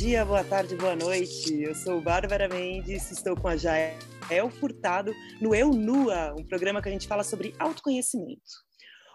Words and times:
dia, 0.00 0.24
boa 0.24 0.42
tarde, 0.42 0.74
boa 0.76 0.96
noite. 0.96 1.60
Eu 1.60 1.74
sou 1.74 2.00
Bárbara 2.00 2.48
Mendes, 2.48 3.10
estou 3.10 3.36
com 3.36 3.46
a 3.46 3.54
Jael 3.54 4.50
Furtado 4.58 5.12
no 5.42 5.54
Eu 5.54 5.68
Nua, 5.72 6.34
um 6.38 6.42
programa 6.42 6.80
que 6.80 6.88
a 6.88 6.92
gente 6.92 7.06
fala 7.06 7.22
sobre 7.22 7.54
autoconhecimento. 7.58 8.40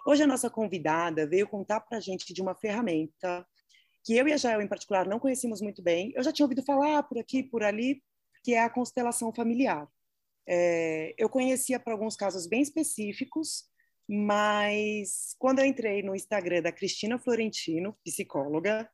Hoje 0.06 0.22
a 0.22 0.28
nossa 0.28 0.48
convidada 0.48 1.28
veio 1.28 1.48
contar 1.48 1.80
para 1.80 1.98
a 1.98 2.00
gente 2.00 2.32
de 2.32 2.40
uma 2.40 2.54
ferramenta 2.54 3.44
que 4.04 4.16
eu 4.16 4.28
e 4.28 4.34
a 4.34 4.38
Jael, 4.38 4.62
em 4.62 4.68
particular, 4.68 5.08
não 5.08 5.20
conhecíamos 5.20 5.60
muito 5.60 5.82
bem. 5.82 6.14
Eu 6.16 6.22
já 6.22 6.32
tinha 6.32 6.46
ouvido 6.46 6.62
falar 6.62 7.02
por 7.02 7.18
aqui, 7.18 7.42
por 7.42 7.64
ali, 7.64 8.04
que 8.44 8.54
é 8.54 8.62
a 8.62 8.70
constelação 8.70 9.34
familiar. 9.34 9.88
É, 10.48 11.16
eu 11.18 11.28
conhecia 11.28 11.80
para 11.80 11.94
alguns 11.94 12.16
casos 12.16 12.46
bem 12.46 12.62
específicos, 12.62 13.64
mas 14.08 15.36
quando 15.40 15.58
eu 15.58 15.66
entrei 15.66 16.04
no 16.04 16.16
Instagram 16.16 16.62
da 16.62 16.72
Cristina 16.72 17.18
Florentino, 17.18 17.98
psicóloga, 18.04 18.88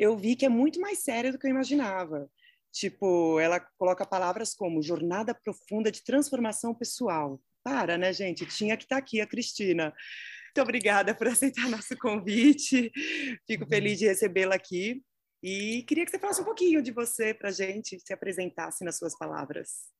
eu 0.00 0.16
vi 0.16 0.34
que 0.34 0.46
é 0.46 0.48
muito 0.48 0.80
mais 0.80 1.00
sério 1.00 1.30
do 1.30 1.38
que 1.38 1.46
eu 1.46 1.50
imaginava. 1.50 2.26
Tipo, 2.72 3.38
ela 3.38 3.60
coloca 3.76 4.06
palavras 4.06 4.54
como 4.54 4.82
jornada 4.82 5.34
profunda 5.34 5.92
de 5.92 6.02
transformação 6.02 6.74
pessoal. 6.74 7.38
Para, 7.62 7.98
né, 7.98 8.10
gente? 8.10 8.46
Tinha 8.46 8.78
que 8.78 8.84
estar 8.84 8.96
tá 8.96 9.02
aqui 9.02 9.20
a 9.20 9.26
Cristina. 9.26 9.92
Muito 10.46 10.62
obrigada 10.62 11.14
por 11.14 11.28
aceitar 11.28 11.68
nosso 11.68 11.94
convite. 11.98 12.90
Fico 13.46 13.66
feliz 13.66 13.98
de 13.98 14.06
recebê-la 14.06 14.54
aqui. 14.54 15.02
E 15.42 15.82
queria 15.86 16.06
que 16.06 16.10
você 16.10 16.18
falasse 16.18 16.40
um 16.40 16.46
pouquinho 16.46 16.82
de 16.82 16.92
você 16.92 17.34
para 17.34 17.50
a 17.50 17.52
gente, 17.52 18.00
se 18.00 18.12
apresentasse 18.14 18.82
nas 18.82 18.96
suas 18.96 19.16
palavras. 19.18 19.90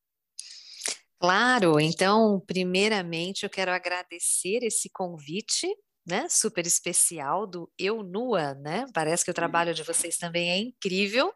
Claro, 1.19 1.79
então, 1.79 2.43
primeiramente, 2.47 3.43
eu 3.43 3.51
quero 3.51 3.71
agradecer 3.71 4.63
esse 4.63 4.89
convite 4.89 5.69
né, 6.07 6.29
super 6.29 6.67
especial 6.67 7.47
do 7.47 7.71
Eu 7.79 8.03
Nua, 8.03 8.55
né? 8.55 8.87
Parece 8.93 9.25
que 9.25 9.31
o 9.31 9.35
trabalho 9.35 9.75
de 9.75 9.83
vocês 9.83 10.17
também 10.17 10.51
é 10.51 10.59
incrível. 10.59 11.33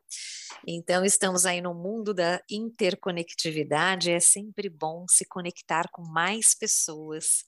Então, 0.67 1.05
estamos 1.05 1.45
aí 1.45 1.61
no 1.61 1.75
mundo 1.75 2.15
da 2.15 2.41
interconectividade, 2.51 4.11
é 4.11 4.21
sempre 4.21 4.69
bom 4.69 5.05
se 5.09 5.25
conectar 5.27 5.89
com 5.93 6.03
mais 6.03 6.55
pessoas, 6.55 7.45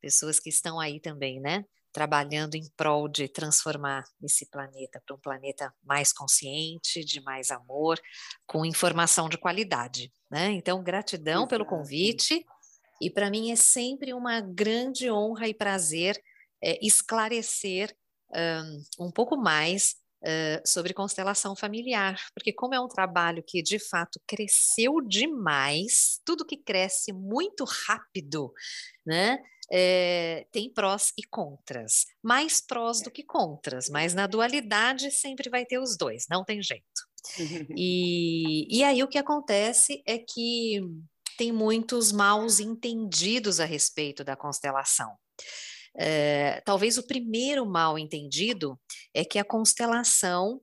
pessoas 0.00 0.40
que 0.40 0.48
estão 0.48 0.80
aí 0.80 1.00
também, 1.00 1.40
né? 1.40 1.64
Trabalhando 1.92 2.56
em 2.56 2.68
prol 2.76 3.08
de 3.08 3.28
transformar 3.28 4.04
esse 4.22 4.50
planeta 4.50 5.00
para 5.06 5.16
um 5.16 5.20
planeta 5.20 5.72
mais 5.82 6.12
consciente, 6.12 7.04
de 7.04 7.20
mais 7.22 7.50
amor, 7.50 7.98
com 8.46 8.66
informação 8.66 9.28
de 9.28 9.38
qualidade, 9.38 10.12
né? 10.30 10.50
Então, 10.50 10.82
gratidão 10.82 11.42
Exato. 11.42 11.48
pelo 11.48 11.64
convite. 11.64 12.44
E 13.00 13.10
para 13.10 13.30
mim 13.30 13.52
é 13.52 13.56
sempre 13.56 14.12
uma 14.12 14.40
grande 14.40 15.10
honra 15.10 15.46
e 15.48 15.54
prazer 15.54 16.20
é, 16.62 16.78
esclarecer 16.84 17.94
um, 18.98 19.06
um 19.06 19.10
pouco 19.10 19.36
mais 19.36 19.96
Uh, 20.22 20.58
sobre 20.66 20.94
constelação 20.94 21.54
familiar, 21.54 22.18
porque 22.34 22.50
como 22.50 22.74
é 22.74 22.80
um 22.80 22.88
trabalho 22.88 23.44
que 23.46 23.62
de 23.62 23.78
fato 23.78 24.18
cresceu 24.26 25.00
demais, 25.00 26.20
tudo 26.24 26.44
que 26.44 26.56
cresce 26.56 27.12
muito 27.12 27.64
rápido, 27.64 28.52
né? 29.04 29.38
É, 29.70 30.46
tem 30.50 30.72
prós 30.72 31.12
e 31.18 31.22
contras, 31.22 32.06
mais 32.22 32.60
prós 32.60 33.02
do 33.02 33.10
que 33.10 33.22
contras, 33.22 33.88
mas 33.90 34.14
na 34.14 34.26
dualidade 34.26 35.10
sempre 35.10 35.50
vai 35.50 35.66
ter 35.66 35.78
os 35.78 35.96
dois, 35.96 36.24
não 36.30 36.44
tem 36.44 36.62
jeito. 36.62 36.84
E, 37.76 38.78
e 38.78 38.82
aí 38.82 39.02
o 39.02 39.08
que 39.08 39.18
acontece 39.18 40.02
é 40.06 40.18
que 40.18 40.80
tem 41.36 41.52
muitos 41.52 42.10
maus 42.10 42.58
entendidos 42.58 43.60
a 43.60 43.64
respeito 43.64 44.24
da 44.24 44.34
constelação. 44.34 45.14
É, 45.98 46.60
talvez 46.64 46.98
o 46.98 47.06
primeiro 47.06 47.64
mal 47.64 47.98
entendido 47.98 48.78
é 49.14 49.24
que 49.24 49.38
a 49.38 49.44
constelação 49.44 50.60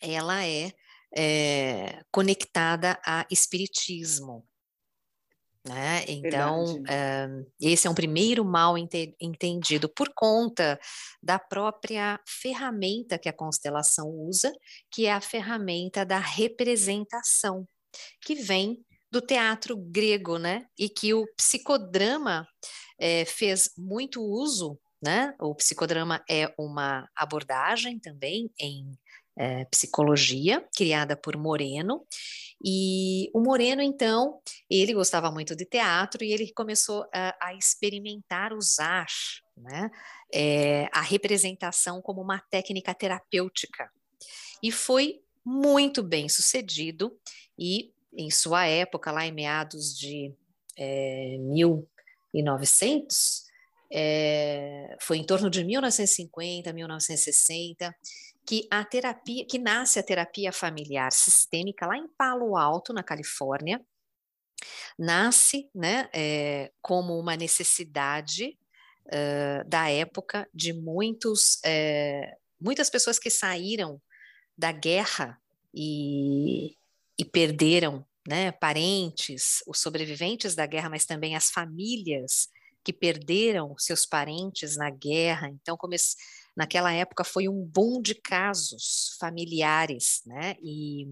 ela 0.00 0.44
é, 0.44 0.72
é 1.16 2.02
conectada 2.10 2.98
a 3.04 3.26
espiritismo. 3.30 4.46
Né? 5.66 6.04
Então, 6.06 6.80
é, 6.88 7.26
esse 7.60 7.88
é 7.88 7.90
um 7.90 7.94
primeiro 7.94 8.44
mal 8.44 8.78
ente 8.78 9.16
entendido 9.20 9.88
por 9.88 10.12
conta 10.14 10.78
da 11.20 11.40
própria 11.40 12.20
ferramenta 12.24 13.18
que 13.18 13.28
a 13.28 13.32
constelação 13.32 14.08
usa, 14.08 14.52
que 14.92 15.06
é 15.06 15.12
a 15.12 15.20
ferramenta 15.20 16.06
da 16.06 16.18
representação, 16.18 17.66
que 18.20 18.36
vem 18.36 18.84
do 19.10 19.20
teatro 19.20 19.76
grego, 19.76 20.38
né? 20.38 20.66
E 20.78 20.88
que 20.88 21.12
o 21.12 21.26
psicodrama 21.36 22.46
é, 22.98 23.24
fez 23.24 23.70
muito 23.76 24.22
uso, 24.22 24.78
né? 25.02 25.34
O 25.38 25.54
psicodrama 25.54 26.24
é 26.28 26.52
uma 26.58 27.08
abordagem 27.14 27.98
também 27.98 28.50
em 28.58 28.92
é, 29.36 29.64
psicologia, 29.66 30.66
criada 30.74 31.16
por 31.16 31.36
Moreno, 31.36 32.06
e 32.64 33.30
o 33.34 33.40
Moreno, 33.40 33.82
então, 33.82 34.40
ele 34.68 34.94
gostava 34.94 35.30
muito 35.30 35.54
de 35.54 35.64
teatro 35.64 36.24
e 36.24 36.32
ele 36.32 36.52
começou 36.52 37.06
a, 37.14 37.36
a 37.48 37.54
experimentar 37.54 38.52
usar 38.52 39.06
né, 39.56 39.90
é, 40.32 40.88
a 40.92 41.00
representação 41.00 42.00
como 42.00 42.22
uma 42.22 42.40
técnica 42.50 42.94
terapêutica. 42.94 43.90
E 44.62 44.72
foi 44.72 45.20
muito 45.44 46.02
bem 46.02 46.28
sucedido, 46.28 47.16
e 47.58 47.92
em 48.16 48.30
sua 48.30 48.66
época, 48.66 49.12
lá 49.12 49.26
em 49.26 49.32
meados 49.32 49.96
de 49.96 50.34
é, 50.76 51.36
mil 51.38 51.86
1900, 52.36 53.44
é, 53.90 54.96
foi 55.00 55.18
em 55.18 55.24
torno 55.24 55.48
de 55.48 55.64
1950, 55.64 56.72
1960, 56.72 57.94
que 58.44 58.66
a 58.70 58.84
terapia, 58.84 59.44
que 59.44 59.58
nasce 59.58 59.98
a 59.98 60.02
terapia 60.02 60.52
familiar 60.52 61.10
sistêmica 61.12 61.86
lá 61.86 61.96
em 61.96 62.08
Palo 62.16 62.56
Alto, 62.56 62.92
na 62.92 63.02
Califórnia, 63.02 63.80
nasce, 64.98 65.68
né, 65.74 66.08
é, 66.12 66.72
como 66.80 67.18
uma 67.18 67.36
necessidade 67.36 68.56
uh, 69.06 69.68
da 69.68 69.90
época 69.90 70.48
de 70.54 70.72
muitos, 70.72 71.60
é, 71.64 72.36
muitas 72.60 72.88
pessoas 72.88 73.18
que 73.18 73.30
saíram 73.30 74.00
da 74.56 74.72
guerra 74.72 75.38
e, 75.74 76.76
e 77.18 77.24
perderam 77.24 78.06
né, 78.26 78.52
parentes, 78.52 79.62
os 79.66 79.80
sobreviventes 79.80 80.54
da 80.54 80.66
guerra, 80.66 80.90
mas 80.90 81.04
também 81.04 81.36
as 81.36 81.50
famílias 81.50 82.48
que 82.82 82.92
perderam 82.92 83.74
seus 83.78 84.06
parentes 84.06 84.76
na 84.76 84.90
guerra. 84.90 85.48
Então, 85.48 85.76
naquela 86.56 86.92
época 86.92 87.24
foi 87.24 87.48
um 87.48 87.62
boom 87.64 88.00
de 88.00 88.14
casos 88.14 89.16
familiares, 89.18 90.22
né? 90.24 90.54
E, 90.62 91.04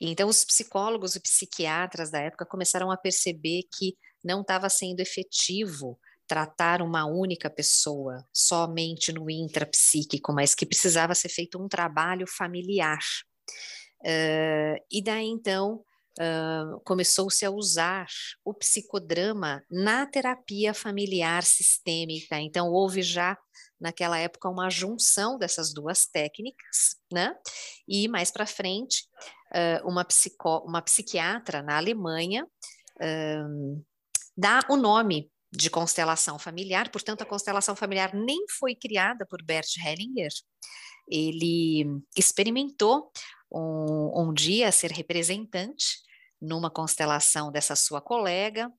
e 0.00 0.10
então 0.10 0.28
os 0.28 0.44
psicólogos 0.44 1.16
e 1.16 1.20
psiquiatras 1.20 2.10
da 2.10 2.20
época 2.20 2.46
começaram 2.46 2.92
a 2.92 2.96
perceber 2.96 3.64
que 3.76 3.96
não 4.24 4.42
estava 4.42 4.68
sendo 4.68 5.00
efetivo 5.00 5.98
tratar 6.28 6.82
uma 6.82 7.06
única 7.06 7.48
pessoa 7.48 8.24
somente 8.32 9.12
no 9.12 9.30
intrapsíquico, 9.30 10.32
mas 10.32 10.54
que 10.54 10.66
precisava 10.66 11.14
ser 11.14 11.28
feito 11.28 11.60
um 11.60 11.68
trabalho 11.68 12.26
familiar. 12.26 12.98
Uh, 14.00 14.78
e 14.90 15.02
daí 15.02 15.26
então 15.26 15.84
uh, 16.18 16.80
começou-se 16.84 17.44
a 17.44 17.50
usar 17.50 18.06
o 18.44 18.54
psicodrama 18.54 19.62
na 19.70 20.06
terapia 20.06 20.72
familiar 20.74 21.42
sistêmica. 21.42 22.38
Então, 22.40 22.70
houve 22.70 23.02
já 23.02 23.36
naquela 23.80 24.18
época 24.18 24.48
uma 24.48 24.70
junção 24.70 25.38
dessas 25.38 25.72
duas 25.72 26.06
técnicas, 26.06 26.96
né? 27.12 27.34
E 27.86 28.08
mais 28.08 28.30
para 28.30 28.46
frente, 28.46 29.04
uh, 29.52 29.88
uma, 29.88 30.04
psico, 30.04 30.58
uma 30.66 30.82
psiquiatra 30.82 31.62
na 31.62 31.76
Alemanha 31.76 32.44
uh, 32.44 33.84
dá 34.36 34.60
o 34.68 34.76
nome 34.76 35.30
de 35.52 35.70
constelação 35.70 36.38
familiar, 36.38 36.90
portanto, 36.90 37.22
a 37.22 37.26
constelação 37.26 37.76
familiar 37.76 38.14
nem 38.14 38.44
foi 38.58 38.74
criada 38.74 39.24
por 39.26 39.42
Bert 39.42 39.68
Hellinger. 39.78 40.32
Ele 41.08 41.86
experimentou 42.16 43.10
um, 43.50 44.28
um 44.28 44.34
dia 44.34 44.72
ser 44.72 44.90
representante 44.90 46.05
numa 46.40 46.70
constelação 46.70 47.50
dessa 47.50 47.74
sua 47.74 48.00
colega 48.00 48.70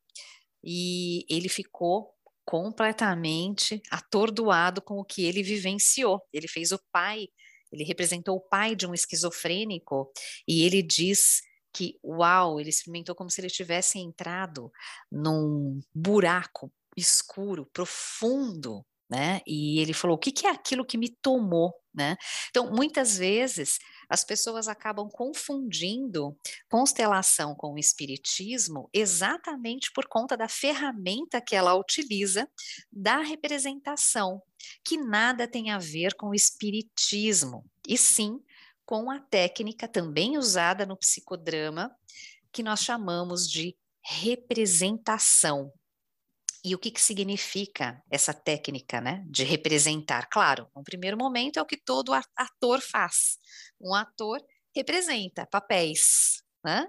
e 0.63 1.25
ele 1.29 1.49
ficou 1.49 2.13
completamente 2.45 3.81
atordoado 3.91 4.81
com 4.81 4.99
o 4.99 5.03
que 5.03 5.25
ele 5.25 5.43
vivenciou. 5.43 6.21
Ele 6.31 6.47
fez 6.47 6.71
o 6.71 6.79
pai, 6.91 7.27
ele 7.71 7.83
representou 7.83 8.37
o 8.37 8.41
pai 8.41 8.75
de 8.75 8.87
um 8.87 8.93
esquizofrênico 8.93 10.11
e 10.47 10.63
ele 10.63 10.81
diz 10.81 11.41
que, 11.73 11.99
uau, 12.03 12.59
ele 12.59 12.69
experimentou 12.69 13.13
como 13.13 13.29
se 13.29 13.41
ele 13.41 13.49
tivesse 13.49 13.99
entrado 13.99 14.71
num 15.11 15.79
buraco 15.93 16.71
escuro, 16.95 17.69
profundo, 17.71 18.83
né? 19.09 19.41
E 19.45 19.79
ele 19.79 19.93
falou: 19.93 20.17
o 20.17 20.19
que, 20.19 20.31
que 20.31 20.45
é 20.45 20.49
aquilo 20.49 20.85
que 20.85 20.97
me 20.97 21.09
tomou, 21.09 21.73
né? 21.93 22.17
Então, 22.49 22.71
muitas 22.71 23.17
vezes 23.17 23.77
as 24.09 24.23
pessoas 24.23 24.67
acabam 24.67 25.09
confundindo 25.09 26.37
constelação 26.69 27.55
com 27.55 27.73
o 27.73 27.79
espiritismo 27.79 28.89
exatamente 28.93 29.91
por 29.93 30.07
conta 30.07 30.37
da 30.37 30.47
ferramenta 30.47 31.41
que 31.41 31.55
ela 31.55 31.75
utiliza 31.75 32.47
da 32.91 33.17
representação, 33.17 34.41
que 34.83 34.97
nada 34.97 35.47
tem 35.47 35.71
a 35.71 35.77
ver 35.77 36.15
com 36.15 36.29
o 36.29 36.35
espiritismo, 36.35 37.65
e 37.87 37.97
sim 37.97 38.39
com 38.85 39.11
a 39.11 39.19
técnica 39.19 39.85
também 39.87 40.37
usada 40.37 40.85
no 40.85 40.95
psicodrama, 40.95 41.93
que 42.53 42.63
nós 42.63 42.79
chamamos 42.79 43.49
de 43.49 43.75
representação. 44.01 45.73
E 46.67 46.75
o 46.75 46.77
que, 46.77 46.91
que 46.91 46.99
significa 46.99 48.03
essa 48.11 48.33
técnica 48.33 48.99
né, 48.99 49.23
de 49.29 49.45
representar? 49.45 50.27
Claro, 50.29 50.69
no 50.75 50.83
primeiro 50.83 51.17
momento 51.17 51.57
é 51.57 51.61
o 51.61 51.65
que 51.65 51.77
todo 51.77 52.11
ator 52.35 52.81
faz. 52.81 53.37
Um 53.79 53.93
ator 53.95 54.43
representa 54.75 55.45
papéis. 55.45 56.43
Né? 56.65 56.85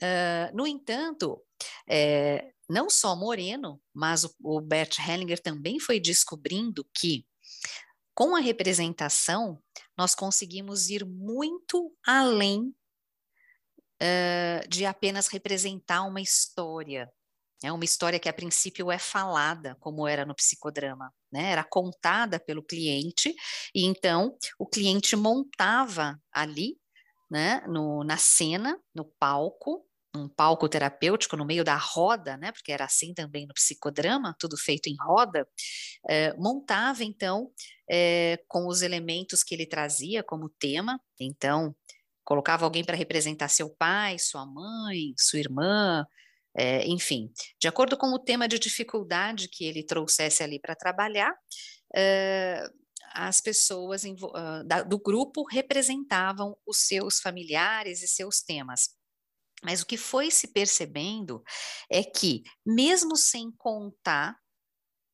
Uh, 0.00 0.56
no 0.56 0.66
entanto, 0.66 1.44
é, 1.86 2.52
não 2.66 2.88
só 2.88 3.14
Moreno, 3.14 3.78
mas 3.92 4.24
o, 4.24 4.34
o 4.42 4.60
Bert 4.62 4.98
Hellinger 4.98 5.42
também 5.42 5.78
foi 5.78 6.00
descobrindo 6.00 6.88
que 6.94 7.26
com 8.14 8.34
a 8.34 8.40
representação 8.40 9.62
nós 9.94 10.14
conseguimos 10.14 10.88
ir 10.88 11.04
muito 11.04 11.94
além 12.02 12.74
uh, 14.02 14.68
de 14.70 14.86
apenas 14.86 15.28
representar 15.28 16.04
uma 16.04 16.22
história. 16.22 17.12
É 17.62 17.72
uma 17.72 17.84
história 17.84 18.20
que 18.20 18.28
a 18.28 18.32
princípio 18.32 18.90
é 18.90 18.98
falada, 18.98 19.76
como 19.80 20.06
era 20.06 20.24
no 20.24 20.34
psicodrama, 20.34 21.12
né? 21.32 21.50
Era 21.50 21.64
contada 21.64 22.38
pelo 22.38 22.62
cliente, 22.62 23.34
e 23.74 23.84
então 23.84 24.36
o 24.58 24.66
cliente 24.66 25.16
montava 25.16 26.20
ali, 26.32 26.76
né, 27.30 27.62
no, 27.66 28.04
na 28.04 28.16
cena, 28.16 28.78
no 28.94 29.04
palco, 29.04 29.84
um 30.16 30.28
palco 30.28 30.68
terapêutico 30.68 31.36
no 31.36 31.44
meio 31.44 31.62
da 31.62 31.76
roda, 31.76 32.36
né, 32.36 32.50
porque 32.52 32.72
era 32.72 32.84
assim 32.84 33.12
também 33.12 33.46
no 33.46 33.52
psicodrama, 33.54 34.34
tudo 34.38 34.56
feito 34.56 34.88
em 34.88 34.96
roda, 34.98 35.46
eh, 36.08 36.34
montava 36.38 37.04
então 37.04 37.50
eh, 37.90 38.38
com 38.48 38.66
os 38.66 38.82
elementos 38.82 39.42
que 39.44 39.54
ele 39.54 39.66
trazia 39.66 40.22
como 40.22 40.48
tema, 40.48 40.98
então 41.20 41.74
colocava 42.24 42.64
alguém 42.64 42.84
para 42.84 42.96
representar 42.96 43.48
seu 43.48 43.70
pai, 43.70 44.18
sua 44.18 44.46
mãe, 44.46 45.14
sua 45.18 45.38
irmã, 45.38 46.06
eh, 46.58 46.86
enfim, 46.86 47.30
de 47.60 47.68
acordo 47.68 47.96
com 47.96 48.08
o 48.08 48.18
tema 48.18 48.48
de 48.48 48.58
dificuldade 48.58 49.48
que 49.48 49.64
ele 49.64 49.84
trouxesse 49.84 50.42
ali 50.42 50.60
para 50.60 50.74
trabalhar, 50.74 51.32
as 53.14 53.40
pessoas 53.40 54.02
do 54.86 54.98
grupo 54.98 55.42
representavam 55.50 56.56
os 56.66 56.86
seus 56.86 57.20
familiares 57.20 58.02
e 58.02 58.08
seus 58.08 58.42
temas. 58.42 58.90
Mas 59.62 59.82
o 59.82 59.86
que 59.86 59.96
foi 59.96 60.30
se 60.30 60.48
percebendo 60.48 61.42
é 61.90 62.04
que, 62.04 62.42
mesmo 62.64 63.16
sem 63.16 63.50
contar 63.52 64.36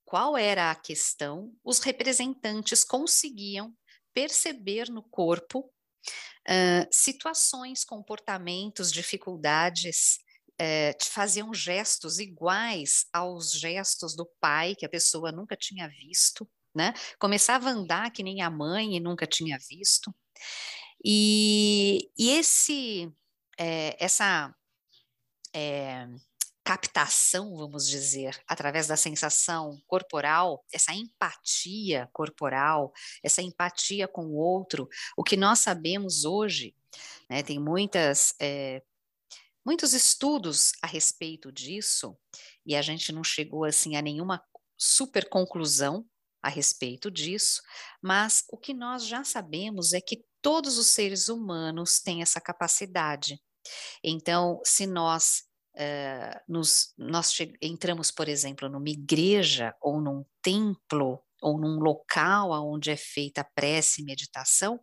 qual 0.04 0.36
era 0.36 0.70
a 0.70 0.74
questão, 0.74 1.52
os 1.64 1.80
representantes 1.80 2.84
conseguiam 2.84 3.74
perceber 4.12 4.90
no 4.90 5.02
corpo 5.02 5.60
uh, 5.60 6.86
situações, 6.90 7.84
comportamentos, 7.84 8.92
dificuldades, 8.92 10.18
uh, 10.60 11.04
faziam 11.04 11.52
gestos 11.52 12.18
iguais 12.18 13.06
aos 13.12 13.52
gestos 13.52 14.14
do 14.14 14.26
pai 14.40 14.74
que 14.74 14.86
a 14.86 14.88
pessoa 14.88 15.32
nunca 15.32 15.56
tinha 15.56 15.88
visto, 15.88 16.48
né? 16.74 16.92
Começava 17.18 17.68
a 17.68 17.72
andar 17.72 18.10
que 18.10 18.22
nem 18.22 18.42
a 18.42 18.50
mãe 18.50 18.96
e 18.96 19.00
nunca 19.00 19.26
tinha 19.26 19.58
visto. 19.68 20.14
E, 21.04 22.10
e 22.18 22.30
esse 22.30 23.12
é, 23.58 23.96
essa 24.02 24.54
é, 25.54 26.08
captação, 26.64 27.54
vamos 27.56 27.86
dizer, 27.86 28.42
através 28.48 28.86
da 28.86 28.96
sensação 28.96 29.78
corporal, 29.86 30.64
essa 30.72 30.94
empatia 30.94 32.08
corporal, 32.12 32.92
essa 33.22 33.42
empatia 33.42 34.08
com 34.08 34.24
o 34.26 34.36
outro, 34.36 34.88
o 35.16 35.22
que 35.22 35.36
nós 35.36 35.58
sabemos 35.58 36.24
hoje, 36.24 36.74
né, 37.28 37.42
tem 37.42 37.60
muitas, 37.60 38.34
é, 38.40 38.82
muitos 39.64 39.92
estudos 39.92 40.72
a 40.82 40.86
respeito 40.86 41.50
disso, 41.50 42.16
e 42.66 42.76
a 42.76 42.82
gente 42.82 43.12
não 43.12 43.24
chegou 43.24 43.64
assim 43.64 43.96
a 43.96 44.02
nenhuma 44.02 44.42
super 44.76 45.28
conclusão 45.28 46.04
a 46.42 46.48
respeito 46.48 47.10
disso, 47.10 47.62
mas 48.02 48.44
o 48.50 48.58
que 48.58 48.74
nós 48.74 49.06
já 49.06 49.24
sabemos 49.24 49.94
é 49.94 50.00
que 50.00 50.24
todos 50.42 50.76
os 50.76 50.88
seres 50.88 51.28
humanos 51.28 52.00
têm 52.00 52.20
essa 52.20 52.40
capacidade. 52.40 53.40
Então, 54.02 54.60
se 54.64 54.86
nós 54.86 55.42
Uh, 55.76 56.38
nos, 56.48 56.94
nós 56.96 57.36
entramos, 57.60 58.12
por 58.12 58.28
exemplo, 58.28 58.68
numa 58.68 58.88
igreja 58.88 59.74
ou 59.80 60.00
num 60.00 60.24
templo 60.40 61.20
ou 61.42 61.58
num 61.58 61.80
local 61.80 62.52
onde 62.72 62.92
é 62.92 62.96
feita 62.96 63.44
prece 63.56 64.00
e 64.00 64.04
meditação, 64.04 64.78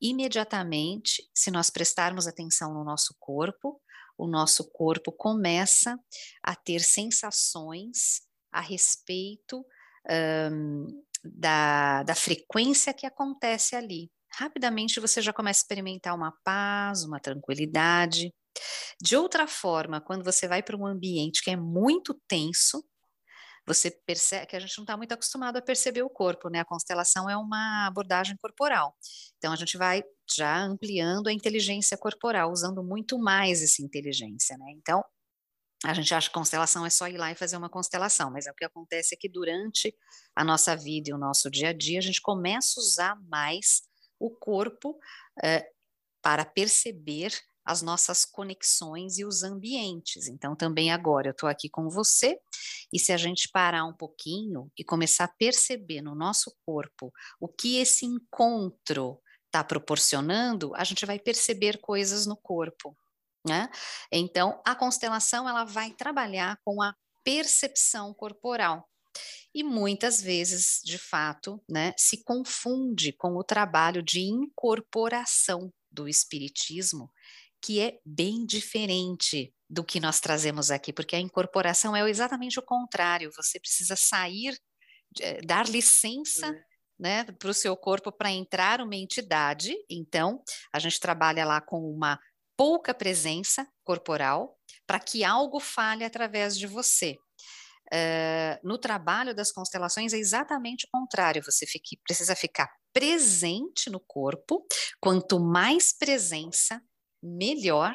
imediatamente, 0.00 1.22
se 1.34 1.50
nós 1.50 1.68
prestarmos 1.68 2.26
atenção 2.26 2.72
no 2.72 2.84
nosso 2.84 3.14
corpo, 3.20 3.78
o 4.16 4.26
nosso 4.26 4.70
corpo 4.70 5.12
começa 5.12 5.98
a 6.42 6.54
ter 6.54 6.80
sensações 6.80 8.22
a 8.52 8.60
respeito 8.60 9.64
um, 10.52 10.86
da, 11.24 12.02
da 12.02 12.14
frequência 12.14 12.94
que 12.94 13.06
acontece 13.06 13.74
ali 13.74 14.10
rapidamente 14.36 15.00
você 15.00 15.22
já 15.22 15.32
começa 15.32 15.60
a 15.60 15.62
experimentar 15.62 16.14
uma 16.14 16.32
paz, 16.44 17.04
uma 17.04 17.20
tranquilidade. 17.20 18.32
De 19.00 19.16
outra 19.16 19.46
forma, 19.46 20.00
quando 20.00 20.24
você 20.24 20.46
vai 20.46 20.62
para 20.62 20.76
um 20.76 20.86
ambiente 20.86 21.42
que 21.42 21.50
é 21.50 21.56
muito 21.56 22.14
tenso, 22.28 22.84
você 23.66 23.90
percebe 23.90 24.46
que 24.46 24.56
a 24.56 24.60
gente 24.60 24.76
não 24.76 24.84
está 24.84 24.96
muito 24.96 25.12
acostumado 25.12 25.56
a 25.56 25.62
perceber 25.62 26.02
o 26.02 26.10
corpo, 26.10 26.48
né? 26.48 26.60
A 26.60 26.64
constelação 26.64 27.28
é 27.28 27.36
uma 27.36 27.86
abordagem 27.86 28.36
corporal. 28.36 28.94
Então 29.38 29.52
a 29.52 29.56
gente 29.56 29.76
vai 29.76 30.02
já 30.30 30.58
ampliando 30.62 31.28
a 31.28 31.32
inteligência 31.32 31.96
corporal, 31.96 32.50
usando 32.50 32.82
muito 32.82 33.18
mais 33.18 33.62
essa 33.62 33.82
inteligência, 33.82 34.56
né? 34.58 34.66
Então 34.76 35.02
a 35.84 35.92
gente 35.92 36.14
acha 36.14 36.28
que 36.28 36.34
constelação 36.34 36.86
é 36.86 36.90
só 36.90 37.08
ir 37.08 37.18
lá 37.18 37.30
e 37.30 37.34
fazer 37.34 37.56
uma 37.56 37.68
constelação, 37.68 38.30
mas 38.30 38.46
é 38.46 38.50
o 38.50 38.54
que 38.54 38.64
acontece 38.64 39.14
é 39.14 39.18
que 39.18 39.28
durante 39.28 39.94
a 40.34 40.42
nossa 40.42 40.74
vida 40.74 41.10
e 41.10 41.12
o 41.12 41.18
nosso 41.18 41.50
dia 41.50 41.70
a 41.70 41.72
dia 41.72 41.98
a 41.98 42.02
gente 42.02 42.22
começa 42.22 42.80
a 42.80 42.82
usar 42.82 43.20
mais 43.28 43.82
o 44.18 44.30
corpo 44.30 44.98
é, 45.42 45.68
para 46.22 46.44
perceber 46.44 47.32
as 47.64 47.82
nossas 47.82 48.24
conexões 48.24 49.18
e 49.18 49.24
os 49.24 49.42
ambientes. 49.42 50.28
Então, 50.28 50.54
também 50.54 50.92
agora 50.92 51.28
eu 51.28 51.32
estou 51.32 51.48
aqui 51.48 51.68
com 51.68 51.88
você, 51.88 52.38
e 52.92 52.98
se 52.98 53.12
a 53.12 53.16
gente 53.16 53.48
parar 53.50 53.84
um 53.84 53.92
pouquinho 53.92 54.70
e 54.78 54.84
começar 54.84 55.24
a 55.24 55.34
perceber 55.38 56.02
no 56.02 56.14
nosso 56.14 56.54
corpo 56.64 57.12
o 57.40 57.48
que 57.48 57.78
esse 57.78 58.04
encontro 58.04 59.20
está 59.46 59.64
proporcionando, 59.64 60.74
a 60.74 60.84
gente 60.84 61.06
vai 61.06 61.18
perceber 61.18 61.78
coisas 61.80 62.26
no 62.26 62.36
corpo. 62.36 62.96
Né? 63.46 63.68
Então, 64.10 64.60
a 64.64 64.74
constelação 64.74 65.48
ela 65.48 65.64
vai 65.64 65.92
trabalhar 65.92 66.58
com 66.64 66.82
a 66.82 66.94
percepção 67.22 68.12
corporal 68.14 68.88
e 69.54 69.62
muitas 69.62 70.20
vezes, 70.20 70.80
de 70.84 70.98
fato, 70.98 71.62
né, 71.68 71.94
se 71.96 72.24
confunde 72.24 73.12
com 73.12 73.36
o 73.36 73.44
trabalho 73.44 74.02
de 74.02 74.20
incorporação 74.20 75.72
do 75.90 76.08
espiritismo, 76.08 77.08
que 77.64 77.80
é 77.80 77.98
bem 78.04 78.44
diferente 78.44 79.50
do 79.70 79.82
que 79.82 79.98
nós 79.98 80.20
trazemos 80.20 80.70
aqui, 80.70 80.92
porque 80.92 81.16
a 81.16 81.20
incorporação 81.20 81.96
é 81.96 82.06
exatamente 82.10 82.58
o 82.58 82.62
contrário, 82.62 83.32
você 83.34 83.58
precisa 83.58 83.96
sair, 83.96 84.54
eh, 85.18 85.40
dar 85.40 85.66
licença 85.66 86.46
uhum. 86.46 86.60
né, 86.98 87.24
para 87.24 87.48
o 87.48 87.54
seu 87.54 87.74
corpo 87.74 88.12
para 88.12 88.30
entrar 88.30 88.82
uma 88.82 88.94
entidade, 88.94 89.74
então 89.88 90.42
a 90.74 90.78
gente 90.78 91.00
trabalha 91.00 91.46
lá 91.46 91.58
com 91.58 91.80
uma 91.90 92.20
pouca 92.54 92.92
presença 92.92 93.66
corporal 93.82 94.58
para 94.86 95.00
que 95.00 95.24
algo 95.24 95.58
fale 95.58 96.04
através 96.04 96.58
de 96.58 96.66
você. 96.66 97.16
Uh, 97.92 98.56
no 98.62 98.78
trabalho 98.78 99.34
das 99.34 99.52
constelações 99.52 100.12
é 100.12 100.18
exatamente 100.18 100.86
o 100.86 100.90
contrário, 100.90 101.42
você 101.42 101.66
fique, 101.66 101.98
precisa 102.04 102.34
ficar 102.36 102.68
presente 102.92 103.90
no 103.90 104.00
corpo, 104.00 104.66
quanto 105.00 105.40
mais 105.40 105.92
presença, 105.92 106.80
melhor, 107.24 107.94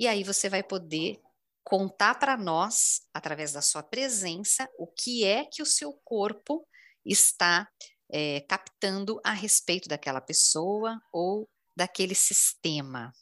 e 0.00 0.08
aí 0.08 0.24
você 0.24 0.48
vai 0.48 0.62
poder 0.62 1.20
contar 1.62 2.16
para 2.18 2.36
nós, 2.36 3.02
através 3.12 3.52
da 3.52 3.62
sua 3.62 3.82
presença, 3.82 4.68
o 4.78 4.86
que 4.86 5.24
é 5.24 5.44
que 5.44 5.62
o 5.62 5.66
seu 5.66 5.92
corpo 6.04 6.66
está 7.04 7.68
é, 8.10 8.40
captando 8.42 9.20
a 9.24 9.32
respeito 9.32 9.88
daquela 9.88 10.20
pessoa 10.20 11.00
ou 11.12 11.48
daquele 11.76 12.14
sistema. 12.14 13.12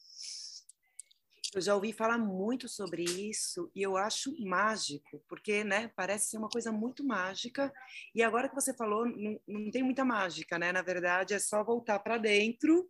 Eu 1.54 1.60
já 1.60 1.74
ouvi 1.74 1.92
falar 1.92 2.16
muito 2.16 2.66
sobre 2.66 3.04
isso 3.04 3.70
e 3.74 3.82
eu 3.82 3.96
acho 3.96 4.34
mágico, 4.42 5.22
porque, 5.28 5.62
né, 5.62 5.88
parece 5.94 6.30
ser 6.30 6.38
uma 6.38 6.48
coisa 6.48 6.72
muito 6.72 7.04
mágica. 7.04 7.70
E 8.14 8.22
agora 8.22 8.48
que 8.48 8.54
você 8.54 8.72
falou, 8.74 9.06
não, 9.06 9.38
não 9.46 9.70
tem 9.70 9.82
muita 9.82 10.02
mágica, 10.02 10.58
né? 10.58 10.72
Na 10.72 10.80
verdade, 10.80 11.34
é 11.34 11.38
só 11.38 11.62
voltar 11.62 11.98
para 11.98 12.16
dentro. 12.16 12.88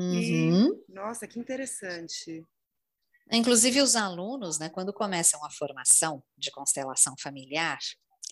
Uhum. 0.00 0.68
E, 0.88 0.92
nossa, 0.92 1.28
que 1.28 1.38
interessante. 1.38 2.44
Inclusive, 3.30 3.82
os 3.82 3.94
alunos, 3.94 4.58
né, 4.58 4.68
quando 4.70 4.92
começam 4.92 5.44
a 5.44 5.50
formação 5.50 6.22
de 6.36 6.50
constelação 6.50 7.14
familiar, 7.20 7.78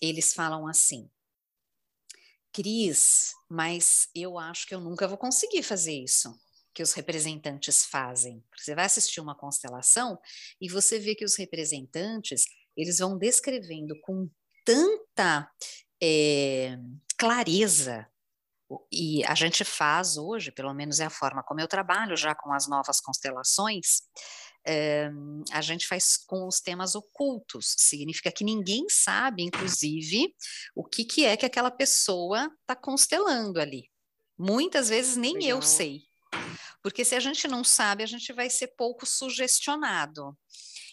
eles 0.01 0.33
falam 0.33 0.67
assim: 0.67 1.09
Cris, 2.51 3.33
mas 3.47 4.09
eu 4.15 4.37
acho 4.37 4.67
que 4.67 4.73
eu 4.73 4.81
nunca 4.81 5.07
vou 5.07 5.17
conseguir 5.17 5.63
fazer 5.63 5.93
isso 5.93 6.37
que 6.73 6.83
os 6.83 6.93
representantes 6.93 7.85
fazem. 7.85 8.43
Você 8.57 8.73
vai 8.73 8.85
assistir 8.85 9.19
uma 9.19 9.35
constelação 9.35 10.19
e 10.61 10.69
você 10.69 10.99
vê 10.99 11.13
que 11.15 11.25
os 11.25 11.35
representantes 11.35 12.45
eles 12.75 12.99
vão 12.99 13.17
descrevendo 13.17 13.99
com 14.01 14.29
tanta 14.65 15.49
é, 16.01 16.77
clareza 17.17 18.07
e 18.91 19.23
a 19.25 19.33
gente 19.35 19.63
faz 19.63 20.17
hoje, 20.17 20.51
pelo 20.51 20.73
menos 20.73 20.99
é 20.99 21.05
a 21.05 21.09
forma 21.09 21.43
como 21.43 21.59
eu 21.59 21.67
trabalho 21.67 22.15
já 22.15 22.35
com 22.35 22.53
as 22.53 22.67
novas 22.67 22.99
constelações, 23.01 24.01
é, 24.65 25.09
a 25.51 25.61
gente 25.61 25.87
faz 25.87 26.17
com 26.17 26.47
os 26.47 26.59
temas 26.59 26.93
ocultos, 26.93 27.73
significa 27.77 28.31
que 28.31 28.43
ninguém 28.43 28.87
sabe, 28.89 29.43
inclusive, 29.43 30.35
o 30.75 30.83
que, 30.83 31.03
que 31.03 31.25
é 31.25 31.35
que 31.35 31.45
aquela 31.45 31.71
pessoa 31.71 32.51
está 32.61 32.75
constelando 32.75 33.59
ali. 33.59 33.89
Muitas 34.37 34.89
vezes 34.89 35.15
nem 35.15 35.33
Legal. 35.33 35.49
eu 35.49 35.61
sei. 35.61 36.01
Porque 36.81 37.03
se 37.03 37.15
a 37.15 37.19
gente 37.19 37.47
não 37.47 37.63
sabe, 37.63 38.03
a 38.03 38.07
gente 38.07 38.31
vai 38.31 38.49
ser 38.49 38.67
pouco 38.77 39.05
sugestionado. 39.05 40.37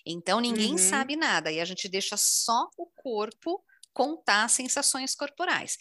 Então 0.04 0.40
ninguém 0.40 0.72
uhum. 0.72 0.78
sabe 0.78 1.16
nada 1.16 1.50
e 1.50 1.60
a 1.60 1.64
gente 1.64 1.88
deixa 1.88 2.16
só 2.16 2.68
o 2.76 2.86
corpo 2.86 3.62
contar 3.92 4.48
sensações 4.48 5.14
corporais. 5.14 5.76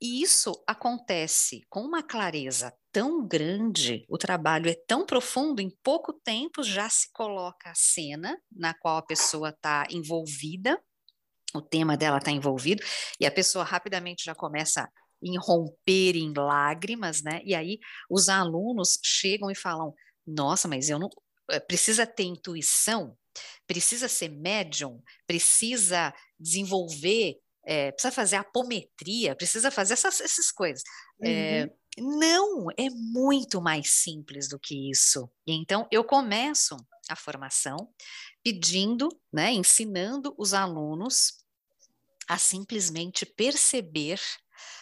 E 0.00 0.22
isso 0.22 0.52
acontece 0.66 1.62
com 1.68 1.80
uma 1.80 2.02
clareza 2.04 2.72
tão 2.92 3.26
grande, 3.26 4.04
o 4.08 4.16
trabalho 4.16 4.70
é 4.70 4.74
tão 4.86 5.04
profundo, 5.04 5.60
em 5.60 5.70
pouco 5.82 6.12
tempo 6.12 6.62
já 6.62 6.88
se 6.88 7.10
coloca 7.12 7.70
a 7.70 7.74
cena 7.74 8.38
na 8.50 8.72
qual 8.74 8.96
a 8.98 9.02
pessoa 9.02 9.50
está 9.50 9.86
envolvida, 9.90 10.80
o 11.54 11.62
tema 11.62 11.96
dela 11.96 12.18
está 12.18 12.30
envolvido, 12.30 12.82
e 13.20 13.26
a 13.26 13.30
pessoa 13.30 13.64
rapidamente 13.64 14.24
já 14.24 14.34
começa 14.34 14.88
em 15.22 15.36
romper 15.38 16.16
em 16.16 16.32
lágrimas, 16.34 17.22
né? 17.22 17.40
E 17.44 17.54
aí 17.54 17.78
os 18.10 18.28
alunos 18.28 18.98
chegam 19.04 19.50
e 19.50 19.54
falam: 19.56 19.94
"Nossa, 20.26 20.68
mas 20.68 20.90
eu 20.90 20.98
não 20.98 21.08
eh, 21.50 21.60
precisa 21.60 22.06
ter 22.06 22.24
intuição, 22.24 23.16
precisa 23.66 24.08
ser 24.08 24.28
médium, 24.30 25.02
precisa 25.26 26.14
desenvolver, 26.38 27.36
é, 27.68 27.92
precisa 27.92 28.10
fazer 28.10 28.36
apometria, 28.36 29.36
precisa 29.36 29.70
fazer 29.70 29.92
essas, 29.92 30.22
essas 30.22 30.50
coisas. 30.50 30.82
É, 31.22 31.28
uhum. 31.28 31.30
É, 31.30 31.70
não, 32.00 32.66
é 32.78 32.88
muito 32.88 33.60
mais 33.60 33.90
simples 33.90 34.48
do 34.48 34.58
que 34.58 34.90
isso. 34.90 35.30
Então, 35.46 35.86
eu 35.92 36.02
começo 36.02 36.76
a 37.10 37.14
formação 37.14 37.76
pedindo, 38.42 39.10
né, 39.30 39.52
ensinando 39.52 40.34
os 40.38 40.54
alunos 40.54 41.44
a 42.26 42.38
simplesmente 42.38 43.26
perceber 43.26 44.18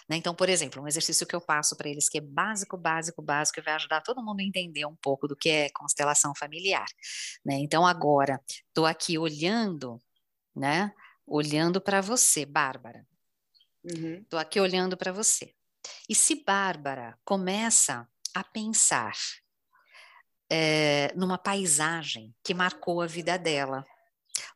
né? 0.09 0.17
Então, 0.17 0.35
por 0.35 0.49
exemplo, 0.49 0.81
um 0.81 0.87
exercício 0.87 1.27
que 1.27 1.35
eu 1.35 1.41
passo 1.41 1.77
para 1.77 1.89
eles 1.89 2.09
que 2.09 2.19
é 2.19 2.21
básico, 2.21 2.79
básico, 2.79 3.21
básico, 3.21 3.59
e 3.59 3.63
vai 3.63 3.75
ajudar 3.75 4.01
todo 4.03 4.23
mundo 4.23 4.41
a 4.41 4.45
entender 4.45 4.87
um 4.87 4.95
pouco 5.03 5.27
do 5.27 5.37
que 5.37 5.49
é 5.49 5.69
constelação 5.71 6.33
familiar. 6.35 6.87
Né? 7.45 7.57
Então, 7.57 7.85
agora, 7.85 8.41
estou 8.69 8.87
aqui 8.87 9.19
olhando, 9.19 10.01
né? 10.55 10.93
Olhando 11.27 11.81
para 11.81 12.01
você, 12.01 12.47
Bárbara. 12.47 13.07
Estou 13.85 14.39
uhum. 14.39 14.39
aqui 14.39 14.61
olhando 14.61 14.97
para 14.97 15.13
você. 15.13 15.55
E 16.09 16.15
se 16.15 16.45
Bárbara 16.45 17.19
começa 17.25 18.09
a 18.35 18.45
pensar 18.45 19.15
é, 20.51 21.13
numa 21.15 21.39
paisagem 21.39 22.35
que 22.45 22.55
marcou 22.55 23.01
a 23.01 23.07
vida 23.07 23.39
dela, 23.39 23.85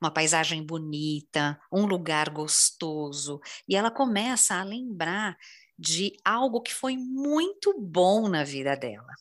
uma 0.01 0.11
paisagem 0.11 0.65
bonita, 0.65 1.61
um 1.73 1.87
lugar 1.87 2.31
gostoso, 2.31 3.41
e 3.69 3.75
ela 3.75 3.91
começa 3.91 4.55
a 4.55 4.63
lembrar 4.63 5.37
de 5.79 6.17
algo 6.25 6.61
que 6.61 6.75
foi 6.75 6.97
muito 6.97 7.79
bom 7.81 8.29
na 8.29 8.45
vida 8.45 8.77
dela. 8.77 9.13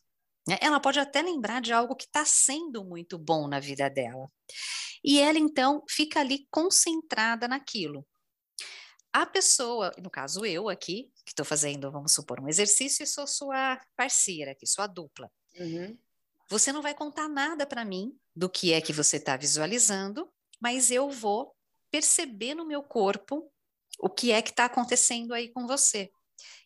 Né? 0.47 0.57
Ela 0.61 0.79
pode 0.79 0.99
até 0.99 1.21
lembrar 1.21 1.61
de 1.61 1.73
algo 1.73 1.95
que 1.95 2.05
está 2.05 2.25
sendo 2.25 2.83
muito 2.83 3.17
bom 3.17 3.47
na 3.47 3.59
vida 3.59 3.89
dela. 3.89 4.27
E 5.03 5.19
ela 5.19 5.39
então 5.39 5.83
fica 5.89 6.19
ali 6.19 6.47
concentrada 6.51 7.47
naquilo. 7.47 8.05
A 9.11 9.25
pessoa, 9.25 9.91
no 10.01 10.09
caso 10.09 10.45
eu 10.45 10.69
aqui, 10.69 11.11
que 11.25 11.31
estou 11.31 11.45
fazendo, 11.45 11.91
vamos 11.91 12.13
supor, 12.13 12.39
um 12.39 12.47
exercício 12.47 13.03
e 13.03 13.07
sou 13.07 13.25
sua 13.25 13.79
parceira 13.95 14.51
aqui, 14.51 14.67
sua 14.67 14.85
dupla. 14.85 15.31
Uhum. 15.57 15.97
Você 16.49 16.71
não 16.71 16.81
vai 16.81 16.93
contar 16.93 17.27
nada 17.27 17.65
para 17.65 17.85
mim 17.85 18.15
do 18.35 18.49
que 18.49 18.73
é 18.73 18.81
que 18.81 18.93
você 18.93 19.17
está 19.17 19.35
visualizando, 19.35 20.31
mas 20.59 20.91
eu 20.91 21.09
vou 21.09 21.55
perceber 21.91 22.53
no 22.53 22.65
meu 22.65 22.83
corpo 22.83 23.51
o 23.99 24.09
que 24.09 24.31
é 24.31 24.41
que 24.41 24.51
está 24.51 24.65
acontecendo 24.65 25.33
aí 25.33 25.49
com 25.51 25.65
você. 25.65 26.11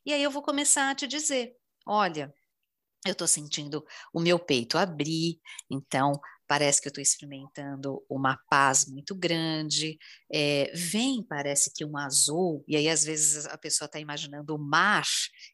E 0.06 0.14
aí 0.14 0.22
eu 0.22 0.32
vou 0.32 0.42
começar 0.42 0.90
a 0.90 0.96
te 0.96 1.08
dizer: 1.08 1.56
olha, 1.86 2.34
eu 3.06 3.14
estou 3.14 3.28
sentindo 3.28 3.84
o 4.14 4.20
meu 4.20 4.40
peito 4.40 4.78
abrir, 4.78 5.40
então 5.70 6.20
parece 6.48 6.82
que 6.82 6.88
eu 6.88 6.92
estou 6.92 7.02
experimentando 7.02 8.04
uma 8.10 8.38
paz 8.50 8.86
muito 8.86 9.16
grande. 9.16 9.98
É, 10.32 10.72
vem, 10.76 11.24
parece 11.24 11.72
que 11.74 11.84
um 11.86 11.98
azul, 11.98 12.64
e 12.68 12.76
aí 12.76 12.90
às 12.90 13.04
vezes 13.04 13.46
a 13.48 13.58
pessoa 13.58 13.86
está 13.88 14.00
imaginando 14.00 14.56
o 14.56 14.60
mar, 14.60 15.06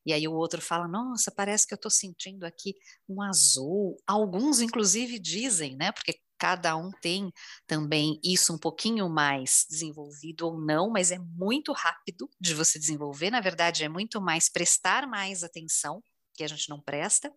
e 0.06 0.14
aí 0.14 0.28
o 0.28 0.34
outro 0.34 0.62
fala: 0.62 0.88
Nossa, 0.88 1.32
parece 1.32 1.68
que 1.68 1.74
eu 1.74 1.78
estou 1.78 1.92
sentindo 1.92 2.46
aqui 2.46 2.76
um 3.08 3.22
azul. 3.22 3.98
Alguns, 4.06 4.62
inclusive, 4.62 5.20
dizem, 5.20 5.76
né? 5.76 5.92
Porque 5.92 6.20
cada 6.38 6.76
um 6.76 6.90
tem 7.02 7.32
também 7.68 8.20
isso 8.24 8.54
um 8.54 8.58
pouquinho 8.58 9.10
mais 9.10 9.66
desenvolvido 9.70 10.48
ou 10.48 10.60
não, 10.60 10.90
mas 10.90 11.12
é 11.12 11.20
muito 11.20 11.74
rápido 11.74 12.30
de 12.40 12.54
você 12.56 12.80
desenvolver. 12.80 13.30
Na 13.30 13.42
verdade, 13.42 13.84
é 13.84 13.90
muito 13.90 14.22
mais 14.22 14.50
prestar 14.50 15.06
mais 15.06 15.44
atenção, 15.44 16.02
que 16.40 16.44
a 16.44 16.48
gente 16.48 16.70
não 16.70 16.80
presta. 16.80 17.34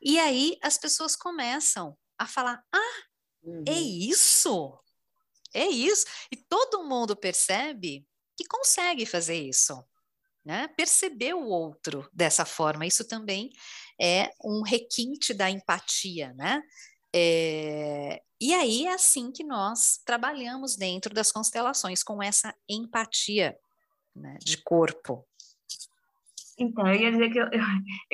E 0.00 0.18
aí 0.18 0.58
as 0.62 0.76
pessoas 0.76 1.16
começam 1.16 1.96
a 2.18 2.26
falar: 2.26 2.62
ah, 2.70 3.02
é 3.42 3.48
uhum. 3.48 3.64
é 3.66 3.80
isso? 3.80 4.78
É 5.54 5.66
isso. 5.66 6.04
E 6.30 6.36
todo 6.36 6.84
mundo 6.84 7.16
percebe 7.16 8.06
que 8.36 8.44
consegue 8.44 9.06
fazer 9.06 9.36
isso. 9.36 9.82
Né? 10.44 10.68
Perceber 10.68 11.34
o 11.34 11.46
outro 11.46 12.08
dessa 12.12 12.44
forma, 12.44 12.86
isso 12.86 13.08
também 13.08 13.50
é 14.00 14.30
um 14.44 14.62
requinte 14.62 15.34
da 15.34 15.50
empatia, 15.50 16.32
né? 16.34 16.62
É, 17.12 18.22
e 18.40 18.52
aí 18.52 18.86
é 18.86 18.92
assim 18.92 19.32
que 19.32 19.42
nós 19.42 19.98
trabalhamos 20.04 20.76
dentro 20.76 21.12
das 21.12 21.32
constelações, 21.32 22.04
com 22.04 22.22
essa 22.22 22.54
empatia 22.68 23.58
né, 24.14 24.36
de 24.40 24.58
corpo. 24.58 25.26
Então, 26.58 26.86
eu 26.88 26.94
ia 26.94 27.10
dizer 27.10 27.30
que 27.30 27.38
eu, 27.40 27.48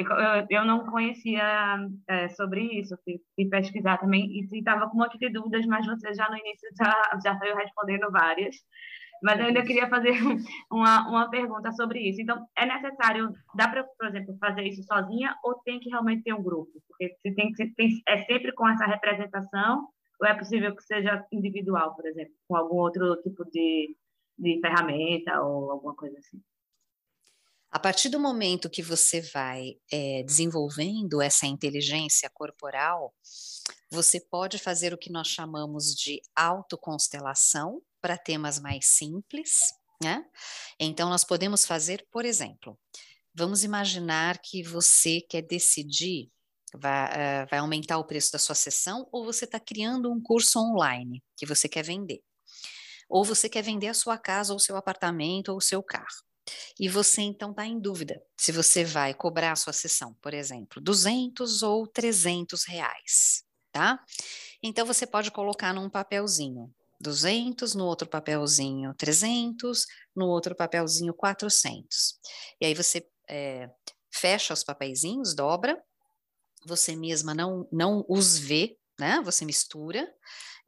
eu, 0.07 0.47
eu 0.51 0.65
não 0.65 0.85
conhecia 0.87 1.79
é, 2.09 2.29
sobre 2.31 2.63
isso, 2.81 2.97
fui, 3.05 3.21
fui, 3.37 3.49
pesquisar 3.49 3.99
também 3.99 4.27
e 4.31 4.59
estava 4.59 4.89
com 4.89 4.97
um 4.97 5.01
monte 5.01 5.19
de 5.19 5.31
dúvidas, 5.31 5.65
mas 5.67 5.87
você 5.87 6.13
já 6.15 6.29
no 6.29 6.37
início 6.37 6.69
já, 6.77 7.21
já 7.25 7.39
saiu 7.39 7.57
respondendo 7.57 8.11
várias. 8.11 8.57
Mas 9.23 9.39
eu 9.39 9.47
ainda 9.47 9.63
queria 9.63 9.89
fazer 9.89 10.11
uma, 10.71 11.09
uma 11.09 11.31
pergunta 11.31 11.71
sobre 11.73 12.01
isso. 12.01 12.21
Então, 12.21 12.45
é 12.57 12.67
necessário, 12.67 13.33
dá 13.55 13.69
para, 13.69 13.85
por 13.85 14.09
exemplo, 14.09 14.37
fazer 14.41 14.63
isso 14.65 14.83
sozinha 14.83 15.37
ou 15.45 15.55
tem 15.61 15.79
que 15.79 15.89
realmente 15.89 16.25
ter 16.25 16.35
um 16.35 16.43
grupo? 16.43 16.73
Porque 16.89 17.15
se 17.23 17.33
tem, 17.35 17.55
se 17.55 17.73
tem, 17.75 18.03
é 18.09 18.25
sempre 18.25 18.53
com 18.53 18.69
essa 18.69 18.85
representação 18.85 19.87
ou 20.21 20.27
é 20.27 20.35
possível 20.35 20.75
que 20.75 20.83
seja 20.83 21.25
individual, 21.33 21.95
por 21.95 22.07
exemplo, 22.07 22.33
com 22.49 22.57
algum 22.57 22.77
outro 22.77 23.17
tipo 23.23 23.45
de, 23.51 23.97
de 24.39 24.61
ferramenta 24.61 25.41
ou 25.41 25.71
alguma 25.71 25.95
coisa 25.95 26.19
assim? 26.19 26.41
A 27.73 27.79
partir 27.79 28.11
do 28.11 28.21
momento 28.21 28.69
que 28.69 28.83
você 28.83 29.23
vai 29.23 29.77
é, 29.91 30.23
desenvolvendo 30.25 31.23
essa 31.23 31.47
inteligência 31.47 32.29
corporal, 32.29 33.15
você 33.91 34.21
pode 34.21 34.59
fazer 34.59 34.93
o 34.93 34.99
que 34.99 35.11
nós 35.11 35.29
chamamos 35.29 35.95
de 35.95 36.21
autoconstelação, 36.37 37.81
para 38.03 38.19
temas 38.19 38.59
mais 38.59 38.87
simples, 38.87 39.73
né? 40.03 40.25
Então, 40.79 41.09
nós 41.09 41.23
podemos 41.23 41.65
fazer, 41.65 42.05
por 42.11 42.25
exemplo, 42.25 42.77
vamos 43.33 43.63
imaginar 43.63 44.39
que 44.39 44.63
você 44.63 45.21
quer 45.21 45.43
decidir, 45.43 46.29
vai, 46.75 47.07
uh, 47.07 47.47
vai 47.49 47.61
aumentar 47.61 47.99
o 47.99 48.05
preço 48.05 48.33
da 48.33 48.39
sua 48.39 48.57
sessão, 48.57 49.09
ou 49.13 49.25
você 49.25 49.45
está 49.45 49.61
criando 49.61 50.13
um 50.13 50.21
curso 50.21 50.59
online 50.59 51.23
que 51.37 51.47
você 51.47 51.69
quer 51.69 51.85
vender. 51.85 52.21
Ou 53.09 53.25
você 53.25 53.49
quer 53.49 53.63
vender 53.63 53.89
a 53.89 53.95
sua 53.95 54.19
casa, 54.19 54.53
ou 54.53 54.59
seu 54.59 54.77
apartamento, 54.77 55.51
ou 55.51 55.61
seu 55.61 55.83
carro. 55.83 56.32
E 56.79 56.89
você 56.89 57.23
então 57.23 57.51
está 57.51 57.65
em 57.67 57.79
dúvida 57.79 58.21
se 58.37 58.53
você 58.53 58.85
vai 58.85 59.15
cobrar 59.15 59.53
a 59.53 59.57
sua 59.57 59.73
sessão, 59.73 60.15
por 60.21 60.35
exemplo, 60.35 60.81
200 60.81 61.63
ou 61.63 61.87
300 61.87 62.65
reais, 62.65 63.45
tá? 63.71 64.03
Então 64.63 64.87
você 64.87 65.07
pode 65.07 65.31
colocar 65.31 65.73
num 65.73 65.89
papelzinho 65.89 66.73
200, 67.01 67.75
no 67.75 67.85
outro 67.85 68.09
papelzinho 68.09 68.95
300, 68.95 69.87
no 70.15 70.27
outro 70.29 70.55
papelzinho 70.55 71.13
400. 71.13 72.19
E 72.61 72.67
aí 72.67 72.75
você 72.75 73.07
é, 73.29 73.69
fecha 74.11 74.55
os 74.55 74.63
papeizinhos, 74.63 75.35
dobra, 75.35 75.83
você 76.65 76.95
mesma 76.95 77.35
não, 77.35 77.69
não 77.73 78.05
os 78.09 78.39
vê, 78.39 78.79
né? 78.99 79.21
Você 79.25 79.45
mistura 79.45 80.09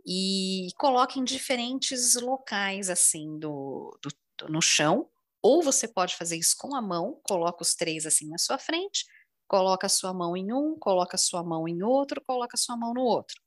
e 0.06 0.68
coloca 0.76 1.18
em 1.18 1.24
diferentes 1.24 2.14
locais, 2.16 2.90
assim, 2.90 3.38
do, 3.38 3.96
do, 4.02 4.48
no 4.48 4.60
chão, 4.60 5.08
ou 5.44 5.62
você 5.62 5.86
pode 5.86 6.16
fazer 6.16 6.38
isso 6.38 6.56
com 6.58 6.74
a 6.74 6.80
mão, 6.80 7.20
coloca 7.22 7.62
os 7.62 7.74
três 7.74 8.06
assim 8.06 8.26
na 8.30 8.38
sua 8.38 8.56
frente, 8.56 9.04
coloca 9.46 9.86
a 9.86 9.90
sua 9.90 10.14
mão 10.14 10.34
em 10.34 10.50
um, 10.54 10.78
coloca 10.78 11.16
a 11.16 11.18
sua 11.18 11.44
mão 11.44 11.68
em 11.68 11.82
outro, 11.82 12.22
coloca 12.26 12.54
a 12.54 12.58
sua 12.58 12.78
mão 12.78 12.94
no 12.94 13.02
outro. 13.02 13.38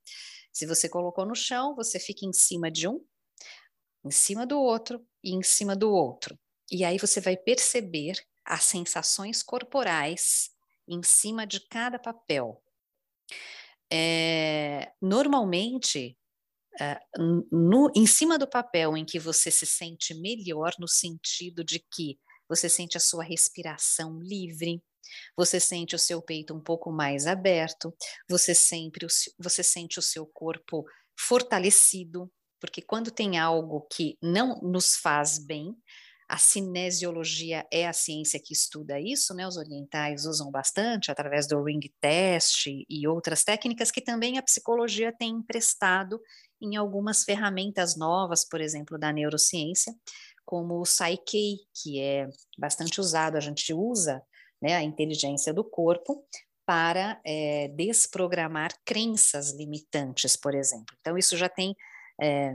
Se 0.54 0.68
você 0.68 0.88
colocou 0.88 1.25
no 1.25 1.34
chão, 1.34 1.75
você 1.75 2.00
fica 2.00 2.24
em 2.24 2.32
cima 2.32 2.70
de 2.70 2.88
um, 2.88 3.04
em 4.06 4.12
cima 4.12 4.46
do 4.46 4.60
outro 4.60 5.04
e 5.24 5.34
em 5.34 5.42
cima 5.42 5.75
do 5.75 5.92
outro. 5.92 6.38
E 6.72 6.86
aí 6.86 7.00
você 7.00 7.20
vai 7.20 7.36
perceber 7.36 8.24
as 8.46 8.63
sensações 8.63 9.42
corporais 9.42 10.51
em 10.88 11.01
cima 11.01 11.48
de 11.48 11.62
cada 11.68 11.98
papel. 11.98 12.62
É, 13.92 14.92
normalmente, 15.01 16.16
é, 16.79 17.00
no, 17.51 17.91
em 17.96 18.05
cima 18.05 18.38
do 18.38 18.48
papel 18.48 18.96
em 18.96 19.05
que 19.05 19.19
você 19.19 19.50
se 19.50 19.65
sente 19.65 20.13
melhor, 20.13 20.74
no 20.79 20.88
sentido 20.88 21.63
de 21.63 21.79
que 21.79 22.19
você 22.48 22.69
sente 22.69 22.98
a 22.98 23.00
sua 23.00 23.24
respiração 23.24 24.19
livre, 24.19 24.81
você 25.36 25.60
sente 25.60 25.96
o 25.96 26.00
seu 26.00 26.22
peito 26.22 26.53
um 26.53 26.62
pouco 26.62 26.91
mais 26.91 27.27
aberto, 27.27 27.93
você, 28.29 28.53
sempre, 28.53 29.07
você 29.39 29.63
sente 29.63 30.00
o 30.00 30.01
seu 30.01 30.25
corpo 30.25 30.86
fortalecido, 31.17 32.31
porque 32.60 32.81
quando 32.81 33.12
tem 33.12 33.38
algo 33.38 33.88
que 33.91 34.17
não 34.22 34.60
nos 34.62 34.96
faz 34.96 35.38
bem, 35.38 35.75
a 36.29 36.38
cinesiologia 36.38 37.65
é 37.72 37.88
a 37.88 37.93
ciência 37.93 38.39
que 38.43 38.53
estuda 38.53 39.00
isso, 39.00 39.34
né? 39.34 39.48
Os 39.48 39.55
orientais 39.55 40.25
usam 40.25 40.51
bastante 40.51 41.10
através 41.10 41.48
do 41.48 41.63
ring 41.63 41.79
test 42.01 42.67
e 42.67 43.07
outras 43.07 43.43
técnicas 43.43 43.91
que 43.91 44.01
também 44.01 44.38
a 44.38 44.43
psicologia 44.43 45.13
tem 45.17 45.29
emprestado 45.29 46.19
em 46.62 46.75
algumas 46.75 47.24
ferramentas 47.24 47.96
novas, 47.96 48.43
por 48.43 48.60
exemplo, 48.60 48.98
da 48.98 49.13
neurociência, 49.13 49.93
como 50.46 50.79
o 50.79 50.84
Psyche, 50.84 51.60
que 51.74 52.00
é 52.00 52.27
bastante 52.57 53.00
usado, 53.00 53.38
a 53.38 53.41
gente 53.41 53.74
usa 53.74 54.22
né, 54.62 54.75
a 54.75 54.84
inteligência 54.84 55.53
do 55.53 55.63
corpo 55.63 56.25
para 56.65 57.19
é, 57.25 57.69
desprogramar 57.69 58.72
crenças 58.84 59.51
limitantes, 59.51 60.36
por 60.36 60.53
exemplo. 60.55 60.96
Então, 61.00 61.17
isso 61.17 61.38
já 61.38 61.48
tem, 61.48 61.75
é, 62.22 62.53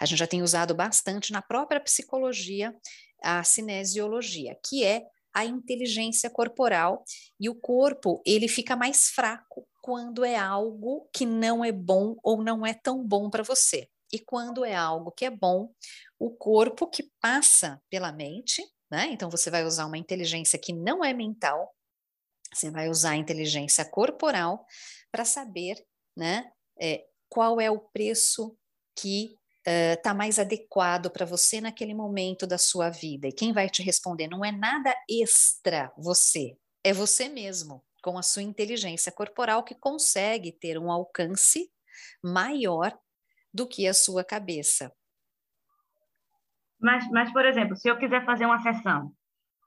a 0.00 0.06
gente 0.06 0.18
já 0.18 0.26
tem 0.26 0.42
usado 0.42 0.74
bastante 0.74 1.32
na 1.32 1.42
própria 1.42 1.80
psicologia 1.80 2.74
a 3.22 3.42
cinesiologia, 3.42 4.58
que 4.64 4.84
é 4.84 5.02
a 5.34 5.44
inteligência 5.44 6.30
corporal 6.30 7.04
e 7.38 7.48
o 7.48 7.54
corpo 7.54 8.22
ele 8.24 8.48
fica 8.48 8.74
mais 8.74 9.08
fraco 9.08 9.66
quando 9.82 10.24
é 10.24 10.36
algo 10.36 11.08
que 11.12 11.26
não 11.26 11.64
é 11.64 11.70
bom 11.70 12.16
ou 12.22 12.42
não 12.42 12.66
é 12.66 12.74
tão 12.74 13.06
bom 13.06 13.28
para 13.30 13.42
você. 13.42 13.88
E 14.12 14.18
quando 14.18 14.64
é 14.64 14.74
algo 14.74 15.10
que 15.10 15.24
é 15.24 15.30
bom, 15.30 15.70
o 16.18 16.30
corpo 16.30 16.86
que 16.86 17.10
passa 17.20 17.80
pela 17.90 18.12
mente, 18.12 18.62
né? 18.90 19.08
Então 19.10 19.28
você 19.28 19.50
vai 19.50 19.64
usar 19.64 19.86
uma 19.86 19.98
inteligência 19.98 20.58
que 20.58 20.72
não 20.72 21.04
é 21.04 21.12
mental, 21.12 21.74
você 22.52 22.70
vai 22.70 22.88
usar 22.88 23.10
a 23.10 23.16
inteligência 23.16 23.84
corporal 23.84 24.64
para 25.10 25.24
saber, 25.24 25.84
né? 26.16 26.50
É, 26.80 27.04
qual 27.28 27.60
é 27.60 27.70
o 27.70 27.78
preço 27.78 28.56
que 28.98 29.36
está 29.66 30.12
uh, 30.12 30.16
mais 30.16 30.38
adequado 30.38 31.10
para 31.10 31.26
você 31.26 31.60
naquele 31.60 31.92
momento 31.92 32.46
da 32.46 32.56
sua 32.56 32.88
vida. 32.88 33.26
E 33.26 33.32
quem 33.32 33.52
vai 33.52 33.68
te 33.68 33.82
responder 33.82 34.28
não 34.28 34.44
é 34.44 34.52
nada 34.52 34.94
extra 35.08 35.92
você, 35.96 36.56
é 36.84 36.92
você 36.92 37.28
mesmo, 37.28 37.84
com 38.02 38.16
a 38.16 38.22
sua 38.22 38.42
inteligência 38.42 39.10
corporal 39.10 39.64
que 39.64 39.74
consegue 39.74 40.52
ter 40.52 40.78
um 40.78 40.90
alcance 40.90 41.68
maior 42.22 42.96
do 43.52 43.66
que 43.66 43.86
a 43.88 43.94
sua 43.94 44.22
cabeça. 44.22 44.92
Mas, 46.78 47.08
mas, 47.10 47.32
por 47.32 47.44
exemplo, 47.44 47.74
se 47.74 47.88
eu 47.88 47.98
quiser 47.98 48.24
fazer 48.24 48.46
uma 48.46 48.60
sessão, 48.60 49.12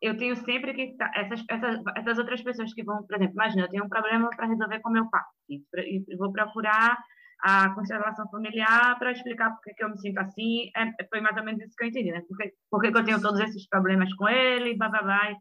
eu 0.01 0.15
tenho 0.15 0.35
sempre 0.37 0.73
que. 0.73 0.95
Essas, 1.15 1.43
essas, 1.49 1.81
essas 1.97 2.17
outras 2.17 2.41
pessoas 2.41 2.73
que 2.73 2.83
vão, 2.83 3.03
por 3.03 3.15
exemplo, 3.15 3.33
imagina, 3.33 3.63
eu 3.63 3.69
tenho 3.69 3.83
um 3.83 3.89
problema 3.89 4.29
para 4.29 4.47
resolver 4.47 4.79
com 4.79 4.89
meu 4.89 5.09
pai, 5.09 5.23
e 5.49 6.15
vou 6.15 6.31
procurar 6.31 6.97
a 7.41 7.69
constelação 7.73 8.27
familiar 8.29 8.97
para 8.99 9.11
explicar 9.11 9.51
por 9.51 9.73
que 9.73 9.83
eu 9.83 9.89
me 9.89 9.99
sinto 9.99 10.19
assim. 10.19 10.69
É, 10.75 11.05
foi 11.09 11.21
mais 11.21 11.37
ou 11.37 11.43
menos 11.43 11.61
isso 11.61 11.75
que 11.75 11.83
eu 11.83 11.87
entendi, 11.87 12.11
né? 12.11 12.21
Porque, 12.69 12.87
eu 12.87 13.05
tenho 13.05 13.21
todos 13.21 13.39
esses 13.39 13.67
problemas 13.67 14.13
com 14.15 14.27
ele, 14.27 14.77
blá, 14.77 14.89
blá, 14.89 15.01
blá. 15.01 15.35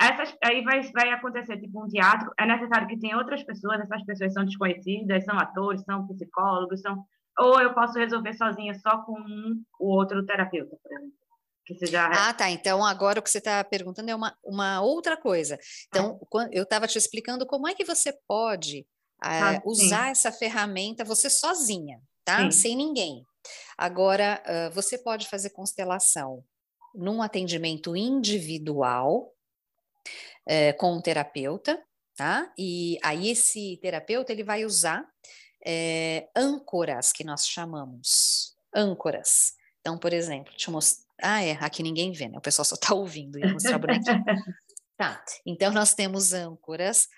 Essas, 0.00 0.34
aí 0.42 0.62
vai, 0.64 0.82
vai 0.92 1.10
acontecer 1.10 1.58
tipo 1.58 1.84
um 1.84 1.88
teatro. 1.88 2.32
É 2.38 2.46
necessário 2.46 2.88
que 2.88 2.98
tenha 2.98 3.18
outras 3.18 3.42
pessoas, 3.44 3.80
essas 3.80 4.04
pessoas 4.04 4.32
são 4.32 4.44
desconhecidas, 4.44 5.24
são 5.24 5.38
atores, 5.38 5.82
são 5.84 6.06
psicólogos, 6.08 6.80
são. 6.80 7.04
Ou 7.38 7.60
eu 7.60 7.74
posso 7.74 7.98
resolver 7.98 8.32
sozinha 8.34 8.74
só 8.74 9.02
com 9.02 9.18
um, 9.20 9.62
o 9.80 9.88
outro 9.96 10.24
terapeuta, 10.24 10.76
por 10.82 10.92
exemplo. 10.92 11.12
Seja... 11.78 12.06
Ah, 12.06 12.32
tá. 12.32 12.50
Então, 12.50 12.84
agora 12.84 13.18
o 13.18 13.22
que 13.22 13.30
você 13.30 13.38
está 13.38 13.64
perguntando 13.64 14.10
é 14.10 14.14
uma, 14.14 14.36
uma 14.44 14.82
outra 14.82 15.16
coisa. 15.16 15.58
Então, 15.88 16.20
eu 16.52 16.62
estava 16.62 16.86
te 16.86 16.98
explicando 16.98 17.46
como 17.46 17.66
é 17.66 17.74
que 17.74 17.84
você 17.84 18.12
pode 18.28 18.86
ah, 19.20 19.60
usar 19.64 20.10
essa 20.10 20.30
ferramenta 20.30 21.04
você 21.04 21.30
sozinha, 21.30 22.00
tá? 22.24 22.42
Sim. 22.44 22.50
Sem 22.50 22.76
ninguém. 22.76 23.24
Agora, 23.76 24.42
uh, 24.46 24.74
você 24.74 24.98
pode 24.98 25.28
fazer 25.28 25.50
constelação 25.50 26.44
num 26.94 27.20
atendimento 27.20 27.96
individual 27.96 29.32
uh, 30.48 30.76
com 30.78 30.94
um 30.94 31.02
terapeuta, 31.02 31.82
tá? 32.16 32.52
E 32.56 32.98
aí 33.02 33.30
esse 33.30 33.78
terapeuta 33.82 34.32
ele 34.32 34.44
vai 34.44 34.64
usar 34.64 35.02
uh, 35.02 36.28
âncoras 36.36 37.12
que 37.12 37.24
nós 37.24 37.46
chamamos, 37.46 38.56
âncoras. 38.74 39.54
Então, 39.80 39.98
por 39.98 40.12
exemplo, 40.12 40.50
deixa 40.50 40.70
eu 40.70 40.72
mostrar. 40.72 41.04
Ah, 41.22 41.42
é, 41.42 41.52
aqui 41.60 41.82
ninguém 41.82 42.12
vê, 42.12 42.28
né? 42.28 42.38
O 42.38 42.40
pessoal 42.40 42.64
só 42.64 42.74
está 42.74 42.94
ouvindo, 42.94 43.38
mostrar 43.52 43.78
bonequinho. 43.78 44.24
tá, 44.96 45.22
então 45.44 45.72
nós 45.72 45.94
temos 45.94 46.32
âncoras 46.32 47.08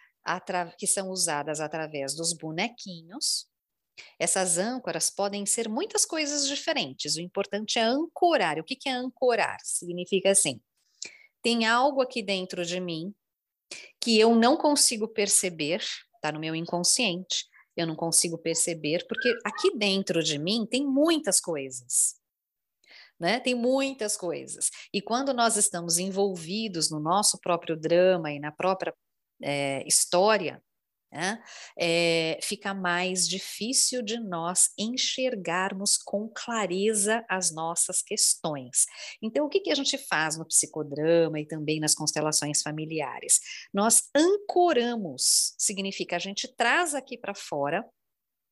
que 0.79 0.87
são 0.87 1.11
usadas 1.11 1.61
através 1.61 2.15
dos 2.15 2.33
bonequinhos. 2.33 3.47
Essas 4.19 4.59
âncoras 4.59 5.11
podem 5.11 5.47
ser 5.47 5.69
muitas 5.69 6.05
coisas 6.05 6.47
diferentes. 6.47 7.17
O 7.17 7.21
importante 7.21 7.79
é 7.79 7.83
ancorar. 7.83 8.59
O 8.59 8.65
que, 8.65 8.77
é 8.89 8.93
ancorar? 8.93 9.59
Significa 9.62 10.31
assim: 10.31 10.61
tem 11.43 11.65
algo 11.65 12.03
aqui 12.03 12.23
dentro 12.23 12.65
de 12.65 12.81
mim 12.81 13.15
que 14.01 14.19
eu 14.19 14.35
não 14.35 14.57
consigo 14.57 15.09
perceber, 15.09 15.83
está 16.15 16.31
no 16.31 16.41
meu 16.41 16.55
inconsciente, 16.55 17.47
eu 17.77 17.87
não 17.87 17.97
consigo 17.97 18.39
perceber, 18.39 19.07
porque 19.07 19.33
aqui 19.45 19.77
dentro 19.77 20.23
de 20.23 20.39
mim 20.39 20.67
tem 20.69 20.87
muitas 20.87 21.41
coisas. 21.41 22.17
Né? 23.19 23.41
Tem 23.41 23.55
muitas 23.55 24.17
coisas. 24.17 24.71
E 24.93 25.01
quando 25.01 25.33
nós 25.33 25.57
estamos 25.57 25.99
envolvidos 25.99 26.91
no 26.91 27.01
nosso 27.01 27.39
próprio 27.41 27.77
drama 27.77 28.31
e 28.31 28.39
na 28.39 28.53
própria 28.53 28.95
é, 29.42 29.87
história, 29.87 30.62
né, 31.12 31.42
é, 31.79 32.38
fica 32.42 32.75
mais 32.75 33.29
difícil 33.29 34.03
de 34.03 34.18
nós 34.18 34.70
enxergarmos 34.79 35.96
com 35.96 36.29
clareza 36.29 37.25
as 37.29 37.53
nossas 37.53 38.03
questões. 38.03 38.85
Então, 39.22 39.46
o 39.46 39.49
que, 39.49 39.61
que 39.61 39.70
a 39.70 39.75
gente 39.75 39.96
faz 39.96 40.37
no 40.37 40.46
psicodrama 40.46 41.40
e 41.40 41.46
também 41.46 41.81
nas 41.81 41.94
constelações 41.94 42.61
familiares? 42.61 43.40
Nós 43.72 44.03
ancoramos, 44.14 45.55
significa 45.57 46.16
a 46.16 46.20
gente 46.20 46.49
traz 46.55 46.94
aqui 46.94 47.16
para 47.16 47.35
fora 47.35 47.85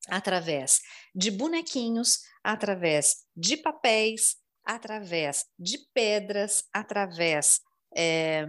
através 0.09 0.81
de 1.15 1.31
bonequinhos, 1.31 2.21
através 2.43 3.25
de 3.37 3.57
papéis, 3.57 4.37
através 4.65 5.45
de 5.59 5.79
pedras, 5.93 6.65
através 6.73 7.61
é, 7.97 8.47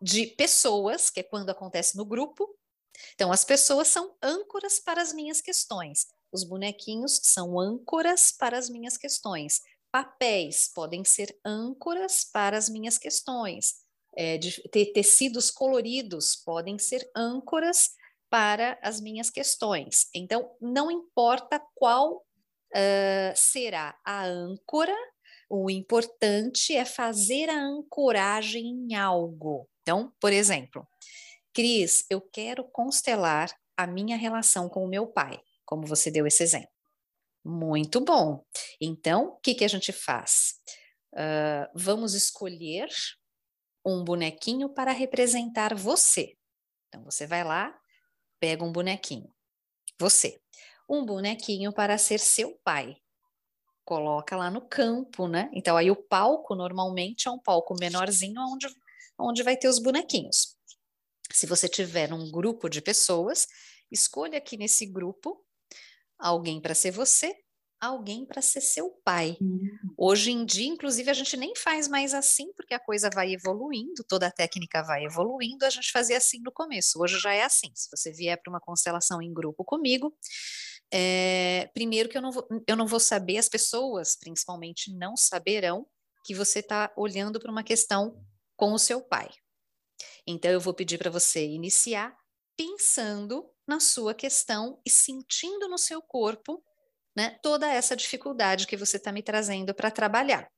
de 0.00 0.26
pessoas, 0.26 1.10
que 1.10 1.20
é 1.20 1.22
quando 1.22 1.50
acontece 1.50 1.96
no 1.96 2.04
grupo. 2.04 2.48
Então, 3.14 3.32
as 3.32 3.44
pessoas 3.44 3.88
são 3.88 4.14
âncoras 4.22 4.78
para 4.78 5.02
as 5.02 5.12
minhas 5.12 5.40
questões. 5.40 6.06
Os 6.32 6.44
bonequinhos 6.44 7.20
são 7.22 7.58
âncoras 7.58 8.32
para 8.32 8.58
as 8.58 8.68
minhas 8.68 8.96
questões. 8.96 9.60
Papéis 9.90 10.68
podem 10.74 11.04
ser 11.04 11.38
âncoras 11.44 12.24
para 12.24 12.56
as 12.56 12.68
minhas 12.68 12.98
questões. 12.98 13.84
É, 14.16 14.38
de, 14.38 14.62
ter 14.68 14.86
tecidos 14.92 15.50
coloridos 15.50 16.36
podem 16.36 16.78
ser 16.78 17.08
âncoras 17.16 17.90
para 18.30 18.78
as 18.82 19.00
minhas 19.00 19.30
questões. 19.30 20.08
Então, 20.12 20.56
não 20.60 20.90
importa 20.90 21.60
qual 21.74 22.16
uh, 22.16 23.32
será 23.36 23.96
a 24.04 24.24
âncora, 24.24 24.94
o 25.48 25.70
importante 25.70 26.74
é 26.74 26.84
fazer 26.84 27.48
a 27.48 27.60
ancoragem 27.60 28.66
em 28.66 28.94
algo. 28.96 29.68
Então, 29.84 30.10
por 30.18 30.32
exemplo, 30.32 30.88
Cris, 31.52 32.06
eu 32.08 32.22
quero 32.22 32.64
constelar 32.64 33.54
a 33.76 33.86
minha 33.86 34.16
relação 34.16 34.66
com 34.66 34.82
o 34.82 34.88
meu 34.88 35.06
pai, 35.06 35.38
como 35.66 35.86
você 35.86 36.10
deu 36.10 36.26
esse 36.26 36.42
exemplo. 36.42 36.70
Muito 37.44 38.00
bom. 38.00 38.42
Então, 38.80 39.26
o 39.26 39.36
que, 39.40 39.54
que 39.54 39.64
a 39.64 39.68
gente 39.68 39.92
faz? 39.92 40.54
Uh, 41.12 41.68
vamos 41.74 42.14
escolher 42.14 42.88
um 43.84 44.02
bonequinho 44.02 44.70
para 44.70 44.90
representar 44.90 45.74
você. 45.74 46.34
Então, 46.88 47.04
você 47.04 47.26
vai 47.26 47.44
lá, 47.44 47.78
pega 48.40 48.64
um 48.64 48.72
bonequinho. 48.72 49.30
Você. 50.00 50.40
Um 50.88 51.04
bonequinho 51.04 51.74
para 51.74 51.98
ser 51.98 52.18
seu 52.18 52.58
pai. 52.64 52.96
Coloca 53.84 54.34
lá 54.34 54.50
no 54.50 54.62
campo, 54.62 55.28
né? 55.28 55.50
Então, 55.52 55.76
aí 55.76 55.90
o 55.90 55.96
palco 55.96 56.54
normalmente 56.54 57.28
é 57.28 57.30
um 57.30 57.38
palco 57.38 57.76
menorzinho, 57.78 58.40
onde 58.40 58.66
onde 59.18 59.42
vai 59.42 59.56
ter 59.56 59.68
os 59.68 59.78
bonequinhos. 59.78 60.56
Se 61.32 61.46
você 61.46 61.68
tiver 61.68 62.12
um 62.12 62.30
grupo 62.30 62.68
de 62.68 62.80
pessoas, 62.80 63.46
escolha 63.90 64.38
aqui 64.38 64.56
nesse 64.56 64.86
grupo 64.86 65.44
alguém 66.18 66.60
para 66.60 66.74
ser 66.74 66.90
você, 66.90 67.34
alguém 67.80 68.24
para 68.24 68.40
ser 68.40 68.60
seu 68.60 68.90
pai. 69.04 69.36
Uhum. 69.40 69.94
Hoje 69.96 70.30
em 70.30 70.44
dia, 70.44 70.68
inclusive, 70.68 71.10
a 71.10 71.14
gente 71.14 71.36
nem 71.36 71.54
faz 71.56 71.88
mais 71.88 72.14
assim, 72.14 72.52
porque 72.54 72.74
a 72.74 72.80
coisa 72.80 73.10
vai 73.12 73.32
evoluindo, 73.32 74.04
toda 74.08 74.26
a 74.26 74.30
técnica 74.30 74.82
vai 74.82 75.04
evoluindo, 75.04 75.64
a 75.64 75.70
gente 75.70 75.92
fazia 75.92 76.16
assim 76.16 76.40
no 76.40 76.52
começo. 76.52 77.00
Hoje 77.00 77.18
já 77.18 77.32
é 77.32 77.42
assim. 77.42 77.70
Se 77.74 77.88
você 77.94 78.10
vier 78.12 78.40
para 78.42 78.50
uma 78.50 78.60
constelação 78.60 79.20
em 79.20 79.32
grupo 79.32 79.64
comigo, 79.64 80.16
é, 80.92 81.70
primeiro 81.74 82.08
que 82.08 82.16
eu 82.16 82.22
não, 82.22 82.32
vou, 82.32 82.46
eu 82.66 82.76
não 82.76 82.86
vou 82.86 83.00
saber, 83.00 83.38
as 83.38 83.48
pessoas 83.48 84.16
principalmente 84.16 84.94
não 84.94 85.16
saberão 85.16 85.86
que 86.24 86.34
você 86.34 86.60
está 86.60 86.92
olhando 86.96 87.38
para 87.38 87.50
uma 87.50 87.62
questão 87.62 88.24
com 88.56 88.72
o 88.72 88.78
seu 88.78 89.00
pai. 89.00 89.30
Então, 90.26 90.50
eu 90.50 90.60
vou 90.60 90.74
pedir 90.74 90.98
para 90.98 91.10
você 91.10 91.46
iniciar 91.46 92.16
pensando 92.56 93.50
na 93.66 93.80
sua 93.80 94.14
questão 94.14 94.80
e 94.84 94.90
sentindo 94.90 95.68
no 95.68 95.78
seu 95.78 96.00
corpo 96.00 96.62
né, 97.16 97.38
toda 97.42 97.70
essa 97.70 97.96
dificuldade 97.96 98.66
que 98.66 98.76
você 98.76 98.96
está 98.96 99.12
me 99.12 99.22
trazendo 99.22 99.74
para 99.74 99.90
trabalhar. 99.90 100.50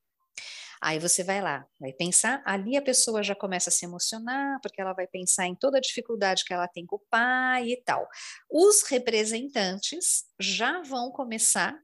Aí 0.80 0.98
você 0.98 1.24
vai 1.24 1.40
lá, 1.40 1.66
vai 1.80 1.92
pensar, 1.92 2.42
ali 2.44 2.76
a 2.76 2.82
pessoa 2.82 3.22
já 3.22 3.34
começa 3.34 3.70
a 3.70 3.72
se 3.72 3.86
emocionar, 3.86 4.60
porque 4.60 4.80
ela 4.80 4.92
vai 4.92 5.06
pensar 5.06 5.46
em 5.46 5.54
toda 5.54 5.78
a 5.78 5.80
dificuldade 5.80 6.44
que 6.44 6.52
ela 6.52 6.68
tem 6.68 6.84
com 6.84 6.96
o 6.96 7.02
pai 7.10 7.70
e 7.70 7.82
tal. 7.82 8.06
Os 8.50 8.82
representantes 8.82 10.24
já 10.38 10.82
vão 10.82 11.10
começar 11.10 11.74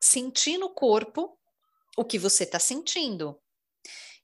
sentir 0.00 0.58
no 0.58 0.70
corpo 0.70 1.38
o 1.96 2.04
que 2.04 2.18
você 2.18 2.44
está 2.44 2.58
sentindo. 2.58 3.40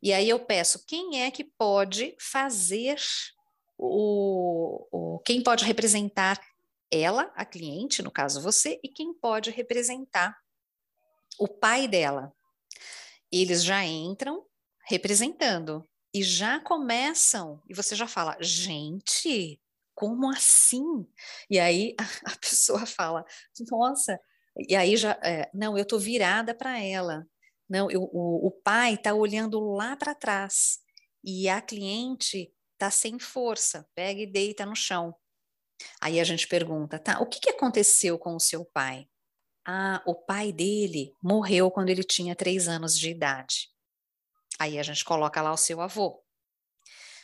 E 0.03 0.13
aí 0.13 0.29
eu 0.29 0.41
peço, 0.41 0.85
quem 0.87 1.23
é 1.23 1.31
que 1.31 1.45
pode 1.45 2.17
fazer 2.19 2.99
o, 3.79 4.87
o 4.91 5.19
quem 5.21 5.43
pode 5.43 5.65
representar 5.65 6.41
ela, 6.91 7.33
a 7.35 7.45
cliente, 7.45 8.03
no 8.03 8.11
caso 8.11 8.43
você, 8.43 8.79
e 8.83 8.89
quem 8.89 9.15
pode 9.15 9.51
representar 9.51 10.37
o 11.39 11.49
pai 11.49 11.89
dela. 11.89 12.33
Eles 13.31 13.65
já 13.65 13.85
entram 13.85 14.45
representando 14.87 15.89
e 16.15 16.23
já 16.23 16.61
começam, 16.61 17.63
e 17.69 17.75
você 17.75 17.97
já 17.97 18.07
fala, 18.07 18.37
gente, 18.41 19.59
como 19.95 20.29
assim? 20.29 20.85
E 21.49 21.59
aí 21.59 21.95
a, 22.27 22.37
pessoa 22.37 22.85
fala, 22.85 23.25
nossa, 23.71 24.21
e 24.69 24.77
aí 24.77 24.97
já, 24.97 25.13
é, 25.23 25.51
não, 25.55 25.79
eu 25.79 25.87
tô 25.87 25.99
virada 25.99 26.55
para 26.55 26.79
ela. 26.79 27.27
Não, 27.73 27.91
eu, 27.91 28.03
o, 28.13 28.49
o 28.49 28.51
pai 28.51 28.93
está 28.93 29.15
olhando 29.15 29.59
lá 29.59 29.97
para 29.97 30.15
trás 30.15 30.81
e 31.25 31.49
a 31.49 31.59
cliente 31.59 32.53
está 32.75 32.91
sem 32.91 33.19
força, 33.19 33.89
pega 33.95 34.21
e 34.21 34.27
deita 34.27 34.67
no 34.67 34.77
chão. 34.77 35.15
Aí 35.99 36.21
a 36.21 36.25
gente 36.25 36.47
pergunta, 36.47 36.99
tá, 36.99 37.19
o 37.21 37.27
que, 37.27 37.41
que 37.41 37.49
aconteceu 37.49 38.19
com 38.19 38.37
o 38.37 38.41
seu 38.41 38.63
pai? 38.63 39.09
Ah, 39.67 40.03
o 40.07 40.15
pai 40.15 40.53
dele 40.53 41.15
morreu 41.23 41.71
quando 41.71 41.89
ele 41.89 42.05
tinha 42.05 42.37
três 42.37 42.69
anos 42.69 42.99
de 42.99 43.09
idade. 43.09 43.71
Aí 44.59 44.79
a 44.79 44.83
gente 44.83 45.03
coloca 45.03 45.41
lá 45.41 45.51
o 45.51 45.57
seu 45.57 45.81
avô. 45.81 46.23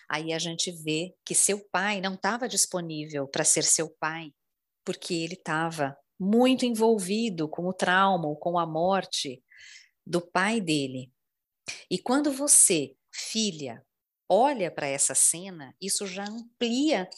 Aí 0.08 0.32
a 0.32 0.38
gente 0.38 0.72
vê 0.72 1.14
que 1.26 1.34
seu 1.34 1.60
pai 1.68 2.00
não 2.00 2.14
estava 2.14 2.48
disponível 2.48 3.28
para 3.28 3.44
ser 3.44 3.64
seu 3.64 3.90
pai, 4.00 4.32
porque 4.82 5.12
ele 5.12 5.34
estava 5.34 5.94
muito 6.18 6.64
envolvido 6.64 7.50
com 7.50 7.66
o 7.68 7.74
trauma, 7.74 8.34
com 8.36 8.58
a 8.58 8.66
morte 8.66 9.44
do 10.08 10.22
pai 10.22 10.60
dele. 10.60 11.12
E 11.90 11.98
quando 11.98 12.32
você, 12.32 12.96
filha, 13.12 13.84
olha 14.28 14.70
para 14.70 14.86
essa 14.86 15.14
cena, 15.14 15.74
isso 15.80 16.06
já 16.06 16.24
amplia 16.24 17.08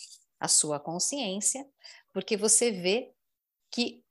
a 0.40 0.48
sua 0.48 0.80
consciência, 0.80 1.64
porque 2.12 2.36
você 2.36 2.72
vê 2.72 3.12
que 3.70 4.02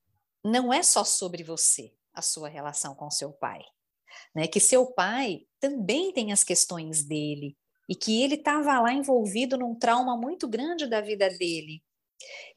não 0.44 0.72
é 0.72 0.82
só 0.82 1.04
sobre 1.04 1.44
você 1.44 1.94
a 2.14 2.22
sua 2.22 2.48
relação 2.48 2.96
com 2.96 3.12
seu 3.12 3.34
pai, 3.34 3.62
né? 4.34 4.48
Que 4.48 4.62
seu 4.62 4.86
pai 4.94 5.46
também 5.60 6.14
tem 6.14 6.32
as 6.32 6.44
questões 6.44 7.04
dele 7.04 7.58
e 7.90 7.96
que 7.96 8.24
ele 8.24 8.36
estava 8.36 8.80
lá 8.80 8.94
envolvido 8.94 9.58
num 9.58 9.76
trauma 9.76 10.16
muito 10.16 10.48
grande 10.48 10.88
da 10.88 11.02
vida 11.02 11.28
dele. 11.30 11.84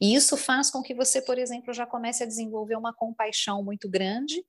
E 0.01 0.15
isso 0.15 0.37
faz 0.37 0.71
com 0.71 0.83
que 0.83 0.95
você, 0.95 1.21
por 1.21 1.39
exemplo, 1.39 1.73
já 1.73 1.87
comece 1.87 2.23
a 2.23 2.27
desenvolver 2.27 2.77
uma 2.77 2.95
compaixão 2.95 3.65
muito 3.65 3.89
grande 3.89 4.45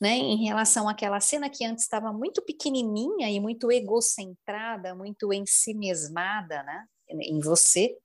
né, 0.00 0.16
em 0.16 0.44
relação 0.44 0.88
àquela 0.88 1.20
cena 1.20 1.50
que 1.50 1.64
antes 1.64 1.84
estava 1.84 2.12
muito 2.12 2.42
pequenininha 2.42 3.30
e 3.30 3.38
muito 3.38 3.70
egocentrada, 3.70 4.94
muito 4.94 5.32
em 5.32 5.44
si 5.46 5.74
mesmada, 5.74 6.62
né, 6.62 6.86
em 7.08 7.38
você, 7.40 7.96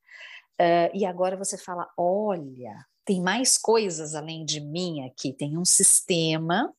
uh, 0.59 0.91
e 0.93 1.05
agora 1.05 1.37
você 1.37 1.57
fala, 1.57 1.87
olha, 1.97 2.85
tem 3.05 3.21
mais 3.21 3.57
coisas 3.57 4.15
além 4.15 4.43
de 4.43 4.59
mim 4.59 5.05
aqui, 5.05 5.31
tem 5.31 5.57
um 5.57 5.63
sistema 5.63 6.73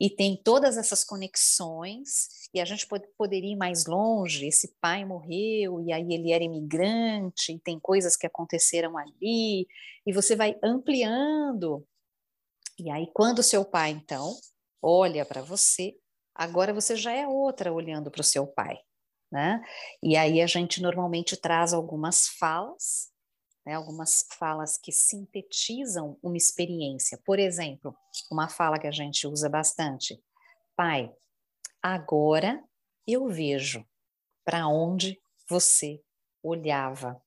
e 0.00 0.08
tem 0.08 0.40
todas 0.42 0.78
essas 0.78 1.04
conexões, 1.04 2.28
e 2.54 2.60
a 2.60 2.64
gente 2.64 2.86
pode, 2.86 3.06
poderia 3.18 3.52
ir 3.52 3.56
mais 3.56 3.84
longe, 3.84 4.46
esse 4.46 4.74
pai 4.80 5.04
morreu, 5.04 5.80
e 5.80 5.92
aí 5.92 6.12
ele 6.12 6.30
era 6.32 6.44
imigrante, 6.44 7.52
e 7.52 7.58
tem 7.58 7.78
coisas 7.80 8.16
que 8.16 8.26
aconteceram 8.26 8.96
ali, 8.96 9.66
e 10.06 10.12
você 10.12 10.36
vai 10.36 10.56
ampliando. 10.62 11.84
E 12.78 12.90
aí, 12.90 13.08
quando 13.12 13.42
seu 13.42 13.64
pai, 13.64 13.90
então, 13.90 14.36
olha 14.84 15.24
para 15.24 15.40
você, 15.40 15.96
agora 16.34 16.74
você 16.74 16.94
já 16.94 17.12
é 17.12 17.26
outra 17.26 17.72
olhando 17.72 18.10
para 18.10 18.20
o 18.20 18.24
seu 18.24 18.46
pai, 18.46 18.78
né? 19.32 19.62
E 20.02 20.16
aí 20.16 20.42
a 20.42 20.46
gente 20.46 20.82
normalmente 20.82 21.36
traz 21.38 21.72
algumas 21.72 22.28
falas, 22.28 23.10
né, 23.64 23.74
algumas 23.74 24.26
falas 24.38 24.76
que 24.76 24.92
sintetizam 24.92 26.18
uma 26.22 26.36
experiência. 26.36 27.18
Por 27.24 27.38
exemplo, 27.38 27.96
uma 28.30 28.48
fala 28.48 28.78
que 28.78 28.86
a 28.86 28.92
gente 28.92 29.26
usa 29.26 29.48
bastante: 29.48 30.22
Pai, 30.76 31.10
agora 31.82 32.62
eu 33.06 33.26
vejo 33.28 33.86
para 34.44 34.68
onde 34.68 35.18
você 35.48 36.02
olhava. 36.42 37.20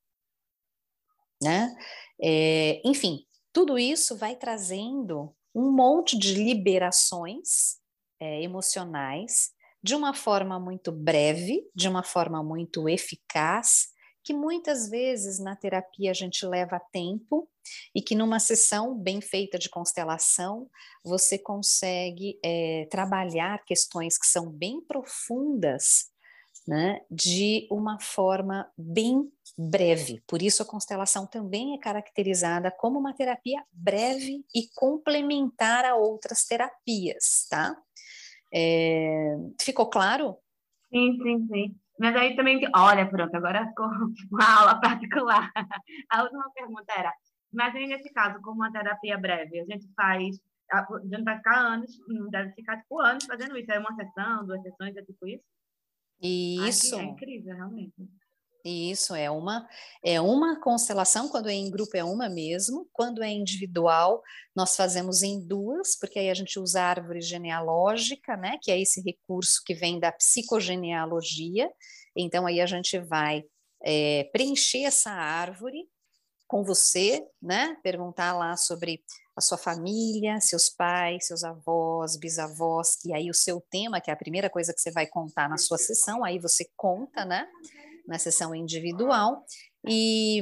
Né? 1.42 1.76
É, 2.22 2.82
enfim, 2.88 3.26
tudo 3.52 3.78
isso 3.80 4.16
vai 4.16 4.36
trazendo 4.36 5.36
um 5.58 5.72
monte 5.72 6.16
de 6.16 6.36
liberações 6.36 7.78
é, 8.20 8.44
emocionais 8.44 9.50
de 9.82 9.96
uma 9.96 10.14
forma 10.14 10.60
muito 10.60 10.92
breve, 10.92 11.68
de 11.74 11.90
uma 11.90 12.04
forma 12.04 12.44
muito 12.44 12.88
eficaz, 12.88 13.88
que 14.24 14.36
muitas 14.36 14.88
vezes 14.88 15.40
na 15.40 15.56
terapia 15.56 16.12
a 16.12 16.14
gente 16.14 16.46
leva 16.46 16.80
tempo 16.92 17.50
e 17.96 18.04
que 18.04 18.14
numa 18.14 18.40
sessão 18.40 18.96
bem 18.96 19.20
feita 19.20 19.58
de 19.58 19.68
constelação 19.68 20.70
você 21.04 21.40
consegue 21.40 22.38
é, 22.46 22.88
trabalhar 22.92 23.66
questões 23.66 24.16
que 24.16 24.28
são 24.28 24.52
bem 24.52 24.80
profundas 24.82 26.12
né, 26.68 27.02
de 27.10 27.68
uma 27.72 28.00
forma 28.00 28.70
bem 28.78 29.32
breve. 29.58 30.22
Por 30.28 30.42
isso, 30.42 30.62
a 30.62 30.66
constelação 30.66 31.26
também 31.26 31.74
é 31.74 31.80
caracterizada 31.80 32.70
como 32.70 33.00
uma 33.00 33.14
terapia 33.14 33.64
breve 33.72 34.44
e 34.54 34.68
complementar 34.76 35.86
a 35.86 35.96
outras 35.96 36.46
terapias, 36.46 37.48
tá? 37.50 37.76
É... 38.54 39.38
Ficou 39.62 39.90
claro? 39.90 40.38
Sim, 40.94 41.18
sim, 41.24 41.48
sim. 41.48 41.76
Mas 42.00 42.16
aí 42.16 42.36
também, 42.36 42.62
olha, 42.76 43.10
pronto, 43.10 43.34
agora 43.36 43.68
ficou 43.68 43.88
uma 44.32 44.60
aula 44.60 44.80
particular. 44.80 45.52
A 46.12 46.24
última 46.24 46.52
pergunta 46.54 46.94
era, 46.96 47.14
mas 47.52 47.76
aí 47.76 47.88
nesse 47.88 48.12
caso, 48.12 48.42
como 48.42 48.58
uma 48.58 48.72
terapia 48.72 49.18
breve, 49.18 49.62
a 49.62 49.66
gente 49.66 49.88
faz, 49.96 50.40
a 50.72 50.86
gente 51.04 51.24
vai 51.24 51.38
ficar 51.38 51.60
anos, 51.60 51.98
não 52.08 52.30
deve 52.30 52.52
ficar 52.54 52.78
tipo 52.78 53.00
anos 53.00 53.26
fazendo 53.26 53.58
isso, 53.58 53.72
é 53.72 53.80
uma 53.80 53.96
sessão, 53.96 54.46
duas 54.46 54.62
sessões, 54.62 54.96
é 54.96 55.02
tipo 55.02 55.26
isso? 55.28 55.44
Isso. 56.22 56.96
é 56.96 57.04
incrível, 57.04 57.56
realmente. 57.56 57.94
Isso 58.66 59.16
é 59.16 59.32
uma 59.32 59.68
é 60.04 60.20
uma 60.20 60.60
constelação 60.60 61.30
quando 61.30 61.48
é 61.48 61.54
em 61.54 61.72
grupo 61.72 61.96
é 61.96 62.04
uma 62.04 62.28
mesmo, 62.28 62.88
quando 62.92 63.24
é 63.24 63.30
individual 63.30 64.22
nós 64.54 64.76
fazemos 64.76 65.24
em 65.24 65.40
duas, 65.40 65.98
porque 65.98 66.20
aí 66.20 66.30
a 66.30 66.34
gente 66.34 66.60
usa 66.60 66.82
a 66.82 66.90
árvore 66.90 67.22
genealógica, 67.22 68.36
né, 68.36 68.58
que 68.62 68.72
é 68.72 68.82
esse 68.82 69.02
recurso 69.02 69.62
que 69.66 69.74
vem 69.74 70.00
da 70.00 70.12
psicogenealogia. 70.12 71.70
Então 72.16 72.46
aí 72.46 72.60
a 72.60 72.66
gente 72.66 73.00
vai 73.00 73.44
é, 73.84 74.26
preencher 74.34 74.84
essa 74.84 75.12
árvore 75.12 75.88
com 76.48 76.64
você, 76.64 77.28
né, 77.42 77.76
perguntar 77.84 78.34
lá 78.34 78.56
sobre 78.56 79.04
a 79.36 79.42
sua 79.42 79.58
família, 79.58 80.40
seus 80.42 80.70
pais, 80.70 81.28
seus 81.28 81.44
avós, 81.44 82.18
bisavós, 82.18 82.98
e 83.06 83.14
aí 83.14 83.30
o 83.30 83.36
seu 83.36 83.62
tema, 83.70 84.02
que 84.02 84.10
é 84.10 84.14
a 84.14 84.18
primeira 84.18 84.50
coisa 84.50 84.74
que 84.74 84.82
você 84.82 84.92
vai 84.92 85.06
contar 85.06 85.48
na 85.48 85.58
sua 85.58 85.78
sessão, 85.78 86.24
aí 86.24 86.40
você 86.40 86.68
conta, 86.76 87.24
né, 87.24 87.48
na 88.08 88.18
sessão 88.18 88.56
individual, 88.56 89.46
e, 89.88 90.42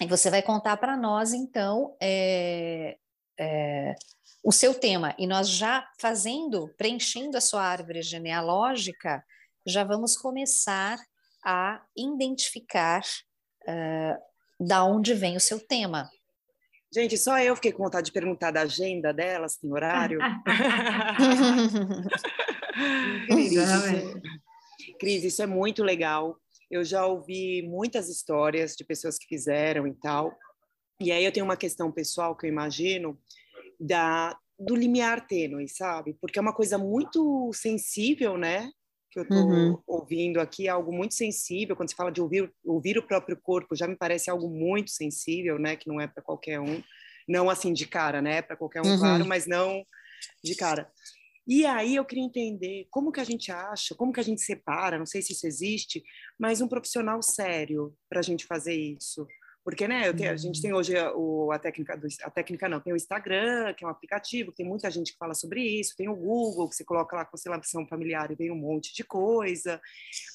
e 0.00 0.06
você 0.06 0.28
vai 0.28 0.42
contar 0.42 0.76
para 0.76 0.96
nós, 0.96 1.32
então, 1.32 1.96
é, 2.02 2.98
é, 3.38 3.94
o 4.44 4.52
seu 4.52 4.74
tema, 4.74 5.14
e 5.18 5.26
nós 5.26 5.48
já 5.48 5.88
fazendo, 5.98 6.68
preenchendo 6.76 7.38
a 7.38 7.40
sua 7.40 7.62
árvore 7.62 8.02
genealógica, 8.02 9.24
já 9.66 9.82
vamos 9.82 10.16
começar 10.16 10.98
a 11.42 11.82
identificar 11.96 13.02
uh, 13.66 14.33
da 14.58 14.84
onde 14.84 15.14
vem 15.14 15.36
o 15.36 15.40
seu 15.40 15.60
tema. 15.60 16.10
Gente, 16.92 17.16
só 17.18 17.38
eu 17.40 17.56
fiquei 17.56 17.72
com 17.72 17.82
vontade 17.82 18.06
de 18.06 18.12
perguntar 18.12 18.52
da 18.52 18.60
agenda 18.62 19.12
dela, 19.12 19.48
se 19.48 19.60
tem 19.60 19.72
horário. 19.72 20.20
Cris, 23.26 23.54
Cris, 25.00 25.24
isso 25.24 25.42
é 25.42 25.46
muito 25.46 25.82
legal. 25.82 26.38
Eu 26.70 26.84
já 26.84 27.04
ouvi 27.04 27.62
muitas 27.62 28.08
histórias 28.08 28.76
de 28.76 28.84
pessoas 28.84 29.18
que 29.18 29.26
fizeram 29.26 29.88
e 29.88 29.94
tal. 29.94 30.32
E 31.00 31.10
aí 31.10 31.24
eu 31.24 31.32
tenho 31.32 31.44
uma 31.44 31.56
questão 31.56 31.90
pessoal 31.90 32.36
que 32.36 32.46
eu 32.46 32.50
imagino 32.50 33.18
da 33.78 34.38
do 34.58 34.76
limiar 34.76 35.26
tênue, 35.26 35.68
sabe? 35.68 36.16
Porque 36.20 36.38
é 36.38 36.42
uma 36.42 36.54
coisa 36.54 36.78
muito 36.78 37.50
sensível, 37.52 38.38
né? 38.38 38.70
Que 39.14 39.20
eu 39.20 39.22
estou 39.22 39.46
uhum. 39.46 39.78
ouvindo 39.86 40.40
aqui, 40.40 40.66
é 40.66 40.70
algo 40.70 40.92
muito 40.92 41.14
sensível. 41.14 41.76
Quando 41.76 41.88
se 41.88 41.94
fala 41.94 42.10
de 42.10 42.20
ouvir, 42.20 42.52
ouvir 42.64 42.98
o 42.98 43.06
próprio 43.06 43.36
corpo, 43.40 43.76
já 43.76 43.86
me 43.86 43.94
parece 43.94 44.28
algo 44.28 44.50
muito 44.50 44.90
sensível, 44.90 45.56
né? 45.56 45.76
Que 45.76 45.88
não 45.88 46.00
é 46.00 46.08
para 46.08 46.20
qualquer 46.20 46.58
um. 46.58 46.82
Não 47.28 47.48
assim 47.48 47.72
de 47.72 47.86
cara, 47.86 48.20
né? 48.20 48.42
Para 48.42 48.56
qualquer 48.56 48.82
um, 48.82 48.90
uhum. 48.90 48.98
claro, 48.98 49.24
mas 49.24 49.46
não 49.46 49.86
de 50.42 50.56
cara. 50.56 50.90
E 51.46 51.64
aí 51.64 51.94
eu 51.94 52.04
queria 52.04 52.24
entender 52.24 52.88
como 52.90 53.12
que 53.12 53.20
a 53.20 53.24
gente 53.24 53.52
acha, 53.52 53.94
como 53.94 54.12
que 54.12 54.18
a 54.18 54.24
gente 54.24 54.40
separa, 54.40 54.98
não 54.98 55.06
sei 55.06 55.22
se 55.22 55.32
isso 55.32 55.46
existe, 55.46 56.02
mas 56.36 56.60
um 56.60 56.66
profissional 56.66 57.22
sério 57.22 57.94
para 58.08 58.18
a 58.18 58.22
gente 58.22 58.46
fazer 58.46 58.74
isso. 58.74 59.24
Porque, 59.64 59.88
né, 59.88 60.12
tenho, 60.12 60.30
a 60.30 60.36
gente 60.36 60.60
tem 60.60 60.72
uhum. 60.72 60.78
hoje 60.78 60.96
a, 60.96 61.10
o, 61.14 61.50
a 61.50 61.58
técnica, 61.58 61.96
do, 61.96 62.06
a 62.22 62.30
técnica 62.30 62.68
não, 62.68 62.80
tem 62.80 62.92
o 62.92 62.96
Instagram, 62.96 63.72
que 63.72 63.82
é 63.82 63.86
um 63.86 63.90
aplicativo, 63.90 64.52
tem 64.52 64.66
muita 64.66 64.90
gente 64.90 65.12
que 65.12 65.18
fala 65.18 65.32
sobre 65.32 65.62
isso, 65.62 65.96
tem 65.96 66.06
o 66.06 66.14
Google, 66.14 66.68
que 66.68 66.76
você 66.76 66.84
coloca 66.84 67.16
lá 67.16 67.24
constelação 67.24 67.86
familiar 67.86 68.30
e 68.30 68.34
vem 68.34 68.50
um 68.50 68.56
monte 68.56 68.94
de 68.94 69.02
coisa. 69.02 69.80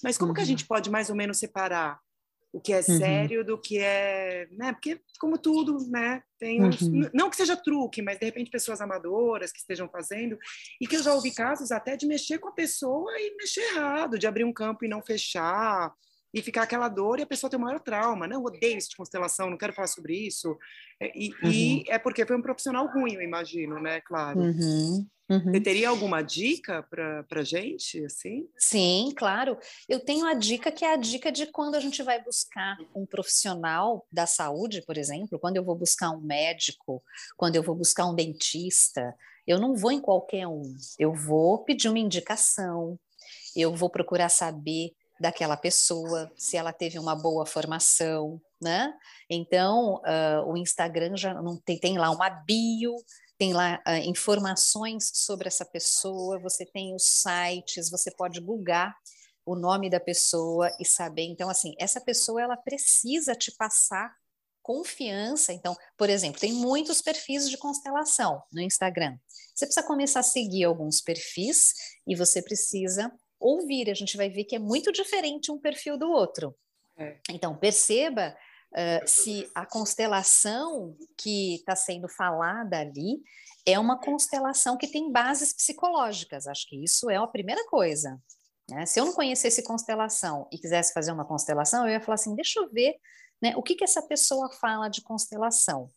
Mas 0.03 0.17
como 0.17 0.29
uhum. 0.29 0.35
que 0.35 0.41
a 0.41 0.45
gente 0.45 0.63
uhum. 0.63 0.67
pode 0.67 0.89
mais 0.89 1.11
ou 1.11 1.15
menos 1.15 1.37
separar 1.37 1.99
o 2.51 2.59
que 2.59 2.73
é 2.73 2.77
uhum. 2.77 2.97
sério 2.97 3.45
do 3.45 3.57
que 3.59 3.77
é, 3.77 4.47
né? 4.51 4.73
Porque 4.73 4.99
como 5.19 5.37
tudo, 5.37 5.77
né, 5.89 6.23
tem 6.39 6.63
uns, 6.63 6.81
uhum. 6.81 7.07
não 7.13 7.29
que 7.29 7.35
seja 7.35 7.55
truque, 7.55 8.01
mas 8.01 8.17
de 8.17 8.25
repente 8.25 8.49
pessoas 8.49 8.81
amadoras 8.81 9.51
que 9.51 9.59
estejam 9.59 9.87
fazendo 9.87 10.37
e 10.81 10.87
que 10.87 10.95
eu 10.95 11.03
já 11.03 11.13
ouvi 11.13 11.31
casos 11.31 11.71
até 11.71 11.95
de 11.95 12.07
mexer 12.07 12.39
com 12.39 12.49
a 12.49 12.53
pessoa 12.53 13.11
e 13.19 13.35
mexer 13.35 13.61
errado, 13.75 14.17
de 14.17 14.25
abrir 14.25 14.43
um 14.43 14.53
campo 14.53 14.83
e 14.83 14.87
não 14.87 15.03
fechar, 15.03 15.93
e 16.33 16.41
ficar 16.41 16.63
aquela 16.63 16.87
dor 16.87 17.19
e 17.19 17.23
a 17.23 17.27
pessoa 17.27 17.49
tem 17.49 17.59
o 17.59 17.61
maior 17.61 17.79
trauma. 17.79 18.27
Não, 18.27 18.43
odeio 18.43 18.77
isso 18.77 18.89
de 18.89 18.95
constelação, 18.95 19.49
não 19.49 19.57
quero 19.57 19.73
falar 19.73 19.87
sobre 19.87 20.15
isso. 20.15 20.57
É, 20.99 21.11
e, 21.15 21.31
uhum. 21.43 21.51
e, 21.51 21.83
é 21.87 21.97
porque 21.97 22.25
foi 22.25 22.37
um 22.37 22.41
profissional 22.41 22.87
ruim, 22.87 23.13
eu 23.13 23.21
imagino, 23.21 23.79
né? 23.81 24.01
Claro. 24.01 24.39
Uhum. 24.39 25.07
Uhum. 25.29 25.51
Você 25.51 25.61
teria 25.61 25.89
alguma 25.89 26.23
dica 26.23 26.81
para 26.89 27.43
gente, 27.43 28.03
assim? 28.03 28.49
Sim, 28.57 29.13
claro. 29.15 29.59
Eu 29.87 29.99
tenho 29.99 30.25
a 30.25 30.33
dica 30.33 30.71
que 30.71 30.83
é 30.83 30.91
a 30.91 30.97
dica 30.97 31.31
de 31.31 31.45
quando 31.45 31.75
a 31.75 31.79
gente 31.79 32.01
vai 32.01 32.21
buscar 32.23 32.75
um 32.95 33.05
profissional 33.05 34.07
da 34.11 34.25
saúde, 34.25 34.81
por 34.81 34.97
exemplo, 34.97 35.37
quando 35.37 35.57
eu 35.57 35.63
vou 35.63 35.75
buscar 35.75 36.09
um 36.09 36.19
médico, 36.19 37.03
quando 37.37 37.55
eu 37.55 37.61
vou 37.61 37.75
buscar 37.75 38.07
um 38.07 38.15
dentista, 38.15 39.15
eu 39.45 39.59
não 39.59 39.75
vou 39.75 39.91
em 39.91 40.01
qualquer 40.01 40.47
um. 40.47 40.63
Eu 40.97 41.13
vou 41.13 41.63
pedir 41.63 41.89
uma 41.89 41.99
indicação, 41.99 42.99
eu 43.55 43.75
vou 43.75 43.89
procurar 43.89 44.29
saber 44.29 44.93
daquela 45.19 45.57
pessoa, 45.57 46.31
se 46.37 46.55
ela 46.55 46.71
teve 46.71 46.97
uma 46.97 47.15
boa 47.15 47.45
formação, 47.45 48.41
né? 48.61 48.93
Então, 49.29 49.95
uh, 49.95 50.49
o 50.51 50.57
Instagram 50.57 51.15
já 51.17 51.33
não 51.33 51.57
tem, 51.57 51.79
tem 51.79 51.97
lá 51.97 52.09
uma 52.09 52.29
bio, 52.29 52.95
tem 53.37 53.53
lá 53.53 53.81
uh, 53.87 53.91
informações 54.09 55.11
sobre 55.13 55.47
essa 55.47 55.65
pessoa, 55.65 56.39
você 56.39 56.65
tem 56.65 56.95
os 56.95 57.03
sites, 57.03 57.89
você 57.89 58.11
pode 58.11 58.39
googar 58.39 58.95
o 59.45 59.55
nome 59.55 59.89
da 59.89 59.99
pessoa 59.99 60.71
e 60.79 60.85
saber. 60.85 61.23
Então, 61.23 61.49
assim, 61.49 61.73
essa 61.79 61.99
pessoa 61.99 62.41
ela 62.41 62.57
precisa 62.57 63.35
te 63.35 63.51
passar 63.51 64.13
confiança. 64.61 65.51
Então, 65.51 65.75
por 65.97 66.09
exemplo, 66.09 66.39
tem 66.39 66.53
muitos 66.53 67.01
perfis 67.01 67.49
de 67.49 67.57
constelação 67.57 68.41
no 68.51 68.61
Instagram. 68.61 69.17
Você 69.55 69.65
precisa 69.65 69.85
começar 69.85 70.19
a 70.19 70.23
seguir 70.23 70.65
alguns 70.65 71.01
perfis 71.01 71.73
e 72.05 72.15
você 72.15 72.41
precisa 72.41 73.11
ouvir, 73.39 73.89
a 73.89 73.93
gente 73.93 74.17
vai 74.17 74.29
ver 74.29 74.43
que 74.43 74.55
é 74.55 74.59
muito 74.59 74.91
diferente 74.91 75.51
um 75.51 75.59
perfil 75.59 75.97
do 75.97 76.09
outro. 76.09 76.55
É. 76.97 77.17
Então, 77.29 77.55
perceba 77.55 78.35
uh, 78.73 79.07
se 79.07 79.49
a 79.55 79.65
constelação 79.65 80.95
que 81.17 81.55
está 81.55 81.75
sendo 81.75 82.09
falada 82.09 82.77
ali 82.77 83.21
é 83.65 83.79
uma 83.79 83.99
constelação 83.99 84.77
que 84.77 84.87
tem 84.87 85.11
bases 85.11 85.53
psicológicas. 85.53 86.47
Acho 86.47 86.67
que 86.67 86.83
isso 86.83 87.09
é 87.09 87.17
a 87.17 87.27
primeira 87.27 87.65
coisa. 87.67 88.21
Né? 88.69 88.85
Se 88.85 88.99
eu 88.99 89.05
não 89.05 89.13
conhecesse 89.13 89.63
constelação 89.63 90.47
e 90.51 90.57
quisesse 90.57 90.93
fazer 90.93 91.11
uma 91.11 91.25
constelação, 91.25 91.85
eu 91.85 91.93
ia 91.93 92.01
falar 92.01 92.15
assim: 92.15 92.35
deixa 92.35 92.59
eu 92.59 92.69
ver 92.69 92.95
né, 93.41 93.53
o 93.55 93.63
que, 93.63 93.75
que 93.75 93.83
essa 93.83 94.01
pessoa 94.01 94.51
fala 94.51 94.89
de 94.89 95.01
constelação. 95.01 95.89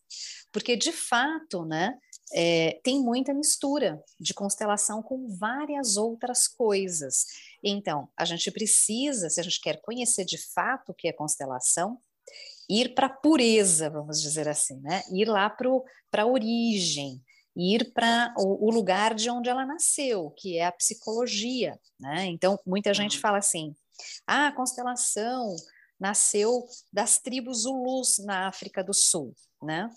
Porque, 0.52 0.76
de 0.76 0.92
fato, 0.92 1.64
né, 1.64 1.98
é, 2.33 2.81
tem 2.83 3.00
muita 3.00 3.35
mistura 3.35 4.02
de 4.18 4.33
constelação 4.33 5.02
com 5.02 5.28
várias 5.37 5.96
outras 5.96 6.48
coisas. 6.48 7.26
Então, 7.62 8.09
a 8.16 8.24
gente 8.24 8.50
precisa, 8.50 9.28
se 9.28 9.40
a 9.40 9.42
gente 9.42 9.61
quer 9.61 9.81
conhecer 9.81 10.24
de 10.24 10.38
fato 10.52 10.90
o 10.90 10.94
que 10.94 11.09
é 11.09 11.12
constelação, 11.12 11.98
ir 12.68 12.94
para 12.94 13.07
a 13.07 13.11
pureza, 13.11 13.90
vamos 13.90 14.20
dizer 14.20 14.48
assim, 14.48 14.81
né? 14.81 15.02
Ir 15.11 15.26
lá 15.26 15.50
para 15.50 16.22
a 16.22 16.26
origem, 16.26 17.22
ir 17.57 17.92
para 17.92 18.33
o, 18.38 18.68
o, 18.68 18.70
lugar 18.70 19.14
de 19.14 19.28
onde 19.28 19.50
ela 19.50 19.66
nasceu, 19.66 20.31
que 20.31 20.59
é 20.59 20.64
a 20.64 20.72
psicologia, 20.72 21.78
né? 22.00 22.26
Então, 22.26 22.59
muita 22.66 22.94
gente 22.94 23.18
fala 23.18 23.38
assim: 23.38 23.74
ah, 24.26 24.48
a 24.48 24.52
constelação 24.52 25.55
nasceu 26.02 26.66
das 26.92 27.18
tribos 27.18 27.62
Zulus 27.62 28.18
na 28.18 28.48
África 28.48 28.82
do 28.82 28.92
Sul, 28.92 29.32
né? 29.62 29.88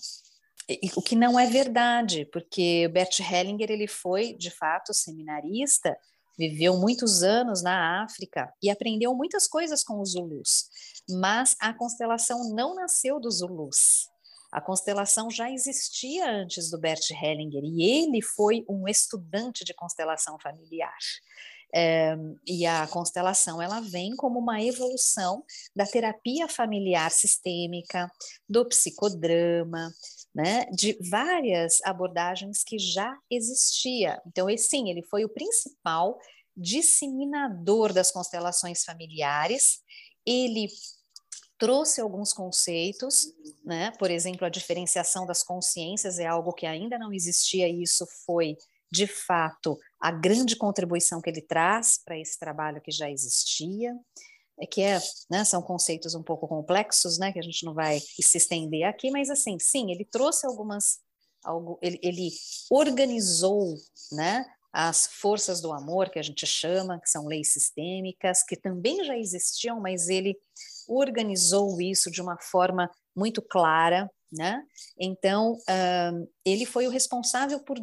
o 0.95 1.01
que 1.01 1.15
não 1.15 1.39
é 1.39 1.47
verdade, 1.47 2.25
porque 2.31 2.87
Bert 2.87 3.19
Hellinger 3.19 3.69
ele 3.69 3.87
foi 3.87 4.33
de 4.33 4.49
fato 4.49 4.93
seminarista, 4.93 5.95
viveu 6.37 6.77
muitos 6.77 7.23
anos 7.23 7.61
na 7.61 8.03
África 8.03 8.51
e 8.61 8.69
aprendeu 8.69 9.15
muitas 9.15 9.47
coisas 9.47 9.83
com 9.83 9.99
os 9.99 10.11
Zulus, 10.11 10.69
mas 11.09 11.55
a 11.59 11.73
constelação 11.73 12.53
não 12.53 12.75
nasceu 12.75 13.19
dos 13.19 13.37
Zulus. 13.37 14.09
A 14.51 14.61
constelação 14.61 15.29
já 15.29 15.51
existia 15.51 16.31
antes 16.31 16.69
do 16.69 16.79
Bert 16.79 17.11
Hellinger 17.11 17.63
e 17.63 17.83
ele 17.83 18.21
foi 18.21 18.63
um 18.69 18.87
estudante 18.87 19.63
de 19.63 19.73
constelação 19.73 20.37
familiar. 20.39 20.97
É, 21.77 22.15
e 22.47 22.65
a 22.65 22.87
constelação 22.87 23.61
ela 23.61 23.81
vem 23.81 24.15
como 24.15 24.39
uma 24.39 24.63
evolução 24.63 25.43
da 25.75 25.85
terapia 25.85 26.47
familiar 26.47 27.11
sistêmica, 27.11 28.09
do 28.47 28.65
psicodrama, 28.65 29.91
né, 30.33 30.65
de 30.71 30.97
várias 31.09 31.81
abordagens 31.83 32.63
que 32.63 32.79
já 32.79 33.13
existia. 33.29 34.21
Então, 34.25 34.49
ele, 34.49 34.57
sim, 34.57 34.89
ele 34.89 35.03
foi 35.03 35.25
o 35.25 35.29
principal 35.29 36.17
disseminador 36.55 37.91
das 37.91 38.09
constelações 38.09 38.83
familiares. 38.85 39.81
Ele 40.25 40.69
trouxe 41.57 41.99
alguns 42.01 42.33
conceitos, 42.33 43.27
né? 43.63 43.91
Por 43.97 44.11
exemplo, 44.11 44.45
a 44.45 44.49
diferenciação 44.49 45.25
das 45.25 45.43
consciências 45.43 46.19
é 46.19 46.25
algo 46.25 46.53
que 46.53 46.65
ainda 46.65 46.97
não 46.97 47.13
existia 47.13 47.67
e 47.67 47.81
isso 47.81 48.05
foi 48.25 48.57
de 48.95 49.07
fato 49.07 49.77
a 49.99 50.11
grande 50.11 50.55
contribuição 50.55 51.21
que 51.21 51.29
ele 51.29 51.41
traz 51.41 51.99
para 52.03 52.17
esse 52.17 52.39
trabalho 52.39 52.81
que 52.81 52.91
já 52.91 53.09
existia 53.11 53.93
é 54.57 54.65
que 54.65 54.81
é, 54.81 54.99
né, 55.29 55.43
são 55.43 55.61
conceitos 55.61 56.15
um 56.15 56.23
pouco 56.23 56.47
complexos, 56.47 57.19
né, 57.19 57.33
que 57.33 57.39
a 57.39 57.41
gente 57.41 57.65
não 57.65 57.73
vai 57.73 57.99
se 57.99 58.37
estender 58.37 58.87
aqui, 58.87 59.11
mas 59.11 59.29
assim, 59.29 59.59
sim, 59.59 59.91
ele 59.91 60.05
trouxe 60.05 60.47
algumas, 60.47 60.99
algo, 61.43 61.77
ele, 61.81 61.99
ele 62.01 62.29
organizou, 62.71 63.75
né, 64.13 64.45
as 64.71 65.07
forças 65.07 65.59
do 65.59 65.73
amor 65.73 66.09
que 66.09 66.19
a 66.19 66.23
gente 66.23 66.45
chama, 66.45 66.99
que 67.01 67.09
são 67.09 67.25
leis 67.25 67.51
sistêmicas, 67.51 68.43
que 68.43 68.55
também 68.55 69.03
já 69.03 69.17
existiam, 69.17 69.81
mas 69.81 70.07
ele 70.07 70.37
organizou 70.87 71.81
isso 71.81 72.09
de 72.09 72.21
uma 72.21 72.37
forma 72.39 72.89
muito 73.15 73.41
clara, 73.41 74.09
né? 74.35 74.61
Então, 74.99 75.57
um, 75.69 76.27
ele 76.45 76.65
foi 76.65 76.87
o 76.87 76.91
responsável 76.91 77.59
por 77.59 77.77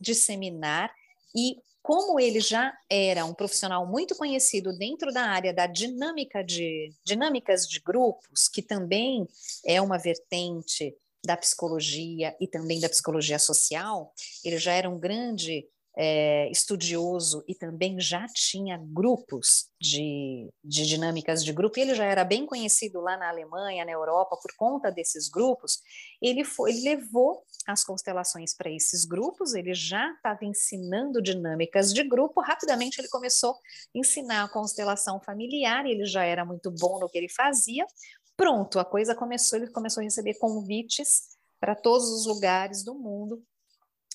disseminar 0.00 0.90
e 1.34 1.56
como 1.82 2.18
ele 2.18 2.40
já 2.40 2.76
era 2.90 3.24
um 3.24 3.32
profissional 3.32 3.86
muito 3.86 4.16
conhecido 4.16 4.76
dentro 4.76 5.12
da 5.12 5.22
área 5.22 5.54
da 5.54 5.68
dinâmica 5.68 6.42
de 6.42 6.92
dinâmicas 7.04 7.64
de 7.68 7.78
grupos, 7.78 8.48
que 8.48 8.60
também 8.60 9.24
é 9.64 9.80
uma 9.80 9.96
vertente 9.96 10.92
da 11.24 11.36
psicologia 11.36 12.34
e 12.40 12.48
também 12.48 12.80
da 12.80 12.88
psicologia 12.88 13.38
social, 13.38 14.12
ele 14.44 14.58
já 14.58 14.72
era 14.72 14.90
um 14.90 14.98
grande 14.98 15.64
é, 15.96 16.50
estudioso 16.50 17.42
e 17.48 17.54
também 17.54 17.98
já 17.98 18.26
tinha 18.26 18.76
grupos 18.76 19.70
de, 19.80 20.52
de 20.62 20.86
dinâmicas 20.86 21.42
de 21.42 21.52
grupo, 21.52 21.78
e 21.78 21.82
ele 21.82 21.94
já 21.94 22.04
era 22.04 22.22
bem 22.22 22.44
conhecido 22.44 23.00
lá 23.00 23.16
na 23.16 23.30
Alemanha, 23.30 23.84
na 23.84 23.92
Europa, 23.92 24.36
por 24.36 24.54
conta 24.56 24.92
desses 24.92 25.28
grupos, 25.28 25.80
ele, 26.20 26.44
foi, 26.44 26.70
ele 26.70 26.82
levou 26.82 27.42
as 27.66 27.82
constelações 27.82 28.54
para 28.54 28.70
esses 28.70 29.06
grupos, 29.06 29.54
ele 29.54 29.72
já 29.72 30.12
estava 30.12 30.44
ensinando 30.44 31.22
dinâmicas 31.22 31.92
de 31.92 32.04
grupo, 32.04 32.42
rapidamente 32.42 33.00
ele 33.00 33.08
começou 33.08 33.52
a 33.52 33.56
ensinar 33.94 34.44
a 34.44 34.48
constelação 34.48 35.18
familiar, 35.20 35.86
ele 35.86 36.04
já 36.04 36.24
era 36.24 36.44
muito 36.44 36.70
bom 36.70 37.00
no 37.00 37.08
que 37.08 37.16
ele 37.16 37.28
fazia, 37.28 37.86
pronto, 38.36 38.78
a 38.78 38.84
coisa 38.84 39.14
começou, 39.14 39.58
ele 39.58 39.70
começou 39.70 40.02
a 40.02 40.04
receber 40.04 40.34
convites 40.34 41.36
para 41.58 41.74
todos 41.74 42.10
os 42.10 42.26
lugares 42.26 42.84
do 42.84 42.94
mundo 42.94 43.42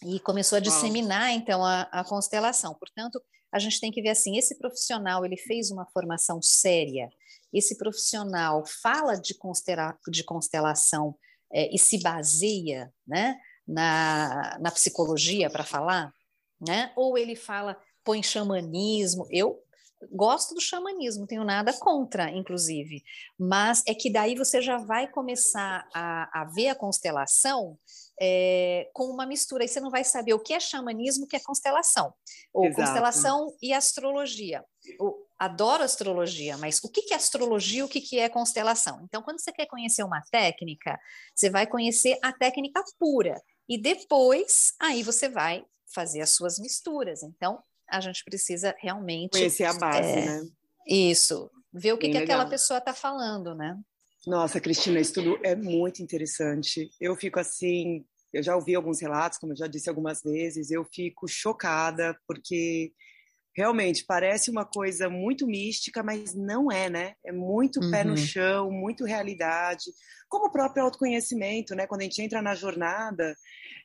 e 0.04 0.20
começou 0.20 0.58
a 0.58 0.62
disseminar 0.62 1.32
então 1.32 1.64
a, 1.64 1.84
a, 1.84 2.04
constelação. 2.04 2.74
Portanto, 2.76 3.22
a 3.52 3.60
gente 3.60 3.80
tem 3.80 3.92
que 3.92 4.02
ver 4.02 4.10
assim, 4.10 4.38
esse 4.38 4.58
profissional 4.58 5.26
ele 5.26 5.38
fez 5.38 5.72
uma 5.72 5.86
formação 5.94 6.42
séria, 6.42 7.10
esse 7.54 7.78
profissional 7.78 8.64
fala 8.66 9.16
de, 9.16 9.34
constela, 9.34 9.98
de 10.08 10.24
constelação 10.24 11.16
é, 11.52 11.74
e 11.74 11.78
se 11.78 12.02
baseia, 12.02 12.92
né, 13.06 13.38
na, 13.68 14.58
na 14.60 14.72
psicologia 14.72 15.50
para 15.50 15.64
falar, 15.64 16.14
né? 16.60 16.92
Ou 16.96 17.18
ele 17.18 17.36
fala 17.36 17.78
põe 18.04 18.22
xamanismo. 18.24 19.28
Eu 19.30 19.60
gosto 20.10 20.54
do 20.56 20.62
xamanismo, 20.62 21.28
tenho 21.28 21.44
nada 21.44 21.74
contra, 21.74 22.30
inclusive, 22.30 23.04
mas 23.38 23.84
é 23.88 23.94
que 23.94 24.12
daí 24.12 24.36
você 24.36 24.62
já 24.62 24.78
vai 24.78 25.08
começar 25.08 25.88
a, 25.94 26.42
a 26.42 26.46
ver 26.46 26.70
a 26.70 26.76
constelação 26.76 27.78
é, 28.20 28.90
com 28.94 29.06
uma 29.06 29.26
mistura, 29.26 29.64
aí 29.64 29.68
você 29.68 29.80
não 29.80 29.90
vai 29.90 30.04
saber 30.04 30.34
o 30.34 30.40
que 30.40 30.54
é 30.54 30.60
xamanismo, 30.60 31.26
o 31.26 31.28
que 31.28 31.36
é 31.36 31.40
constelação, 31.40 32.14
ou 32.54 32.66
Exato. 32.66 32.82
constelação 32.82 33.56
e 33.62 33.74
astrologia. 33.74 34.64
Eu 35.00 35.28
adoro 35.38 35.84
astrologia, 35.84 36.58
mas 36.58 36.84
o 36.84 36.90
que 36.90 37.14
é 37.14 37.16
astrologia, 37.16 37.84
o 37.84 37.90
que 37.90 38.20
é 38.20 38.30
constelação? 38.30 39.02
Então, 39.04 39.22
quando 39.22 39.40
você 39.40 39.52
quer 39.52 39.66
conhecer 39.66 40.04
uma 40.04 40.22
técnica, 40.32 41.00
você 41.36 41.50
vai 41.50 41.66
conhecer 41.66 42.18
a 42.22 42.32
técnica 42.32 42.84
pura, 43.00 43.42
e 43.68 43.78
depois 43.78 44.74
aí 44.80 45.02
você 45.02 45.30
vai 45.30 45.66
fazer 45.94 46.22
as 46.22 46.32
suas 46.32 46.60
misturas. 46.60 47.24
Então, 47.24 47.62
a 47.91 47.99
gente 47.99 48.23
precisa 48.23 48.73
realmente. 48.80 49.32
Conhecer 49.32 49.65
a 49.65 49.73
base, 49.73 50.10
é, 50.10 50.25
né? 50.25 50.47
Isso. 50.88 51.51
Ver 51.73 51.93
o 51.93 51.97
que, 51.97 52.10
que 52.10 52.17
aquela 52.17 52.45
pessoa 52.45 52.80
está 52.80 52.93
falando, 52.93 53.54
né? 53.54 53.77
Nossa, 54.25 54.60
Cristina, 54.60 54.99
isso 54.99 55.13
tudo 55.13 55.39
é 55.43 55.56
muito 55.56 56.01
interessante. 56.01 56.91
Eu 56.99 57.15
fico 57.15 57.39
assim, 57.39 58.06
eu 58.32 58.41
já 58.43 58.56
ouvi 58.56 58.75
alguns 58.75 59.01
relatos, 59.01 59.38
como 59.38 59.54
eu 59.54 59.58
já 59.58 59.67
disse 59.67 59.89
algumas 59.89 60.21
vezes, 60.21 60.71
eu 60.71 60.86
fico 60.86 61.27
chocada, 61.27 62.17
porque 62.27 62.93
realmente 63.56 64.06
parece 64.06 64.50
uma 64.50 64.66
coisa 64.66 65.10
muito 65.10 65.46
mística, 65.46 66.02
mas 66.04 66.34
não 66.34 66.72
é, 66.72 66.90
né? 66.90 67.14
É 67.26 67.32
muito 67.32 67.80
uhum. 67.82 67.92
pé 67.92 68.04
no 68.04 68.12
uhum. 68.12 68.18
chão, 68.18 68.72
muito 68.72 69.06
realidade, 69.06 69.92
como 70.30 70.48
o 70.48 70.52
próprio 70.52 70.84
autoconhecimento, 70.84 71.76
né? 71.76 71.86
Quando 71.86 72.02
a 72.02 72.04
gente 72.06 72.22
entra 72.22 72.42
na 72.42 72.56
jornada, 72.56 73.36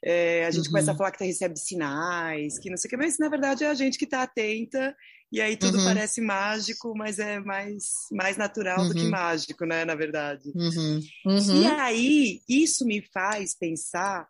é, 0.05 0.45
a 0.47 0.51
gente 0.51 0.67
uhum. 0.67 0.73
começa 0.73 0.91
a 0.91 0.93
uhum. 0.93 0.99
falar 0.99 1.11
que 1.11 1.25
recebe 1.25 1.59
sinais, 1.59 2.59
que 2.59 2.71
não 2.71 2.77
sei 2.77 2.89
o 2.89 2.91
que, 2.91 2.97
mas 2.97 3.19
na 3.19 3.29
verdade 3.29 3.65
é 3.65 3.69
a 3.69 3.75
gente 3.75 3.99
que 3.99 4.05
está 4.05 4.23
atenta 4.23 4.95
e 5.33 5.41
aí 5.41 5.57
tudo 5.57 5.79
uhum. 5.79 5.85
parece 5.85 6.21
mágico, 6.21 6.97
mas 6.97 7.19
é 7.19 7.41
mais, 7.41 7.85
mais 8.13 8.37
natural 8.37 8.81
uhum. 8.81 8.89
do 8.89 8.95
que 8.95 9.03
uhum. 9.03 9.11
mágico, 9.11 9.65
né? 9.67 9.85
Na 9.85 9.95
verdade. 9.95 10.53
E 11.25 11.67
aí, 11.67 12.41
isso 12.49 12.87
me 12.87 13.03
faz 13.13 13.55
pensar 13.55 14.29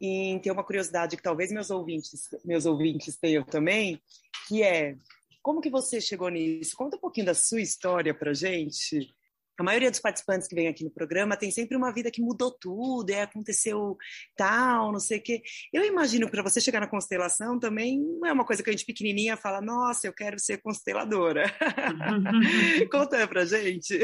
em 0.00 0.38
ter 0.38 0.50
uma 0.50 0.64
curiosidade 0.64 1.16
que 1.16 1.22
talvez 1.22 1.50
meus 1.50 1.70
ouvintes, 1.70 2.28
meus 2.44 2.66
ouvintes 2.66 3.16
tenham 3.16 3.42
também, 3.44 4.00
que 4.46 4.62
é 4.62 4.96
como 5.42 5.60
que 5.60 5.70
você 5.70 6.00
chegou 6.00 6.28
nisso? 6.28 6.76
Conta 6.76 6.96
um 6.96 7.00
pouquinho 7.00 7.26
da 7.26 7.34
sua 7.34 7.60
história 7.60 8.12
pra 8.12 8.34
gente 8.34 9.14
a 9.58 9.62
maioria 9.62 9.90
dos 9.90 10.00
participantes 10.00 10.46
que 10.46 10.54
vem 10.54 10.68
aqui 10.68 10.84
no 10.84 10.90
programa 10.90 11.36
tem 11.36 11.50
sempre 11.50 11.76
uma 11.76 11.92
vida 11.92 12.10
que 12.10 12.20
mudou 12.20 12.50
tudo, 12.50 13.08
é, 13.10 13.22
aconteceu 13.22 13.96
tal, 14.36 14.92
não 14.92 15.00
sei 15.00 15.18
o 15.18 15.22
quê. 15.22 15.42
Eu 15.72 15.84
imagino 15.84 16.26
que 16.26 16.32
para 16.32 16.42
você 16.42 16.60
chegar 16.60 16.80
na 16.80 16.86
constelação 16.86 17.58
também 17.58 17.98
não 17.98 18.26
é 18.28 18.32
uma 18.32 18.44
coisa 18.44 18.62
que 18.62 18.68
a 18.68 18.72
gente 18.72 18.84
pequenininha 18.84 19.36
fala, 19.36 19.60
nossa, 19.60 20.06
eu 20.06 20.12
quero 20.12 20.38
ser 20.38 20.58
consteladora. 20.58 21.44
Conta 22.92 23.26
pra 23.26 23.46
gente. 23.46 23.98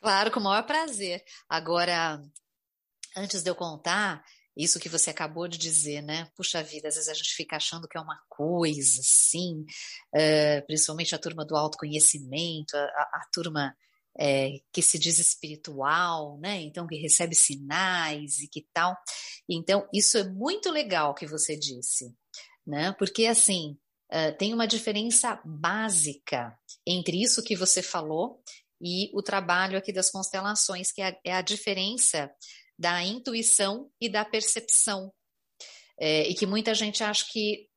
Claro, 0.00 0.30
com 0.30 0.40
o 0.40 0.44
maior 0.44 0.62
prazer. 0.62 1.22
Agora, 1.48 2.20
antes 3.16 3.42
de 3.42 3.50
eu 3.50 3.54
contar, 3.54 4.24
isso 4.56 4.78
que 4.78 4.88
você 4.88 5.10
acabou 5.10 5.48
de 5.48 5.58
dizer, 5.58 6.02
né? 6.02 6.28
Puxa 6.36 6.62
vida, 6.62 6.88
às 6.88 6.94
vezes 6.94 7.08
a 7.08 7.14
gente 7.14 7.34
fica 7.34 7.56
achando 7.56 7.88
que 7.88 7.98
é 7.98 8.00
uma 8.00 8.20
coisa, 8.28 9.00
assim, 9.00 9.64
uh, 10.14 10.66
principalmente 10.66 11.14
a 11.14 11.18
turma 11.18 11.44
do 11.44 11.56
autoconhecimento, 11.56 12.76
a, 12.76 12.80
a 12.80 13.26
turma 13.32 13.76
é, 14.18 14.60
que 14.72 14.80
se 14.80 14.98
diz 14.98 15.18
espiritual, 15.18 16.38
né? 16.38 16.62
Então 16.62 16.86
que 16.86 16.96
recebe 16.96 17.34
sinais 17.34 18.38
e 18.40 18.48
que 18.48 18.66
tal. 18.72 18.96
Então 19.48 19.88
isso 19.92 20.16
é 20.18 20.24
muito 20.24 20.70
legal 20.70 21.14
que 21.14 21.26
você 21.26 21.56
disse, 21.56 22.14
né? 22.66 22.92
Porque 22.98 23.26
assim 23.26 23.76
uh, 24.12 24.36
tem 24.38 24.54
uma 24.54 24.66
diferença 24.66 25.40
básica 25.44 26.56
entre 26.86 27.20
isso 27.20 27.42
que 27.42 27.56
você 27.56 27.82
falou 27.82 28.40
e 28.80 29.10
o 29.14 29.22
trabalho 29.22 29.78
aqui 29.78 29.92
das 29.92 30.10
constelações, 30.10 30.92
que 30.92 31.02
é, 31.02 31.18
é 31.24 31.32
a 31.32 31.42
diferença 31.42 32.30
da 32.78 33.02
intuição 33.02 33.90
e 34.00 34.08
da 34.08 34.24
percepção. 34.24 35.12
É, 35.98 36.28
e 36.28 36.34
que 36.34 36.46
muita 36.46 36.74
gente 36.74 37.04
acha 37.04 37.24
que 37.30 37.68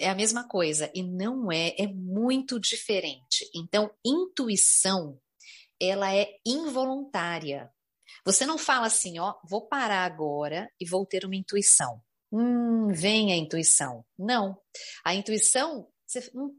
é 0.00 0.08
a 0.08 0.14
mesma 0.14 0.48
coisa, 0.48 0.90
e 0.94 1.02
não 1.02 1.52
é, 1.52 1.74
é 1.78 1.86
muito 1.86 2.58
diferente. 2.58 3.48
Então, 3.54 3.90
intuição 4.04 5.20
ela 5.80 6.14
é 6.14 6.28
involuntária. 6.44 7.70
Você 8.24 8.46
não 8.46 8.58
fala 8.58 8.86
assim, 8.86 9.18
ó, 9.18 9.34
vou 9.48 9.68
parar 9.68 10.04
agora 10.04 10.68
e 10.80 10.88
vou 10.88 11.06
ter 11.06 11.24
uma 11.24 11.36
intuição. 11.36 12.00
Hum, 12.32 12.88
vem 12.92 13.32
a 13.32 13.36
intuição. 13.36 14.04
Não. 14.18 14.58
A 15.04 15.14
intuição, 15.14 15.88
você, 16.06 16.30
hum, 16.34 16.50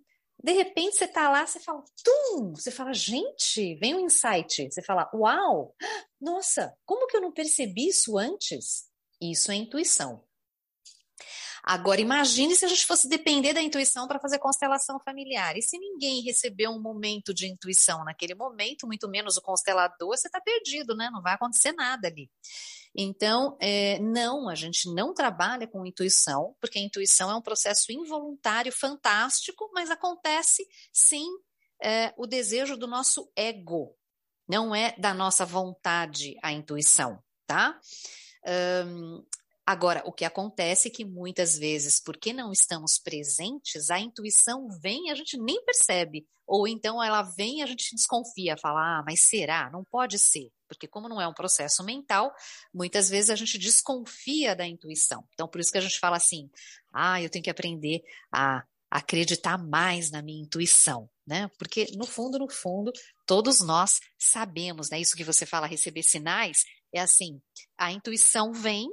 de 0.48 0.54
repente 0.54 0.96
você 0.96 1.06
tá 1.06 1.30
lá, 1.30 1.46
você 1.46 1.60
fala, 1.60 1.84
tum! 2.02 2.54
Você 2.56 2.72
fala, 2.72 2.94
gente, 2.94 3.76
vem 3.76 3.96
um 3.96 4.06
insight. 4.06 4.72
Você 4.72 4.82
fala, 4.82 5.10
uau! 5.14 5.76
Nossa, 6.22 6.74
como 6.86 7.06
que 7.06 7.18
eu 7.18 7.22
não 7.22 7.34
percebi 7.34 7.90
isso 7.90 8.18
antes? 8.18 8.86
Isso 9.22 9.52
é 9.52 9.56
intuição. 9.56 10.24
Agora, 11.62 12.00
imagine 12.00 12.56
se 12.56 12.64
a 12.64 12.68
gente 12.70 12.86
fosse 12.86 13.10
depender 13.10 13.52
da 13.52 13.62
intuição 13.62 14.08
para 14.08 14.22
fazer 14.22 14.40
constelação 14.40 14.98
familiar. 15.04 15.58
E 15.58 15.62
se 15.62 15.78
ninguém 15.78 16.22
recebeu 16.22 16.72
um 16.72 16.82
momento 16.82 17.34
de 17.34 17.46
intuição 17.46 18.06
naquele 18.06 18.34
momento, 18.34 18.88
muito 18.88 19.10
menos 19.10 19.36
o 19.36 19.42
constelador, 19.42 20.16
você 20.16 20.30
está 20.30 20.40
perdido, 20.40 20.96
né? 20.96 21.10
Não 21.12 21.22
vai 21.22 21.34
acontecer 21.34 21.74
nada 21.74 22.08
ali. 22.08 22.32
Então, 23.00 23.56
é, 23.62 24.00
não, 24.00 24.50
a 24.50 24.56
gente 24.56 24.92
não 24.92 25.14
trabalha 25.14 25.68
com 25.68 25.86
intuição, 25.86 26.56
porque 26.60 26.80
a 26.80 26.82
intuição 26.82 27.30
é 27.30 27.36
um 27.36 27.42
processo 27.42 27.92
involuntário 27.92 28.72
fantástico, 28.72 29.70
mas 29.72 29.92
acontece 29.92 30.68
sem 30.92 31.24
é, 31.80 32.12
o 32.18 32.26
desejo 32.26 32.76
do 32.76 32.88
nosso 32.88 33.32
ego. 33.36 33.96
Não 34.50 34.74
é 34.74 34.96
da 34.98 35.14
nossa 35.14 35.46
vontade 35.46 36.36
a 36.42 36.52
intuição, 36.52 37.22
tá? 37.46 37.80
Um, 38.86 39.24
Agora, 39.68 40.02
o 40.06 40.14
que 40.14 40.24
acontece 40.24 40.88
é 40.88 40.92
que 40.92 41.04
muitas 41.04 41.58
vezes, 41.58 42.00
porque 42.00 42.32
não 42.32 42.54
estamos 42.54 42.98
presentes, 42.98 43.90
a 43.90 44.00
intuição 44.00 44.70
vem 44.82 45.08
e 45.08 45.12
a 45.12 45.14
gente 45.14 45.38
nem 45.38 45.62
percebe. 45.66 46.26
Ou 46.48 46.70
então 46.70 47.04
ela 47.04 47.22
vem 47.22 47.60
e 47.60 47.62
a 47.62 47.66
gente 47.66 47.94
desconfia, 47.94 48.56
fala, 48.56 49.00
ah, 49.00 49.04
mas 49.06 49.24
será? 49.24 49.70
Não 49.70 49.84
pode 49.84 50.18
ser. 50.18 50.50
Porque, 50.68 50.88
como 50.88 51.10
não 51.10 51.22
é 51.22 51.28
um 51.28 51.34
processo 51.34 51.84
mental, 51.84 52.34
muitas 52.74 53.10
vezes 53.10 53.30
a 53.30 53.36
gente 53.36 53.58
desconfia 53.58 54.56
da 54.56 54.66
intuição. 54.66 55.28
Então, 55.34 55.48
por 55.48 55.62
isso 55.62 55.72
que 55.72 55.78
a 55.78 55.82
gente 55.82 56.00
fala 56.00 56.18
assim, 56.18 56.50
ah, 56.94 57.22
eu 57.22 57.30
tenho 57.30 57.44
que 57.44 57.50
aprender 57.50 58.02
a 58.32 58.64
acreditar 58.90 59.58
mais 59.58 60.12
na 60.12 60.22
minha 60.22 60.42
intuição, 60.42 61.10
né? 61.26 61.50
Porque, 61.60 61.88
no 61.96 62.06
fundo, 62.06 62.40
no 62.40 62.50
fundo, 62.50 62.92
todos 63.26 63.60
nós 63.60 64.00
sabemos, 64.18 64.90
né? 64.90 65.00
Isso 65.00 65.16
que 65.16 65.24
você 65.24 65.46
fala, 65.46 65.68
receber 65.68 66.04
sinais, 66.04 66.64
é 66.94 67.02
assim, 67.02 67.42
a 67.78 67.92
intuição 67.92 68.54
vem 68.54 68.90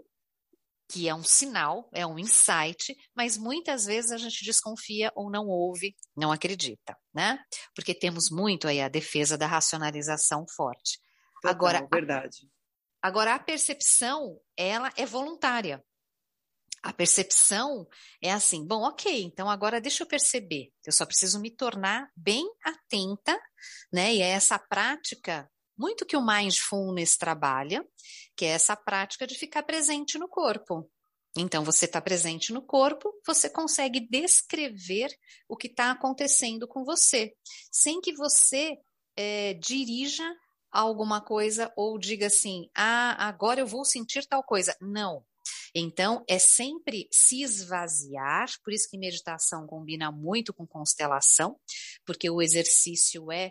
que 0.89 1.09
é 1.09 1.15
um 1.15 1.23
sinal, 1.23 1.89
é 1.93 2.07
um 2.07 2.19
insight, 2.19 2.95
mas 3.17 3.39
muitas 3.39 3.87
vezes 3.87 4.13
a 4.13 4.19
gente 4.19 4.45
desconfia 4.45 5.11
ou 5.15 5.31
não 5.31 5.47
ouve, 5.47 5.97
não 6.15 6.31
acredita, 6.31 6.97
né? 7.13 7.39
Porque 7.75 7.95
temos 7.95 8.31
muito 8.31 8.69
aí 8.69 8.81
a 8.81 8.89
defesa 8.89 9.39
da 9.39 9.47
racionalização 9.47 10.45
forte. 10.55 11.01
Total, 11.45 11.57
agora, 11.57 11.89
verdade. 11.93 12.49
A, 13.03 13.09
agora 13.09 13.35
a 13.35 13.39
percepção, 13.39 14.41
ela 14.57 14.91
é 14.97 15.05
voluntária. 15.05 15.85
A 16.83 16.93
percepção 16.93 17.87
é 18.23 18.31
assim, 18.31 18.67
bom, 18.67 18.83
ok, 18.83 19.23
então 19.23 19.49
agora 19.49 19.81
deixa 19.81 20.03
eu 20.03 20.07
perceber, 20.07 20.71
eu 20.85 20.93
só 20.93 21.07
preciso 21.07 21.41
me 21.41 21.51
tornar 21.51 22.11
bem 22.15 22.47
atenta, 22.63 23.41
né? 23.91 24.15
E 24.15 24.21
é 24.21 24.29
essa 24.29 24.59
prática 24.59 25.51
muito 25.77 26.05
que 26.05 26.17
o 26.17 26.25
mindfulness 26.25 27.17
trabalha, 27.17 27.87
que 28.37 28.45
é 28.45 28.49
essa 28.49 28.77
prática 28.77 29.27
de 29.27 29.35
ficar 29.35 29.63
presente 29.63 30.19
no 30.19 30.29
corpo. 30.29 30.89
Então, 31.37 31.65
você 31.65 31.87
está 31.87 32.01
presente 32.01 32.53
no 32.53 32.63
corpo, 32.63 33.13
você 33.27 33.51
consegue 33.51 34.07
descrever 34.09 35.09
o 35.49 35.57
que 35.57 35.67
está 35.67 35.91
acontecendo 35.91 36.69
com 36.69 36.85
você, 36.85 37.35
sem 37.73 38.01
que 38.01 38.15
você 38.15 38.77
é, 39.17 39.55
dirija 39.55 40.25
alguma 40.81 41.21
coisa 41.21 41.73
ou 41.77 41.99
diga 41.99 42.27
assim: 42.27 42.69
ah, 42.75 43.27
agora 43.27 43.61
eu 43.61 43.67
vou 43.67 43.85
sentir 43.85 44.27
tal 44.27 44.43
coisa. 44.43 44.77
Não. 44.81 45.25
Então, 45.75 46.25
é 46.29 46.39
sempre 46.39 47.09
se 47.11 47.43
esvaziar, 47.43 48.49
por 48.63 48.73
isso 48.73 48.89
que 48.89 48.97
meditação 48.97 49.67
combina 49.67 50.11
muito 50.11 50.55
com 50.55 50.67
constelação, 50.67 51.59
porque 52.07 52.31
o 52.31 52.41
exercício 52.41 53.31
é 53.33 53.51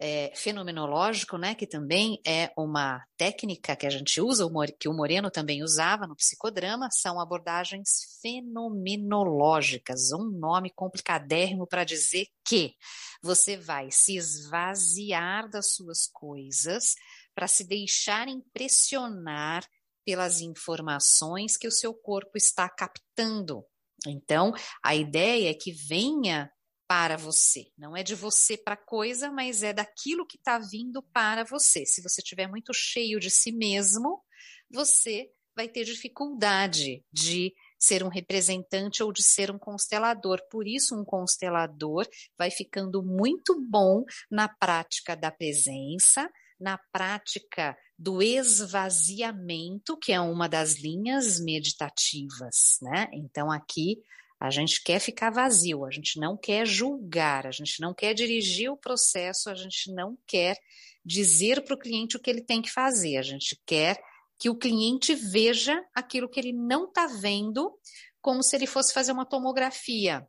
é, 0.00 0.32
fenomenológico, 0.34 1.36
né, 1.36 1.54
que 1.54 1.66
também 1.66 2.20
é 2.26 2.52
uma 2.56 3.04
técnica 3.16 3.74
que 3.74 3.86
a 3.86 3.90
gente 3.90 4.20
usa, 4.20 4.48
que 4.78 4.88
o 4.88 4.94
Moreno 4.94 5.30
também 5.30 5.62
usava 5.62 6.06
no 6.06 6.14
psicodrama, 6.14 6.88
são 6.90 7.20
abordagens 7.20 8.18
fenomenológicas, 8.22 10.12
um 10.12 10.30
nome 10.30 10.70
complicadérrimo 10.70 11.66
para 11.66 11.84
dizer 11.84 12.26
que 12.46 12.74
você 13.22 13.56
vai 13.56 13.90
se 13.90 14.16
esvaziar 14.16 15.50
das 15.50 15.72
suas 15.72 16.06
coisas 16.06 16.94
para 17.34 17.48
se 17.48 17.64
deixar 17.64 18.28
impressionar 18.28 19.64
pelas 20.04 20.40
informações 20.40 21.56
que 21.56 21.68
o 21.68 21.72
seu 21.72 21.92
corpo 21.92 22.36
está 22.36 22.68
captando. 22.68 23.64
Então, 24.06 24.52
a 24.82 24.94
ideia 24.94 25.50
é 25.50 25.54
que 25.54 25.72
venha 25.72 26.50
para 26.88 27.16
você. 27.18 27.66
Não 27.76 27.94
é 27.94 28.02
de 28.02 28.14
você 28.14 28.56
para 28.56 28.76
coisa, 28.76 29.30
mas 29.30 29.62
é 29.62 29.74
daquilo 29.74 30.26
que 30.26 30.38
está 30.38 30.58
vindo 30.58 31.02
para 31.12 31.44
você. 31.44 31.84
Se 31.84 32.02
você 32.02 32.22
estiver 32.22 32.48
muito 32.48 32.72
cheio 32.72 33.20
de 33.20 33.30
si 33.30 33.52
mesmo, 33.52 34.24
você 34.70 35.30
vai 35.54 35.68
ter 35.68 35.84
dificuldade 35.84 37.04
de 37.12 37.52
ser 37.78 38.02
um 38.02 38.08
representante 38.08 39.02
ou 39.02 39.12
de 39.12 39.22
ser 39.22 39.50
um 39.50 39.58
constelador. 39.58 40.40
Por 40.50 40.66
isso, 40.66 40.98
um 40.98 41.04
constelador 41.04 42.06
vai 42.38 42.50
ficando 42.50 43.02
muito 43.02 43.60
bom 43.68 44.04
na 44.30 44.48
prática 44.48 45.14
da 45.14 45.30
presença, 45.30 46.30
na 46.58 46.78
prática 46.92 47.76
do 47.98 48.22
esvaziamento, 48.22 49.96
que 49.98 50.12
é 50.12 50.20
uma 50.20 50.48
das 50.48 50.76
linhas 50.76 51.40
meditativas, 51.40 52.78
né? 52.80 53.08
Então, 53.12 53.50
aqui 53.50 54.00
a 54.40 54.50
gente 54.50 54.82
quer 54.82 55.00
ficar 55.00 55.30
vazio, 55.30 55.84
a 55.84 55.90
gente 55.90 56.20
não 56.20 56.36
quer 56.36 56.66
julgar, 56.66 57.46
a 57.46 57.50
gente 57.50 57.80
não 57.80 57.92
quer 57.92 58.14
dirigir 58.14 58.70
o 58.70 58.76
processo, 58.76 59.50
a 59.50 59.54
gente 59.54 59.92
não 59.92 60.16
quer 60.26 60.56
dizer 61.04 61.64
para 61.64 61.74
o 61.74 61.78
cliente 61.78 62.16
o 62.16 62.20
que 62.20 62.30
ele 62.30 62.42
tem 62.42 62.62
que 62.62 62.70
fazer, 62.70 63.16
a 63.16 63.22
gente 63.22 63.60
quer 63.66 64.00
que 64.38 64.48
o 64.48 64.56
cliente 64.56 65.14
veja 65.14 65.82
aquilo 65.92 66.28
que 66.28 66.38
ele 66.38 66.52
não 66.52 66.86
está 66.86 67.06
vendo, 67.06 67.76
como 68.20 68.42
se 68.42 68.54
ele 68.54 68.66
fosse 68.66 68.92
fazer 68.92 69.10
uma 69.10 69.26
tomografia. 69.26 70.24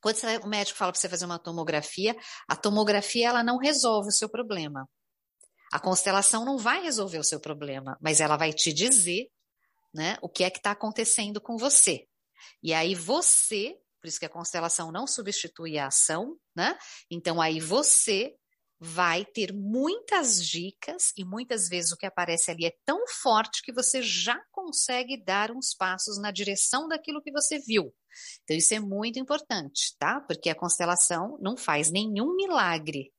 Quando 0.00 0.16
o 0.44 0.48
médico 0.48 0.78
fala 0.78 0.92
para 0.92 1.00
você 1.00 1.08
fazer 1.08 1.24
uma 1.24 1.38
tomografia, 1.38 2.16
a 2.48 2.56
tomografia 2.56 3.28
ela 3.28 3.44
não 3.44 3.58
resolve 3.58 4.08
o 4.08 4.12
seu 4.12 4.28
problema. 4.28 4.88
A 5.72 5.78
constelação 5.78 6.44
não 6.44 6.56
vai 6.56 6.82
resolver 6.82 7.18
o 7.18 7.24
seu 7.24 7.38
problema, 7.38 7.96
mas 8.00 8.20
ela 8.20 8.36
vai 8.36 8.52
te 8.52 8.72
dizer 8.72 9.28
né, 9.94 10.16
o 10.22 10.28
que 10.28 10.44
é 10.44 10.50
que 10.50 10.58
está 10.58 10.70
acontecendo 10.70 11.40
com 11.40 11.56
você. 11.56 12.06
E 12.62 12.72
aí 12.72 12.94
você, 12.94 13.76
por 14.00 14.08
isso 14.08 14.18
que 14.18 14.26
a 14.26 14.30
constelação 14.30 14.92
não 14.92 15.06
substitui 15.06 15.78
a 15.78 15.86
ação, 15.86 16.36
né? 16.54 16.76
Então 17.10 17.40
aí 17.40 17.60
você 17.60 18.34
vai 18.80 19.24
ter 19.24 19.52
muitas 19.52 20.44
dicas 20.44 21.12
e 21.16 21.24
muitas 21.24 21.68
vezes 21.68 21.90
o 21.90 21.96
que 21.96 22.06
aparece 22.06 22.50
ali 22.50 22.66
é 22.66 22.76
tão 22.84 23.06
forte 23.08 23.62
que 23.62 23.72
você 23.72 24.00
já 24.00 24.40
consegue 24.52 25.16
dar 25.16 25.50
uns 25.50 25.74
passos 25.74 26.20
na 26.20 26.30
direção 26.30 26.86
daquilo 26.86 27.20
que 27.20 27.32
você 27.32 27.58
viu. 27.58 27.92
Então 28.44 28.56
isso 28.56 28.74
é 28.74 28.80
muito 28.80 29.18
importante, 29.18 29.96
tá? 29.98 30.20
Porque 30.20 30.48
a 30.48 30.54
constelação 30.54 31.36
não 31.40 31.56
faz 31.56 31.90
nenhum 31.90 32.36
milagre. 32.36 33.12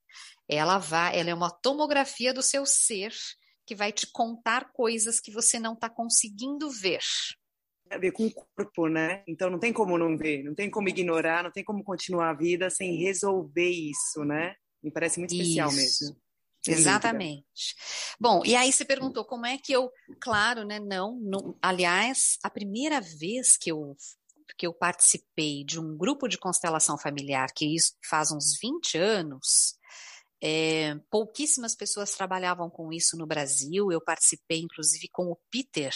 Ela 0.47 0.78
vai, 0.78 1.20
ela 1.20 1.30
é 1.30 1.34
uma 1.34 1.51
tomografia 1.51 2.34
do 2.34 2.41
seu 2.41 2.65
ser 2.65 3.13
que 3.65 3.76
vai 3.76 3.91
te 3.91 4.07
contar 4.07 4.72
coisas 4.72 5.20
que 5.20 5.32
você 5.32 5.59
não 5.59 5.74
está 5.74 5.89
conseguindo 5.89 6.72
ver 6.72 7.01
a 7.89 7.97
ver 7.97 8.11
com 8.11 8.25
o 8.25 8.31
corpo, 8.31 8.87
né? 8.87 9.23
Então 9.27 9.49
não 9.49 9.59
tem 9.59 9.73
como 9.73 9.97
não 9.97 10.17
ver, 10.17 10.43
não 10.43 10.53
tem 10.53 10.69
como 10.69 10.89
ignorar, 10.89 11.43
não 11.43 11.51
tem 11.51 11.63
como 11.63 11.83
continuar 11.83 12.29
a 12.29 12.33
vida 12.33 12.69
sem 12.69 12.95
resolver 12.97 13.69
isso, 13.69 14.23
né? 14.23 14.55
Me 14.81 14.91
parece 14.91 15.19
muito 15.19 15.33
especial 15.33 15.69
isso. 15.69 15.77
mesmo. 15.77 16.17
Exatamente. 16.67 17.75
Bom, 18.19 18.43
e 18.45 18.55
aí 18.55 18.71
você 18.71 18.83
perguntou 18.83 19.23
como 19.25 19.45
é 19.45 19.57
que 19.57 19.71
eu, 19.71 19.89
claro, 20.19 20.65
né? 20.65 20.79
Não, 20.79 21.17
não, 21.19 21.57
aliás, 21.61 22.37
a 22.43 22.49
primeira 22.49 22.99
vez 22.99 23.57
que 23.57 23.71
eu 23.71 23.95
que 24.57 24.67
eu 24.67 24.73
participei 24.73 25.63
de 25.63 25.79
um 25.79 25.95
grupo 25.95 26.27
de 26.27 26.37
constelação 26.37 26.97
familiar, 26.97 27.47
que 27.55 27.75
isso 27.75 27.93
faz 28.03 28.29
uns 28.29 28.57
20 28.59 28.97
anos, 28.97 29.79
é, 30.41 30.95
pouquíssimas 31.09 31.75
pessoas 31.75 32.11
trabalhavam 32.11 32.69
com 32.69 32.91
isso 32.91 33.17
no 33.17 33.25
Brasil. 33.25 33.89
Eu 33.89 34.01
participei, 34.01 34.59
inclusive, 34.59 35.07
com 35.13 35.27
o 35.27 35.37
Peter, 35.49 35.93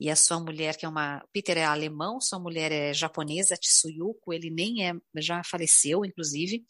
e 0.00 0.08
a 0.08 0.16
sua 0.16 0.40
mulher, 0.40 0.78
que 0.78 0.86
é 0.86 0.88
uma. 0.88 1.22
Peter 1.30 1.58
é 1.58 1.64
alemão, 1.64 2.22
sua 2.22 2.38
mulher 2.38 2.72
é 2.72 2.94
japonesa, 2.94 3.54
Tsuyuko, 3.54 4.32
ele 4.32 4.50
nem 4.50 4.88
é, 4.88 4.94
já 5.16 5.44
faleceu, 5.44 6.06
inclusive. 6.06 6.64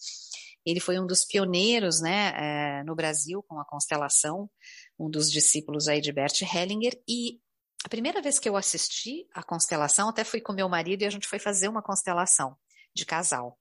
Ele 0.66 0.80
foi 0.80 0.98
um 0.98 1.06
dos 1.06 1.24
pioneiros 1.24 2.00
né, 2.00 2.32
é, 2.34 2.84
no 2.84 2.96
Brasil 2.96 3.40
com 3.44 3.60
a 3.60 3.64
constelação, 3.64 4.50
um 4.98 5.08
dos 5.08 5.30
discípulos 5.30 5.86
aí 5.86 6.00
de 6.00 6.12
Bert 6.12 6.42
Hellinger. 6.42 7.00
E 7.08 7.40
a 7.84 7.88
primeira 7.88 8.20
vez 8.20 8.40
que 8.40 8.48
eu 8.48 8.56
assisti 8.56 9.28
a 9.32 9.44
constelação, 9.44 10.08
até 10.08 10.24
fui 10.24 10.40
com 10.40 10.52
meu 10.52 10.68
marido 10.68 11.02
e 11.02 11.06
a 11.06 11.10
gente 11.10 11.28
foi 11.28 11.38
fazer 11.38 11.68
uma 11.68 11.82
constelação 11.82 12.56
de 12.92 13.06
casal. 13.06 13.56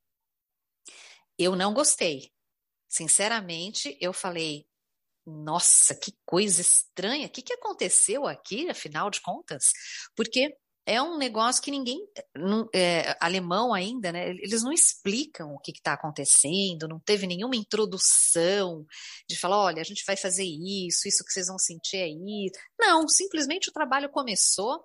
Eu 1.38 1.56
não 1.56 1.76
gostei. 1.76 2.32
Sinceramente, 2.88 3.96
eu 4.02 4.12
falei, 4.12 4.66
nossa, 5.30 5.96
que 5.96 6.14
coisa 6.26 6.62
estranha, 6.62 7.28
o 7.28 7.30
que, 7.30 7.42
que 7.42 7.54
aconteceu 7.54 8.28
aqui, 8.28 8.70
afinal 8.70 9.10
de 9.10 9.22
contas? 9.22 9.72
Porque 10.16 10.56
é 10.90 11.00
um 11.00 11.20
negócio 11.20 11.62
que 11.62 11.70
ninguém, 11.70 12.00
é, 12.74 13.16
alemão 13.20 13.74
ainda, 13.74 14.12
né? 14.12 14.32
Eles 14.32 14.64
não 14.64 14.72
explicam 14.72 15.54
o 15.54 15.60
que 15.60 15.72
está 15.72 15.94
acontecendo, 15.94 16.88
não 16.88 17.00
teve 17.00 17.28
nenhuma 17.28 17.56
introdução 17.56 18.86
de 19.30 19.38
falar, 19.38 19.60
olha, 19.60 19.82
a 19.82 19.86
gente 19.86 20.04
vai 20.04 20.18
fazer 20.18 20.46
isso, 20.46 21.08
isso 21.08 21.24
que 21.24 21.32
vocês 21.32 21.48
vão 21.48 21.60
sentir 21.60 22.08
isso. 22.08 22.60
Não, 22.80 23.08
simplesmente 23.08 23.70
o 23.70 23.74
trabalho 23.74 24.10
começou 24.10 24.84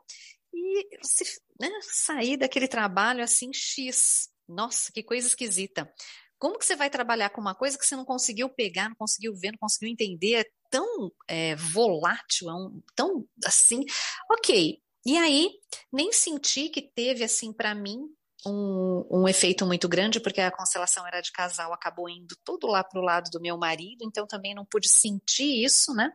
e 0.53 0.87
se, 1.03 1.25
né, 1.59 1.71
sair 1.81 2.37
daquele 2.37 2.69
trabalho 2.69 3.23
assim, 3.25 3.51
X. 3.53 4.29
Nossa, 4.47 4.93
que 4.93 5.03
coisa 5.03 5.27
esquisita. 5.27 5.91
Como 6.39 6.59
que 6.59 6.67
você 6.67 6.77
vai 6.77 6.91
trabalhar 6.91 7.31
com 7.31 7.41
uma 7.41 7.55
coisa 7.55 7.79
que 7.79 7.87
você 7.87 7.97
não 7.97 8.05
conseguiu 8.05 8.49
pegar, 8.49 8.89
não 8.89 8.97
conseguiu 8.97 9.35
ver, 9.35 9.53
não 9.53 9.59
conseguiu 9.59 9.89
entender? 9.89 10.35
É 10.35 10.45
tão 10.71 11.11
é, 11.29 11.55
volátil, 11.57 12.51
é 12.51 12.55
um, 12.55 12.83
tão 12.95 13.27
assim. 13.45 13.85
Ok. 14.31 14.81
E 15.07 15.19
aí, 15.19 15.51
nem 15.93 16.13
senti 16.13 16.69
que 16.69 16.81
teve, 16.81 17.23
assim, 17.23 17.53
para 17.53 17.75
mim, 17.75 18.09
um, 18.47 19.07
um, 19.11 19.29
efeito 19.29 19.67
muito 19.67 19.89
grande, 19.89 20.21
porque 20.21 20.41
a 20.41 20.51
constelação 20.51 21.07
era 21.07 21.21
de 21.21 21.33
casal, 21.33 21.73
acabou 21.73 22.09
indo 22.09 22.35
todo 22.45 22.67
lá 22.67 22.83
para 22.83 23.01
o 23.01 23.05
lado 23.05 23.31
do 23.31 23.41
meu 23.41 23.57
marido, 23.57 24.03
então 24.03 24.27
também 24.27 24.55
não 24.55 24.65
pude 24.65 24.89
sentir 24.89 25.65
isso, 25.65 25.95
né? 25.95 26.13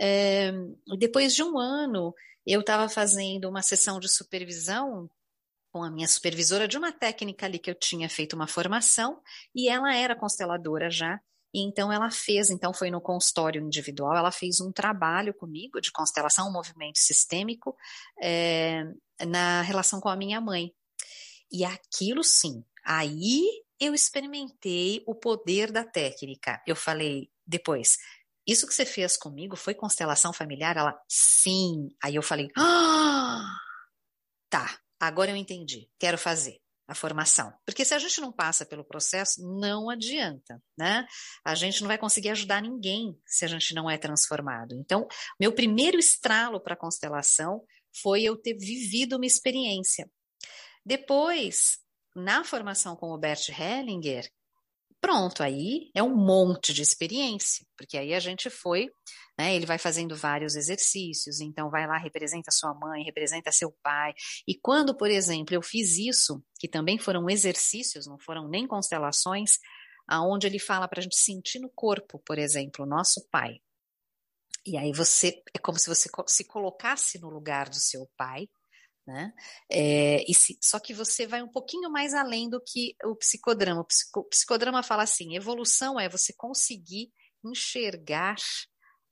É, 0.00 0.52
depois 0.98 1.34
de 1.34 1.42
um 1.42 1.58
ano, 1.58 2.14
eu 2.46 2.60
estava 2.60 2.88
fazendo 2.88 3.48
uma 3.48 3.62
sessão 3.62 3.98
de 3.98 4.08
supervisão 4.08 5.10
com 5.72 5.82
a 5.82 5.90
minha 5.90 6.08
supervisora 6.08 6.66
de 6.66 6.78
uma 6.78 6.92
técnica 6.92 7.46
ali 7.46 7.58
que 7.58 7.70
eu 7.70 7.74
tinha 7.74 8.08
feito 8.08 8.34
uma 8.34 8.46
formação 8.46 9.20
e 9.54 9.68
ela 9.68 9.94
era 9.94 10.16
consteladora 10.16 10.90
já. 10.90 11.20
E 11.54 11.60
então 11.60 11.92
ela 11.92 12.10
fez, 12.10 12.50
então 12.50 12.74
foi 12.74 12.90
no 12.90 13.00
consultório 13.00 13.62
individual, 13.62 14.16
ela 14.16 14.30
fez 14.30 14.60
um 14.60 14.70
trabalho 14.70 15.32
comigo 15.32 15.80
de 15.80 15.90
constelação, 15.90 16.48
um 16.48 16.52
movimento 16.52 16.98
sistêmico 16.98 17.74
é, 18.20 18.84
na 19.26 19.62
relação 19.62 20.00
com 20.00 20.08
a 20.08 20.16
minha 20.16 20.40
mãe. 20.40 20.72
E 21.50 21.64
aquilo 21.64 22.22
sim, 22.22 22.62
aí 22.84 23.42
eu 23.80 23.94
experimentei 23.94 25.02
o 25.06 25.14
poder 25.14 25.70
da 25.70 25.84
técnica. 25.84 26.62
Eu 26.66 26.76
falei 26.76 27.30
depois, 27.46 27.96
isso 28.46 28.66
que 28.66 28.74
você 28.74 28.86
fez 28.86 29.16
comigo 29.16 29.56
foi 29.56 29.74
constelação 29.74 30.32
familiar? 30.32 30.76
Ela, 30.76 30.96
sim. 31.08 31.88
Aí 32.02 32.14
eu 32.14 32.22
falei, 32.22 32.48
ah, 32.56 33.56
tá, 34.48 34.78
agora 35.00 35.30
eu 35.30 35.36
entendi, 35.36 35.88
quero 35.98 36.18
fazer 36.18 36.58
a 36.88 36.94
formação. 36.94 37.52
Porque 37.64 37.84
se 37.84 37.94
a 37.94 37.98
gente 37.98 38.20
não 38.20 38.32
passa 38.32 38.64
pelo 38.64 38.84
processo, 38.84 39.42
não 39.42 39.90
adianta, 39.90 40.62
né? 40.78 41.06
A 41.44 41.54
gente 41.54 41.80
não 41.80 41.88
vai 41.88 41.98
conseguir 41.98 42.30
ajudar 42.30 42.62
ninguém 42.62 43.18
se 43.26 43.44
a 43.44 43.48
gente 43.48 43.74
não 43.74 43.90
é 43.90 43.98
transformado. 43.98 44.74
Então, 44.78 45.06
meu 45.38 45.52
primeiro 45.52 45.98
estralo 45.98 46.60
para 46.60 46.74
a 46.74 46.78
constelação 46.78 47.64
foi 48.00 48.22
eu 48.22 48.36
ter 48.36 48.54
vivido 48.54 49.16
uma 49.16 49.26
experiência. 49.26 50.08
Depois, 50.84 51.78
na 52.14 52.44
formação 52.44 52.94
com 52.94 53.10
o 53.10 53.18
Bert 53.18 53.48
Hellinger, 53.48 54.30
pronto, 55.06 55.42
aí 55.42 55.90
é 55.94 56.02
um 56.02 56.16
monte 56.16 56.72
de 56.72 56.82
experiência, 56.82 57.64
porque 57.76 57.96
aí 57.96 58.12
a 58.12 58.18
gente 58.18 58.50
foi 58.50 58.90
né? 59.38 59.54
Ele 59.54 59.66
vai 59.66 59.78
fazendo 59.78 60.16
vários 60.16 60.56
exercícios, 60.56 61.40
então 61.40 61.68
vai 61.70 61.86
lá, 61.86 61.98
representa 61.98 62.50
sua 62.50 62.72
mãe, 62.72 63.04
representa 63.04 63.52
seu 63.52 63.70
pai. 63.82 64.14
E 64.48 64.58
quando, 64.58 64.96
por 64.96 65.10
exemplo, 65.10 65.54
eu 65.54 65.62
fiz 65.62 65.98
isso, 65.98 66.42
que 66.58 66.66
também 66.66 66.98
foram 66.98 67.28
exercícios, 67.28 68.06
não 68.06 68.18
foram 68.18 68.48
nem 68.48 68.66
constelações, 68.66 69.58
aonde 70.08 70.46
ele 70.46 70.58
fala 70.58 70.88
para 70.88 71.00
a 71.00 71.02
gente 71.02 71.16
sentir 71.16 71.58
no 71.58 71.68
corpo, 71.68 72.18
por 72.24 72.38
exemplo, 72.38 72.84
o 72.84 72.88
nosso 72.88 73.26
pai. 73.30 73.60
E 74.64 74.76
aí 74.76 74.90
você 74.90 75.42
é 75.54 75.58
como 75.58 75.78
se 75.78 75.88
você 75.88 76.08
se 76.26 76.44
colocasse 76.44 77.20
no 77.20 77.28
lugar 77.28 77.68
do 77.68 77.78
seu 77.78 78.08
pai, 78.16 78.48
Né? 79.06 79.32
É, 79.70 80.24
se, 80.34 80.58
só 80.60 80.80
que 80.80 80.92
você 80.92 81.26
vai 81.26 81.40
um 81.42 81.48
pouquinho 81.48 81.88
mais 81.88 82.12
além 82.12 82.50
do 82.50 82.60
que 82.60 82.96
o 83.04 83.14
psicodrama. 83.14 83.80
O, 83.80 83.84
psico, 83.84 84.20
o 84.20 84.24
psicodrama 84.24 84.82
fala 84.82 85.04
assim: 85.04 85.36
evolução 85.36 85.98
é 86.00 86.08
você 86.08 86.32
conseguir 86.32 87.12
enxergar 87.44 88.36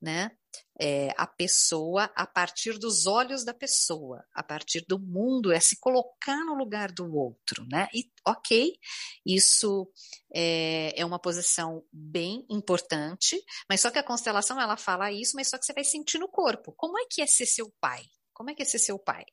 né, 0.02 0.32
é, 0.78 1.14
a 1.16 1.26
pessoa 1.26 2.10
a 2.14 2.26
partir 2.26 2.78
dos 2.78 3.06
olhos 3.06 3.44
da 3.44 3.54
pessoa, 3.54 4.22
a 4.34 4.42
partir 4.42 4.84
do 4.86 4.98
mundo, 4.98 5.52
é 5.52 5.58
se 5.60 5.78
colocar 5.80 6.44
no 6.44 6.54
lugar 6.54 6.92
do 6.92 7.14
outro, 7.16 7.64
né? 7.70 7.88
E 7.94 8.10
ok, 8.26 8.74
isso 9.24 9.90
é, 10.34 10.92
é 11.00 11.06
uma 11.06 11.18
posição 11.18 11.84
bem 11.92 12.44
importante, 12.50 13.40
mas 13.68 13.80
só 13.80 13.90
que 13.90 13.98
a 13.98 14.02
constelação 14.02 14.60
ela 14.60 14.76
fala 14.76 15.10
isso, 15.10 15.36
mas 15.36 15.48
só 15.48 15.56
que 15.56 15.64
você 15.64 15.72
vai 15.72 15.84
sentir 15.84 16.18
no 16.18 16.28
corpo. 16.28 16.74
Como 16.76 16.98
é 16.98 17.06
que 17.08 17.22
é 17.22 17.26
ser 17.26 17.46
seu 17.46 17.72
pai? 17.80 18.04
Como 18.34 18.50
é 18.50 18.54
que 18.54 18.62
é 18.62 18.66
ser 18.66 18.80
seu 18.80 18.98
pai? 18.98 19.24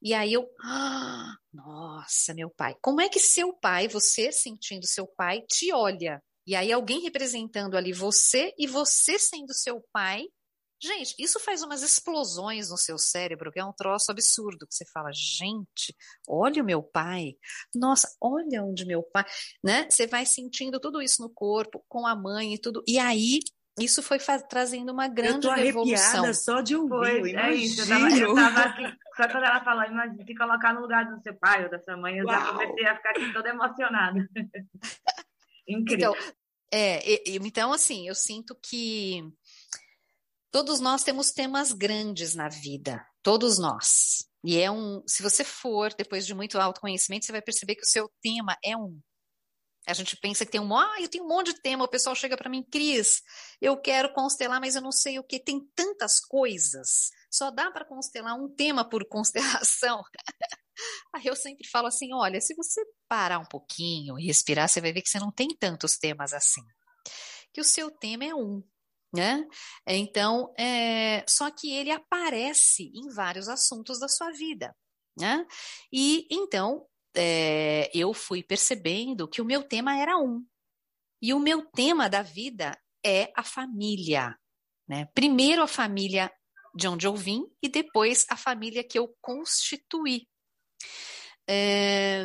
E 0.00 0.14
aí 0.14 0.32
eu, 0.32 0.48
ah, 0.62 1.34
nossa, 1.52 2.32
meu 2.32 2.48
pai. 2.48 2.76
Como 2.80 3.00
é 3.00 3.08
que 3.08 3.18
seu 3.18 3.52
pai, 3.52 3.88
você 3.88 4.30
sentindo 4.32 4.86
seu 4.86 5.06
pai, 5.06 5.42
te 5.42 5.72
olha? 5.72 6.22
E 6.46 6.54
aí 6.54 6.70
alguém 6.72 7.00
representando 7.00 7.76
ali 7.76 7.92
você 7.92 8.54
e 8.58 8.66
você 8.66 9.18
sendo 9.18 9.52
seu 9.52 9.82
pai. 9.92 10.24
Gente, 10.80 11.14
isso 11.18 11.40
faz 11.40 11.62
umas 11.62 11.82
explosões 11.82 12.68
no 12.68 12.76
seu 12.76 12.98
cérebro, 12.98 13.50
que 13.50 13.58
é 13.58 13.64
um 13.64 13.72
troço 13.72 14.10
absurdo, 14.10 14.66
que 14.66 14.74
você 14.74 14.84
fala, 14.92 15.10
gente, 15.12 15.96
olha 16.28 16.62
o 16.62 16.66
meu 16.66 16.82
pai, 16.82 17.36
nossa, 17.74 18.14
olha 18.20 18.62
onde 18.62 18.84
meu 18.84 19.02
pai, 19.02 19.24
né? 19.62 19.88
Você 19.88 20.06
vai 20.06 20.26
sentindo 20.26 20.78
tudo 20.78 21.00
isso 21.00 21.22
no 21.22 21.30
corpo, 21.30 21.82
com 21.88 22.06
a 22.06 22.14
mãe 22.14 22.54
e 22.54 22.60
tudo, 22.60 22.82
e 22.86 22.98
aí 22.98 23.40
isso 23.78 24.02
foi 24.02 24.18
trazendo 24.48 24.92
uma 24.92 25.08
grande 25.08 25.46
eu 25.46 25.52
tô 25.52 25.60
revolução. 25.60 26.34
só 26.34 26.60
de 26.60 26.76
ouvir, 26.76 26.88
pois, 26.88 27.32
eu 27.32 27.38
é 27.38 27.54
isso, 27.54 27.80
eu 27.80 27.88
tava, 27.88 28.10
eu 28.10 28.34
tava 28.34 28.60
aqui, 28.60 28.96
só 29.16 29.28
quando 29.28 29.44
ela 29.44 29.64
falou, 29.64 29.84
imagina, 29.84 30.24
se 30.24 30.34
colocar 30.34 30.72
no 30.74 30.80
lugar 30.80 31.04
do 31.06 31.20
seu 31.22 31.34
pai 31.34 31.64
ou 31.64 31.70
da 31.70 31.80
sua 31.80 31.96
mãe, 31.96 32.18
eu 32.18 32.24
Uau. 32.24 32.34
já 32.34 32.52
comecei 32.52 32.86
a 32.86 32.96
ficar 32.96 33.10
aqui 33.10 33.32
toda 33.32 33.48
emocionada. 33.48 34.28
Incrível. 35.66 36.12
Então, 36.12 36.34
é, 36.72 37.28
então, 37.28 37.72
assim, 37.72 38.08
eu 38.08 38.14
sinto 38.14 38.56
que 38.62 39.22
todos 40.50 40.80
nós 40.80 41.02
temos 41.02 41.32
temas 41.32 41.72
grandes 41.72 42.34
na 42.34 42.48
vida, 42.48 43.04
todos 43.22 43.58
nós. 43.58 44.28
E 44.44 44.58
é 44.58 44.70
um, 44.70 45.02
se 45.06 45.22
você 45.22 45.42
for, 45.42 45.92
depois 45.94 46.26
de 46.26 46.34
muito 46.34 46.58
autoconhecimento, 46.58 47.24
você 47.24 47.32
vai 47.32 47.40
perceber 47.40 47.76
que 47.76 47.82
o 47.82 47.88
seu 47.88 48.10
tema 48.20 48.56
é 48.62 48.76
um. 48.76 49.00
A 49.86 49.92
gente 49.92 50.16
pensa 50.16 50.46
que 50.46 50.52
tem 50.52 50.60
um, 50.60 50.76
ah, 50.76 50.96
eu 50.98 51.08
tenho 51.08 51.24
um 51.24 51.28
monte 51.28 51.52
de 51.52 51.60
tema, 51.60 51.84
o 51.84 51.88
pessoal 51.88 52.14
chega 52.14 52.36
para 52.36 52.48
mim, 52.48 52.62
Cris, 52.62 53.22
eu 53.60 53.76
quero 53.76 54.12
constelar, 54.14 54.60
mas 54.60 54.74
eu 54.74 54.82
não 54.82 54.92
sei 54.92 55.18
o 55.18 55.24
que, 55.24 55.38
tem 55.38 55.60
tantas 55.74 56.20
coisas, 56.20 57.10
só 57.30 57.50
dá 57.50 57.70
para 57.70 57.84
constelar 57.84 58.34
um 58.34 58.48
tema 58.48 58.88
por 58.88 59.06
constelação. 59.08 60.02
Aí 61.14 61.26
eu 61.26 61.36
sempre 61.36 61.68
falo 61.68 61.86
assim, 61.86 62.12
olha, 62.12 62.40
se 62.40 62.54
você 62.54 62.82
parar 63.08 63.38
um 63.38 63.44
pouquinho 63.44 64.18
e 64.18 64.26
respirar, 64.26 64.68
você 64.68 64.80
vai 64.80 64.92
ver 64.92 65.02
que 65.02 65.08
você 65.08 65.18
não 65.18 65.30
tem 65.30 65.48
tantos 65.48 65.96
temas 65.96 66.32
assim. 66.32 66.62
Que 67.52 67.60
o 67.60 67.64
seu 67.64 67.90
tema 67.90 68.24
é 68.24 68.34
um, 68.34 68.62
né? 69.14 69.46
Então, 69.86 70.52
é, 70.58 71.24
só 71.28 71.50
que 71.50 71.72
ele 71.72 71.90
aparece 71.90 72.90
em 72.94 73.08
vários 73.10 73.48
assuntos 73.48 74.00
da 74.00 74.08
sua 74.08 74.32
vida, 74.32 74.74
né? 75.16 75.46
E 75.92 76.26
então 76.30 76.86
é, 77.16 77.90
eu 77.94 78.12
fui 78.12 78.42
percebendo 78.42 79.28
que 79.28 79.40
o 79.40 79.44
meu 79.44 79.62
tema 79.62 79.96
era 79.96 80.16
um. 80.18 80.44
E 81.22 81.32
o 81.32 81.38
meu 81.38 81.64
tema 81.70 82.08
da 82.08 82.22
vida 82.22 82.78
é 83.04 83.32
a 83.36 83.42
família. 83.42 84.36
Né? 84.88 85.08
Primeiro 85.14 85.62
a 85.62 85.66
família 85.66 86.30
de 86.74 86.88
onde 86.88 87.06
eu 87.06 87.14
vim 87.14 87.44
e 87.62 87.68
depois 87.68 88.26
a 88.28 88.36
família 88.36 88.84
que 88.84 88.98
eu 88.98 89.14
constituí. 89.20 90.26
É, 91.48 92.24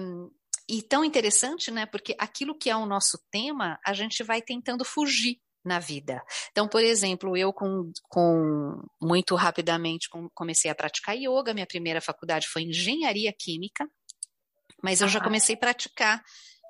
e 0.68 0.82
tão 0.82 1.04
interessante, 1.04 1.72
né? 1.72 1.86
Porque 1.86 2.16
aquilo 2.18 2.58
que 2.58 2.70
é 2.70 2.76
o 2.76 2.86
nosso 2.86 3.20
tema, 3.32 3.80
a 3.86 3.94
gente 3.94 4.24
vai 4.24 4.42
tentando 4.42 4.86
fugir 4.86 5.40
na 5.64 5.80
vida. 5.80 6.24
Então, 6.52 6.68
por 6.68 6.84
exemplo, 6.84 7.36
eu 7.36 7.52
com, 7.52 7.92
com 8.04 8.82
muito 9.02 9.36
rapidamente 9.36 10.08
comecei 10.34 10.70
a 10.70 10.76
praticar 10.76 11.18
yoga. 11.18 11.54
Minha 11.54 11.68
primeira 11.68 12.00
faculdade 12.00 12.48
foi 12.48 12.64
engenharia 12.64 13.34
química. 13.38 13.90
Mas 14.84 15.01
eu 15.01 15.07
já 15.07 15.21
comecei 15.21 15.55
a 15.55 15.59
praticar 15.59 16.23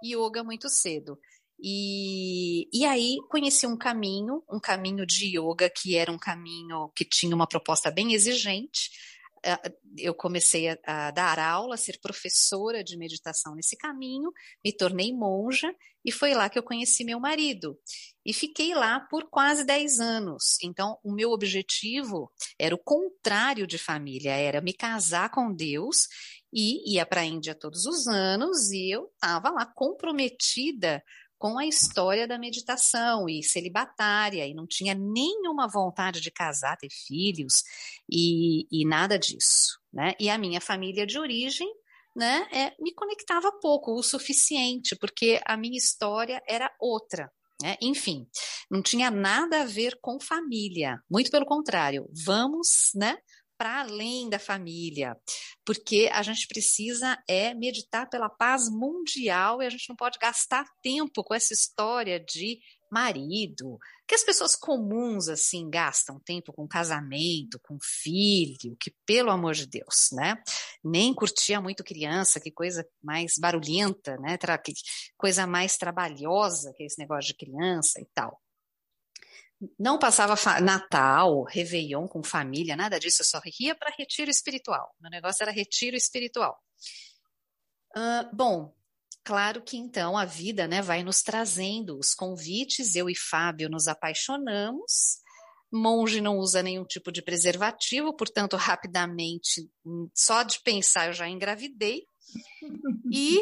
yoga 0.04 0.44
muito 0.44 0.70
cedo. 0.70 1.20
E, 1.62 2.70
e 2.74 2.86
aí 2.86 3.18
conheci 3.30 3.68
um 3.68 3.78
caminho, 3.78 4.44
um 4.50 4.60
caminho 4.60 5.06
de 5.06 5.38
yoga 5.38 5.70
que 5.70 5.96
era 5.96 6.12
um 6.12 6.18
caminho 6.18 6.90
que 6.96 7.04
tinha 7.04 7.36
uma 7.36 7.48
proposta 7.48 7.92
bem 7.92 8.14
exigente. 8.14 8.90
Ah, 9.46 9.62
eu 9.98 10.14
comecei 10.14 10.70
a, 10.70 10.78
a, 10.86 11.12
dar 11.12 11.40
aula, 11.40 11.76
a 11.76 11.78
ser 11.78 12.00
professora 12.02 12.84
de 12.84 12.98
meditação 12.98 13.56
nesse 13.56 13.78
caminho, 13.78 14.32
me 14.64 14.72
tornei 14.72 15.14
monja 15.14 15.74
e 16.04 16.12
foi 16.12 16.34
lá 16.34 16.50
que 16.50 16.58
eu 16.58 16.64
conheci 16.64 17.04
meu 17.04 17.20
marido. 17.20 17.78
E 18.26 18.34
fiquei 18.34 18.74
lá 18.74 19.00
por 19.00 19.30
quase 19.30 19.66
10 19.66 20.00
anos. 20.00 20.58
Então, 20.62 20.98
o 21.04 21.12
meu 21.12 21.32
objetivo 21.32 22.32
era 22.58 22.76
o 22.76 22.78
contrário 22.78 23.68
de 23.68 23.78
família, 23.78 24.32
era 24.32 24.62
me 24.62 24.74
casar 24.74 25.30
com 25.30 25.54
Deus 25.54 26.08
e 26.54 26.96
ia 26.96 27.06
para 27.06 27.22
a 27.22 27.26
Índia 27.26 27.56
todos 27.56 27.86
os 27.86 28.08
anos 28.08 28.72
e 28.72 28.90
eu 28.90 29.10
estava 29.14 29.50
lá 29.50 29.66
comprometida 29.66 31.04
com 31.40 31.58
a 31.58 31.66
história 31.66 32.28
da 32.28 32.38
meditação 32.38 33.30
e 33.30 33.42
celibatária 33.42 34.46
e 34.46 34.54
não 34.54 34.68
tinha 34.68 34.94
nenhuma 34.94 35.70
vontade 35.70 36.20
de 36.20 36.30
casar, 36.30 36.78
ter 36.78 36.90
filhos 36.90 37.64
e, 38.12 38.68
e 38.70 38.86
nada 38.86 39.18
disso, 39.18 39.80
né? 39.92 40.14
E 40.20 40.30
a 40.30 40.38
minha 40.38 40.60
família 40.60 41.08
de 41.08 41.18
origem, 41.18 41.72
né, 42.14 42.46
é, 42.52 42.74
me 42.82 42.94
conectava 42.94 43.52
pouco, 43.62 43.98
o 43.98 44.04
suficiente, 44.04 44.96
porque 44.98 45.40
a 45.46 45.56
minha 45.56 45.78
história 45.78 46.42
era 46.46 46.70
outra. 46.80 47.32
Né? 47.62 47.78
Enfim, 47.82 48.28
não 48.70 48.82
tinha 48.82 49.10
nada 49.12 49.62
a 49.62 49.66
ver 49.66 49.98
com 50.02 50.20
família, 50.20 51.02
muito 51.10 51.32
pelo 51.32 51.46
contrário, 51.46 52.10
vamos, 52.26 52.92
né, 52.96 53.18
para 53.60 53.82
além 53.82 54.30
da 54.30 54.40
família, 54.40 55.18
porque 55.66 56.10
a 56.14 56.24
gente 56.24 56.48
precisa 56.48 57.22
é 57.28 57.54
meditar 57.54 58.10
pela 58.10 58.30
paz 58.30 58.70
mundial 58.70 59.62
e 59.62 59.66
a 59.66 59.70
gente 59.70 59.90
não 59.90 59.98
pode 59.98 60.18
gastar 60.18 60.66
tempo 60.82 61.22
com 61.26 61.36
essa 61.36 61.54
história 61.54 62.22
de 62.22 62.58
marido, 62.90 63.78
que 64.08 64.16
as 64.16 64.24
pessoas 64.24 64.56
comuns 64.56 65.28
assim 65.28 65.70
gastam 65.70 66.20
tempo 66.22 66.54
com 66.54 66.66
casamento, 66.66 67.60
com 67.62 67.78
filho, 67.84 68.78
que 68.80 68.96
pelo 69.06 69.30
amor 69.30 69.54
de 69.54 69.68
Deus, 69.68 70.08
né? 70.14 70.42
Nem 70.82 71.14
curtia 71.14 71.62
muito 71.62 71.84
criança, 71.84 72.40
que 72.40 72.50
coisa 72.50 72.88
mais 73.04 73.34
barulhenta, 73.38 74.16
né? 74.18 74.38
Que 74.64 74.74
coisa 75.18 75.46
mais 75.46 75.78
trabalhosa 75.78 76.74
que 76.76 76.84
esse 76.84 76.98
negócio 76.98 77.28
de 77.28 77.38
criança 77.38 78.00
e 78.00 78.08
tal. 78.14 78.42
Não 79.78 80.00
passava 80.00 80.36
Natal, 80.62 81.44
Réveillon 81.44 82.08
com 82.08 82.24
família, 82.24 82.78
nada 82.78 83.00
disso, 83.00 83.22
eu 83.22 83.26
só 83.26 83.42
ia 83.60 83.76
para 83.76 83.94
retiro 83.98 84.32
espiritual. 84.32 84.96
Meu 85.00 85.12
negócio 85.12 85.44
era 85.44 85.52
retiro 85.52 85.98
espiritual. 85.98 86.58
Uh, 87.96 88.34
bom, 88.34 88.74
claro 89.24 89.62
que 89.62 89.76
então 89.76 90.18
a 90.18 90.24
vida 90.24 90.68
né, 90.68 90.82
vai 90.82 91.04
nos 91.04 91.22
trazendo 91.22 91.98
os 91.98 92.14
convites, 92.14 92.96
eu 92.96 93.10
e 93.10 93.16
Fábio 93.16 93.70
nos 93.70 93.88
apaixonamos. 93.88 95.20
Monge 95.72 96.22
não 96.22 96.38
usa 96.38 96.64
nenhum 96.64 96.86
tipo 96.86 97.12
de 97.12 97.22
preservativo, 97.22 98.16
portanto, 98.16 98.56
rapidamente, 98.56 99.70
só 100.16 100.42
de 100.42 100.60
pensar, 100.62 101.08
eu 101.08 101.14
já 101.14 101.28
engravidei. 101.28 102.06
E 103.12 103.42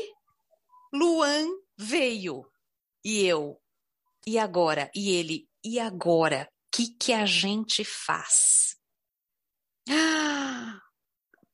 Luan 0.93 1.45
veio. 1.78 2.45
E 3.03 3.26
eu, 3.26 3.59
e 4.26 4.38
agora? 4.38 4.89
E 4.93 5.11
ele, 5.11 5.47
e 5.68 5.80
agora? 5.80 6.49
O 6.49 6.78
que, 6.78 6.88
que 6.97 7.13
a 7.13 7.26
gente 7.26 7.84
faz? 7.84 8.76
Ah, 9.89 10.80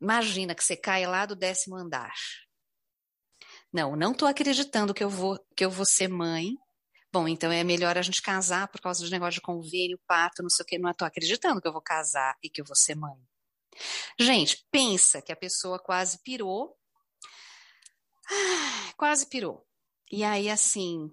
imagina 0.01 0.53
que 0.53 0.64
você 0.64 0.76
cai 0.76 1.05
lá 1.05 1.26
do 1.26 1.36
décimo 1.36 1.76
andar. 1.76 2.14
Não, 3.72 3.95
não 3.95 4.11
estou 4.11 4.28
acreditando 4.28 4.93
que 4.93 5.03
eu 5.03 5.09
vou 5.09 5.39
que 5.55 5.66
eu 5.66 5.72
vou 5.72 5.86
ser 5.86 6.07
mãe. 6.07 6.55
Bom, 7.11 7.28
então 7.28 7.51
é 7.51 7.64
melhor 7.64 7.97
a 7.97 8.01
gente 8.01 8.22
casar 8.22 8.68
por 8.68 8.82
causa 8.82 9.03
do 9.03 9.11
negócio 9.11 9.36
de 9.36 9.41
convênio, 9.41 9.99
pato, 10.07 10.41
não 10.41 10.49
sei 10.49 10.64
o 10.64 10.66
que. 10.68 10.78
Não 10.80 10.91
estou 10.91 11.07
acreditando 11.07 11.61
que 11.61 11.68
eu 11.68 11.74
vou 11.74 11.82
casar 11.82 12.36
e 12.43 12.49
que 12.49 12.61
eu 12.61 12.66
vou 12.66 12.76
ser 12.76 12.95
mãe. 12.95 13.18
Gente, 14.20 14.66
pensa 14.72 15.22
que 15.22 15.32
a 15.32 15.36
pessoa 15.36 15.80
quase 15.80 16.22
pirou. 16.24 16.76
Ah, 18.30 18.93
quase 18.97 19.28
pirou. 19.28 19.66
E 20.11 20.24
aí, 20.24 20.49
assim, 20.49 21.09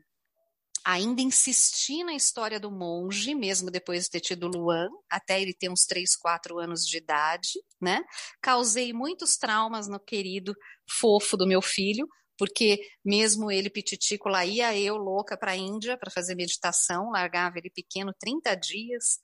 ainda 0.85 1.21
insisti 1.23 2.03
na 2.05 2.15
história 2.15 2.59
do 2.59 2.71
monge, 2.71 3.35
mesmo 3.35 3.71
depois 3.71 4.05
de 4.05 4.11
ter 4.11 4.21
tido 4.21 4.49
Luan, 4.49 4.89
até 5.11 5.41
ele 5.41 5.55
ter 5.55 5.69
uns 5.71 5.85
3, 5.87 6.17
4 6.17 6.59
anos 6.59 6.87
de 6.87 6.97
idade, 6.99 7.53
né? 7.81 8.03
Causei 8.41 8.93
muitos 8.93 9.37
traumas 9.37 9.89
no 9.89 10.01
querido 10.01 10.55
fofo 10.89 11.37
do 11.37 11.47
meu 11.47 11.63
filho, 11.63 12.07
porque 12.39 12.81
mesmo 13.05 13.51
ele 13.51 13.69
pititico 13.69 14.29
lá 14.29 14.47
ia 14.47 14.77
eu 14.79 14.97
louca 14.97 15.37
para 15.37 15.53
a 15.53 15.57
Índia 15.57 15.99
para 15.99 16.11
fazer 16.11 16.35
meditação, 16.35 17.11
largava 17.11 17.59
ele 17.59 17.71
pequeno 17.71 18.15
30 18.19 18.55
dias, 18.55 19.19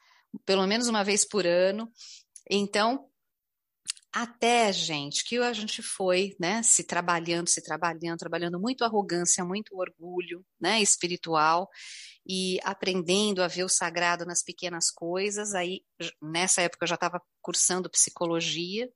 pelo 0.44 0.66
menos 0.66 0.88
uma 0.88 1.02
vez 1.02 1.26
por 1.26 1.46
ano. 1.46 1.90
Então, 2.50 3.08
até, 4.18 4.72
gente, 4.72 5.22
que 5.22 5.36
a 5.36 5.52
gente 5.52 5.82
foi, 5.82 6.34
né, 6.40 6.62
se 6.62 6.84
trabalhando, 6.84 7.48
se 7.48 7.62
trabalhando, 7.62 8.16
trabalhando 8.16 8.58
muito 8.58 8.82
arrogância, 8.82 9.44
muito 9.44 9.76
orgulho, 9.76 10.42
né, 10.58 10.80
espiritual 10.80 11.68
e 12.26 12.58
aprendendo 12.64 13.42
a 13.42 13.46
ver 13.46 13.64
o 13.64 13.68
sagrado 13.68 14.24
nas 14.24 14.42
pequenas 14.42 14.90
coisas. 14.90 15.54
Aí, 15.54 15.82
nessa 16.22 16.62
época, 16.62 16.84
eu 16.84 16.88
já 16.88 16.94
estava 16.94 17.20
cursando 17.42 17.90
psicologia 17.90 18.88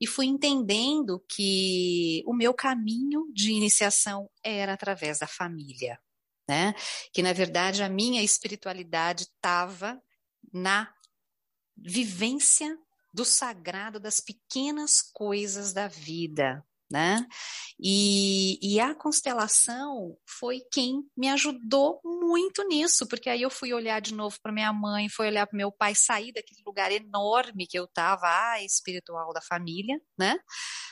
e 0.00 0.06
fui 0.06 0.26
entendendo 0.26 1.24
que 1.28 2.24
o 2.26 2.34
meu 2.34 2.52
caminho 2.52 3.30
de 3.32 3.52
iniciação 3.52 4.28
era 4.42 4.72
através 4.72 5.20
da 5.20 5.28
família, 5.28 5.96
né? 6.48 6.74
Que 7.12 7.22
na 7.22 7.32
verdade 7.32 7.84
a 7.84 7.88
minha 7.88 8.20
espiritualidade 8.20 9.22
estava 9.22 9.96
na 10.52 10.92
vivência 11.76 12.76
do 13.16 13.24
sagrado 13.24 13.98
das 13.98 14.20
pequenas 14.20 15.00
coisas 15.00 15.72
da 15.72 15.88
vida, 15.88 16.62
né? 16.90 17.26
E, 17.80 18.58
e, 18.62 18.78
a 18.78 18.94
constelação 18.94 20.14
foi 20.26 20.60
quem 20.70 21.02
me 21.16 21.30
ajudou 21.30 21.98
muito 22.04 22.62
nisso, 22.68 23.08
porque 23.08 23.30
aí 23.30 23.40
eu 23.40 23.48
fui 23.48 23.72
olhar 23.72 24.00
de 24.00 24.12
novo 24.12 24.36
para 24.42 24.52
minha 24.52 24.70
mãe, 24.70 25.08
fui 25.08 25.28
olhar 25.28 25.46
para 25.46 25.56
meu 25.56 25.72
pai, 25.72 25.94
sair 25.94 26.30
daquele 26.30 26.60
lugar 26.66 26.92
enorme 26.92 27.66
que 27.66 27.78
eu 27.78 27.84
estava, 27.84 28.26
a 28.26 28.62
espiritual 28.62 29.32
da 29.32 29.40
família, 29.40 29.98
né? 30.18 30.38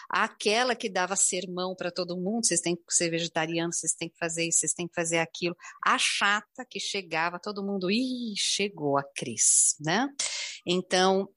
Aquela 0.09 0.75
que 0.75 0.89
dava 0.89 1.17
sermão 1.17 1.75
para 1.77 1.93
todo 1.93 2.17
mundo, 2.17 2.47
vocês 2.47 2.61
têm 2.63 2.75
que 2.75 2.83
ser 2.89 3.11
vegetariano, 3.11 3.73
vocês 3.73 3.93
têm 3.93 4.09
que 4.09 4.17
fazer 4.19 4.49
isso, 4.49 4.61
vocês 4.61 4.73
têm 4.73 4.89
que 4.89 4.95
fazer 4.95 5.19
aquilo. 5.19 5.55
A 5.85 5.99
chata 5.99 6.65
que 6.69 6.81
chegava, 6.81 7.39
todo 7.39 7.63
mundo, 7.63 7.91
ih, 7.91 8.33
chegou 8.35 8.97
a 8.97 9.05
Cris, 9.15 9.77
né? 9.79 10.09
Então, 10.67 11.29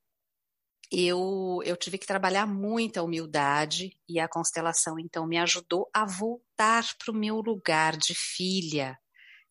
eu, 0.92 1.62
eu 1.66 1.76
tive 1.76 1.98
que 1.98 2.08
trabalhar 2.08 2.46
muita 2.46 3.04
humildade 3.04 3.92
e 4.08 4.20
a 4.20 4.28
constelação 4.28 4.98
então 4.98 5.28
me 5.28 5.38
ajudou 5.38 5.90
a 5.94 6.06
voltar 6.06 6.86
para 6.98 7.12
o 7.12 7.18
meu 7.18 7.42
lugar 7.42 7.98
de 7.98 8.14
filha, 8.16 8.98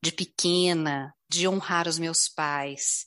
de 0.03 0.13
pequena, 0.13 1.15
de 1.29 1.47
honrar 1.47 1.87
os 1.87 1.99
meus 1.99 2.29
pais, 2.29 3.07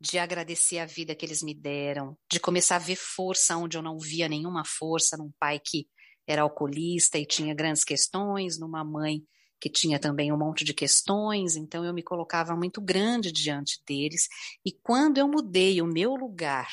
de 0.00 0.18
agradecer 0.18 0.78
a 0.78 0.86
vida 0.86 1.14
que 1.14 1.24
eles 1.24 1.42
me 1.42 1.54
deram, 1.54 2.16
de 2.30 2.38
começar 2.38 2.76
a 2.76 2.80
ver 2.80 2.96
força 2.96 3.56
onde 3.56 3.76
eu 3.76 3.82
não 3.82 3.98
via 3.98 4.28
nenhuma 4.28 4.64
força 4.64 5.16
num 5.16 5.32
pai 5.38 5.58
que 5.58 5.88
era 6.26 6.42
alcoolista 6.42 7.18
e 7.18 7.26
tinha 7.26 7.54
grandes 7.54 7.84
questões, 7.84 8.58
numa 8.58 8.84
mãe 8.84 9.22
que 9.60 9.68
tinha 9.70 9.98
também 9.98 10.30
um 10.30 10.36
monte 10.36 10.62
de 10.62 10.74
questões, 10.74 11.56
então 11.56 11.84
eu 11.84 11.94
me 11.94 12.02
colocava 12.02 12.54
muito 12.54 12.82
grande 12.82 13.32
diante 13.32 13.82
deles. 13.86 14.28
E 14.64 14.70
quando 14.82 15.18
eu 15.18 15.26
mudei 15.26 15.80
o 15.80 15.86
meu 15.86 16.14
lugar 16.14 16.68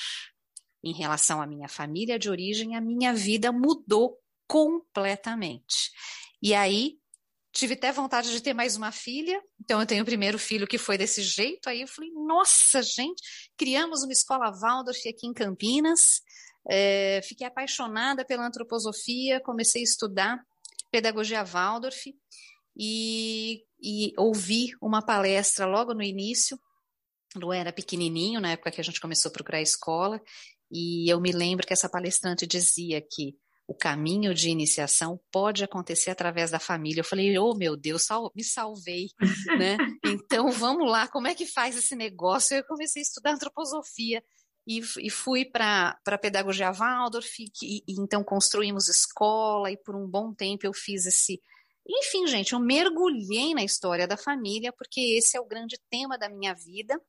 em 0.83 0.93
relação 0.93 1.41
à 1.41 1.47
minha 1.47 1.67
família 1.67 2.17
de 2.17 2.29
origem, 2.29 2.75
a 2.75 2.81
minha 2.81 3.13
vida 3.13 3.51
mudou 3.51 4.17
completamente. 4.47 5.91
E 6.41 6.53
aí 6.53 6.97
tive 7.53 7.73
até 7.73 7.91
vontade 7.91 8.31
de 8.31 8.41
ter 8.41 8.53
mais 8.53 8.75
uma 8.75 8.91
filha, 8.91 9.41
então 9.59 9.79
eu 9.81 9.85
tenho 9.85 10.03
o 10.03 10.05
primeiro 10.05 10.39
filho 10.39 10.67
que 10.67 10.77
foi 10.77 10.97
desse 10.97 11.21
jeito, 11.21 11.67
aí 11.67 11.81
eu 11.81 11.87
falei, 11.87 12.09
nossa, 12.11 12.81
gente, 12.81 13.21
criamos 13.57 14.03
uma 14.03 14.13
escola 14.13 14.51
Waldorf 14.51 15.07
aqui 15.07 15.27
em 15.27 15.33
Campinas, 15.33 16.21
é, 16.69 17.21
fiquei 17.23 17.45
apaixonada 17.45 18.23
pela 18.23 18.45
antroposofia, 18.45 19.41
comecei 19.41 19.81
a 19.81 19.83
estudar 19.83 20.39
pedagogia 20.89 21.43
Waldorf 21.43 22.13
e, 22.77 23.63
e 23.81 24.13
ouvi 24.17 24.69
uma 24.81 25.01
palestra 25.01 25.65
logo 25.65 25.93
no 25.93 26.03
início, 26.03 26.57
Lu 27.35 27.53
era 27.53 27.71
pequenininho, 27.71 28.41
na 28.41 28.51
época 28.51 28.71
que 28.71 28.81
a 28.81 28.83
gente 28.83 28.99
começou 28.99 29.29
a 29.29 29.33
procurar 29.33 29.61
escola, 29.61 30.21
e 30.71 31.11
eu 31.11 31.19
me 31.19 31.31
lembro 31.31 31.65
que 31.65 31.73
essa 31.73 31.89
palestrante 31.89 32.47
dizia 32.47 33.01
que 33.01 33.35
o 33.67 33.73
caminho 33.73 34.33
de 34.33 34.49
iniciação 34.49 35.19
pode 35.31 35.63
acontecer 35.63 36.11
através 36.11 36.51
da 36.51 36.59
família. 36.59 37.01
Eu 37.01 37.05
falei, 37.05 37.37
oh 37.37 37.55
meu 37.55 37.77
Deus, 37.77 38.03
sal 38.03 38.31
me 38.35 38.43
salvei, 38.43 39.07
né? 39.57 39.77
Então 40.05 40.51
vamos 40.51 40.89
lá, 40.89 41.07
como 41.07 41.27
é 41.27 41.35
que 41.35 41.45
faz 41.45 41.77
esse 41.77 41.95
negócio? 41.95 42.55
Eu 42.55 42.63
comecei 42.65 43.01
a 43.01 43.03
estudar 43.03 43.31
antroposofia 43.31 44.21
e, 44.67 44.81
e 44.99 45.09
fui 45.09 45.45
para 45.45 45.97
a 46.05 46.17
pedagogia 46.17 46.71
Waldorf, 46.71 47.39
e, 47.39 47.83
e, 47.87 48.01
então 48.01 48.23
construímos 48.23 48.87
escola, 48.87 49.71
e 49.71 49.77
por 49.77 49.95
um 49.95 50.07
bom 50.07 50.33
tempo 50.33 50.65
eu 50.65 50.73
fiz 50.73 51.05
esse. 51.05 51.41
Enfim, 51.87 52.27
gente, 52.27 52.53
eu 52.53 52.59
mergulhei 52.59 53.53
na 53.53 53.63
história 53.63 54.07
da 54.07 54.17
família, 54.17 54.71
porque 54.71 54.99
esse 55.17 55.35
é 55.35 55.41
o 55.41 55.47
grande 55.47 55.79
tema 55.89 56.17
da 56.17 56.29
minha 56.29 56.53
vida, 56.53 56.99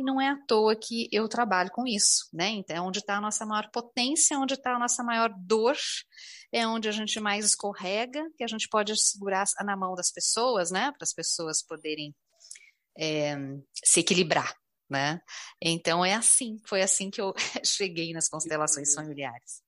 e 0.00 0.02
não 0.02 0.20
é 0.20 0.28
à 0.28 0.36
toa 0.36 0.74
que 0.74 1.08
eu 1.12 1.28
trabalho 1.28 1.70
com 1.70 1.86
isso, 1.86 2.28
né? 2.32 2.48
Então, 2.48 2.76
é 2.76 2.80
onde 2.80 3.00
está 3.00 3.18
a 3.18 3.20
nossa 3.20 3.44
maior 3.44 3.70
potência, 3.70 4.38
onde 4.38 4.54
está 4.54 4.74
a 4.74 4.78
nossa 4.78 5.04
maior 5.04 5.30
dor, 5.36 5.76
é 6.50 6.66
onde 6.66 6.88
a 6.88 6.92
gente 6.92 7.20
mais 7.20 7.44
escorrega, 7.44 8.26
que 8.36 8.42
a 8.42 8.46
gente 8.46 8.66
pode 8.68 8.96
segurar 9.00 9.44
na 9.62 9.76
mão 9.76 9.94
das 9.94 10.10
pessoas, 10.10 10.70
né? 10.70 10.90
Para 10.92 11.02
as 11.02 11.12
pessoas 11.12 11.62
poderem 11.62 12.14
é, 12.98 13.36
se 13.84 14.00
equilibrar, 14.00 14.54
né? 14.88 15.20
Então 15.62 16.04
é 16.04 16.14
assim, 16.14 16.58
foi 16.66 16.80
assim 16.82 17.10
que 17.10 17.20
eu 17.20 17.34
cheguei 17.64 18.12
nas 18.12 18.28
constelações 18.28 18.94
familiares. 18.94 19.62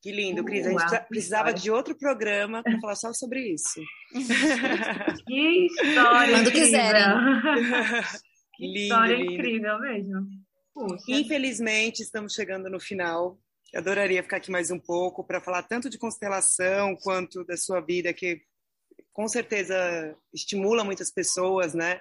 Que 0.00 0.12
lindo, 0.12 0.44
Cris. 0.44 0.66
A 0.66 0.70
gente 0.70 1.08
precisava 1.08 1.52
de 1.52 1.68
outro 1.68 1.96
programa 1.96 2.62
para 2.62 2.78
falar 2.80 2.94
só 2.94 3.12
sobre 3.12 3.52
isso. 3.52 3.80
que 5.26 5.66
história! 5.66 6.36
Quando 6.36 6.52
quiserem. 6.52 7.02
Que 8.56 8.66
lindo, 8.66 8.78
história 8.80 9.16
lindo. 9.16 9.32
incrível 9.32 9.78
mesmo. 9.80 10.26
Puxa. 10.74 11.04
Infelizmente, 11.08 12.02
estamos 12.02 12.34
chegando 12.34 12.68
no 12.68 12.80
final. 12.80 13.38
Eu 13.72 13.80
adoraria 13.80 14.22
ficar 14.22 14.38
aqui 14.38 14.50
mais 14.50 14.70
um 14.70 14.78
pouco 14.78 15.24
para 15.24 15.40
falar 15.40 15.62
tanto 15.62 15.90
de 15.90 15.98
constelação 15.98 16.96
quanto 16.96 17.44
da 17.44 17.56
sua 17.56 17.80
vida, 17.80 18.12
que 18.12 18.40
com 19.12 19.26
certeza 19.28 20.16
estimula 20.32 20.84
muitas 20.84 21.10
pessoas, 21.10 21.74
né? 21.74 22.00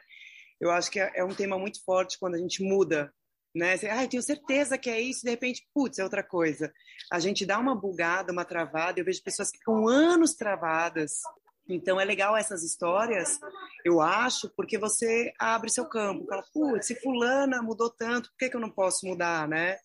Eu 0.59 0.71
acho 0.71 0.89
que 0.89 0.99
é, 0.99 1.11
é 1.15 1.23
um 1.23 1.33
tema 1.33 1.57
muito 1.57 1.83
forte 1.83 2.17
quando 2.19 2.35
a 2.35 2.37
gente 2.37 2.63
muda, 2.63 3.13
né? 3.53 3.75
Você, 3.77 3.87
ah, 3.87 4.07
tenho 4.07 4.23
certeza 4.23 4.77
que 4.77 4.89
é 4.89 4.99
isso, 4.99 5.23
de 5.23 5.29
repente, 5.29 5.67
putz, 5.73 5.99
é 5.99 6.03
outra 6.03 6.23
coisa. 6.23 6.71
A 7.11 7.19
gente 7.19 7.45
dá 7.45 7.57
uma 7.59 7.75
bugada, 7.75 8.31
uma 8.31 8.45
travada, 8.45 8.99
eu 8.99 9.05
vejo 9.05 9.23
pessoas 9.23 9.49
que 9.51 9.57
ficam 9.57 9.87
anos 9.87 10.35
travadas 10.35 11.19
então 11.67 11.99
é 11.99 12.05
legal 12.05 12.35
essas 12.35 12.63
histórias, 12.63 13.39
eu 13.83 14.01
acho, 14.01 14.49
porque 14.55 14.77
você 14.77 15.33
abre 15.39 15.69
seu 15.69 15.85
campo, 15.85 16.25
fala, 16.27 16.43
putz, 16.53 16.87
se 16.87 16.95
fulana 17.01 17.61
mudou 17.61 17.89
tanto, 17.89 18.29
por 18.29 18.37
que, 18.37 18.49
que 18.49 18.55
eu 18.55 18.61
não 18.61 18.69
posso 18.69 19.05
mudar, 19.05 19.47
né? 19.47 19.77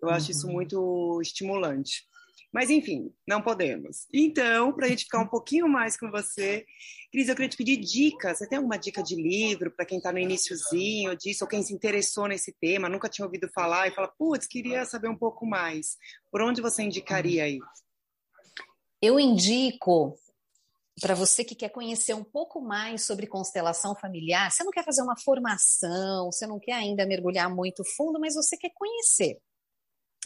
Eu 0.00 0.08
acho 0.08 0.30
isso 0.30 0.46
uhum. 0.46 0.54
muito 0.54 1.20
estimulante. 1.20 2.06
Mas 2.52 2.68
enfim, 2.68 3.10
não 3.26 3.40
podemos. 3.40 4.06
Então, 4.12 4.74
para 4.74 4.84
a 4.84 4.88
gente 4.88 5.04
ficar 5.04 5.20
um 5.20 5.26
pouquinho 5.26 5.66
mais 5.66 5.96
com 5.96 6.10
você, 6.10 6.66
Cris, 7.10 7.28
eu 7.28 7.34
queria 7.34 7.48
te 7.48 7.56
pedir 7.56 7.78
dicas. 7.78 8.38
Você 8.38 8.48
tem 8.48 8.58
alguma 8.58 8.78
dica 8.78 9.02
de 9.02 9.16
livro 9.16 9.70
para 9.70 9.86
quem 9.86 9.96
está 9.96 10.12
no 10.12 10.18
iníciozinho 10.18 11.16
disso, 11.16 11.44
ou 11.44 11.48
quem 11.48 11.62
se 11.62 11.72
interessou 11.72 12.28
nesse 12.28 12.52
tema, 12.60 12.90
nunca 12.90 13.08
tinha 13.08 13.24
ouvido 13.24 13.48
falar 13.54 13.88
e 13.88 13.94
fala, 13.94 14.08
putz, 14.08 14.46
queria 14.46 14.84
saber 14.84 15.08
um 15.08 15.16
pouco 15.16 15.46
mais. 15.46 15.96
Por 16.30 16.42
onde 16.42 16.60
você 16.60 16.82
indicaria 16.82 17.44
aí? 17.44 17.58
Eu 19.00 19.18
indico 19.18 20.14
para 21.00 21.14
você 21.14 21.44
que 21.44 21.54
quer 21.54 21.70
conhecer 21.70 22.14
um 22.14 22.24
pouco 22.24 22.60
mais 22.60 23.04
sobre 23.06 23.26
constelação 23.26 23.94
familiar, 23.94 24.50
você 24.50 24.62
não 24.62 24.70
quer 24.70 24.84
fazer 24.84 25.02
uma 25.02 25.18
formação, 25.18 26.30
você 26.30 26.46
não 26.46 26.58
quer 26.58 26.74
ainda 26.74 27.06
mergulhar 27.06 27.48
muito 27.54 27.82
fundo, 27.96 28.20
mas 28.20 28.34
você 28.34 28.56
quer 28.56 28.70
conhecer. 28.74 29.40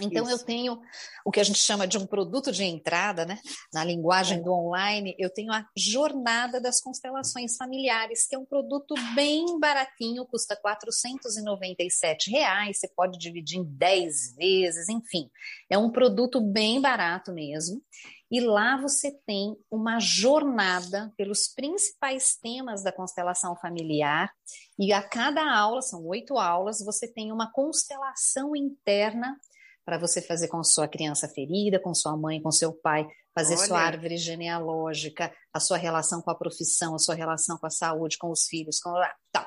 Então, 0.01 0.25
Isso. 0.25 0.33
eu 0.33 0.39
tenho 0.45 0.79
o 1.25 1.31
que 1.31 1.41
a 1.41 1.45
gente 1.45 1.59
chama 1.59 1.87
de 1.87 1.97
um 1.97 2.07
produto 2.07 2.53
de 2.53 2.63
entrada, 2.65 3.25
né? 3.25 3.39
Na 3.73 3.83
linguagem 3.83 4.43
do 4.43 4.53
online, 4.53 5.17
eu 5.19 5.31
tenho 5.31 5.51
a 5.51 5.67
Jornada 5.75 6.61
das 6.61 6.83
Constelações 6.83 7.57
Familiares, 7.57 8.27
que 8.27 8.35
é 8.35 8.39
um 8.39 8.45
produto 8.45 8.95
bem 9.15 9.59
baratinho, 9.59 10.27
custa 10.27 10.55
497 10.55 12.31
reais, 12.31 12.79
você 12.79 12.89
pode 12.89 13.19
dividir 13.19 13.59
em 13.59 13.65
10 13.65 14.37
vezes, 14.37 14.89
enfim. 14.91 15.31
É 15.71 15.79
um 15.79 15.91
produto 15.91 16.43
bem 16.43 16.79
barato 16.79 17.33
mesmo. 17.33 17.83
E 18.31 18.41
lá 18.41 18.77
você 18.77 19.13
tem 19.25 19.57
uma 19.71 20.01
jornada 20.01 21.13
pelos 21.17 21.47
principais 21.47 22.37
temas 22.37 22.83
da 22.83 22.91
constelação 22.91 23.57
familiar. 23.57 24.33
E 24.79 24.93
a 24.93 25.03
cada 25.03 25.49
aula, 25.49 25.81
são 25.81 26.05
oito 26.07 26.37
aulas, 26.37 26.85
você 26.85 27.07
tem 27.07 27.31
uma 27.31 27.51
constelação 27.53 28.57
interna 28.57 29.39
para 29.85 29.99
você 29.99 30.21
fazer 30.21 30.49
com 30.49 30.63
sua 30.65 30.89
criança 30.89 31.29
ferida, 31.29 31.79
com 31.79 31.95
sua 31.95 32.17
mãe, 32.17 32.43
com 32.43 32.51
seu 32.51 32.73
pai, 32.73 33.07
fazer 33.33 33.55
Olha. 33.55 33.67
sua 33.67 33.81
árvore 33.81 34.17
genealógica, 34.17 35.33
a 35.53 35.61
sua 35.61 35.77
relação 35.77 36.21
com 36.21 36.31
a 36.33 36.35
profissão, 36.35 36.97
a 36.97 36.99
sua 36.99 37.15
relação 37.15 37.57
com 37.57 37.67
a 37.69 37.71
saúde, 37.71 38.19
com 38.19 38.31
os 38.31 38.47
filhos, 38.47 38.81
com 38.81 38.93
tal. 39.31 39.47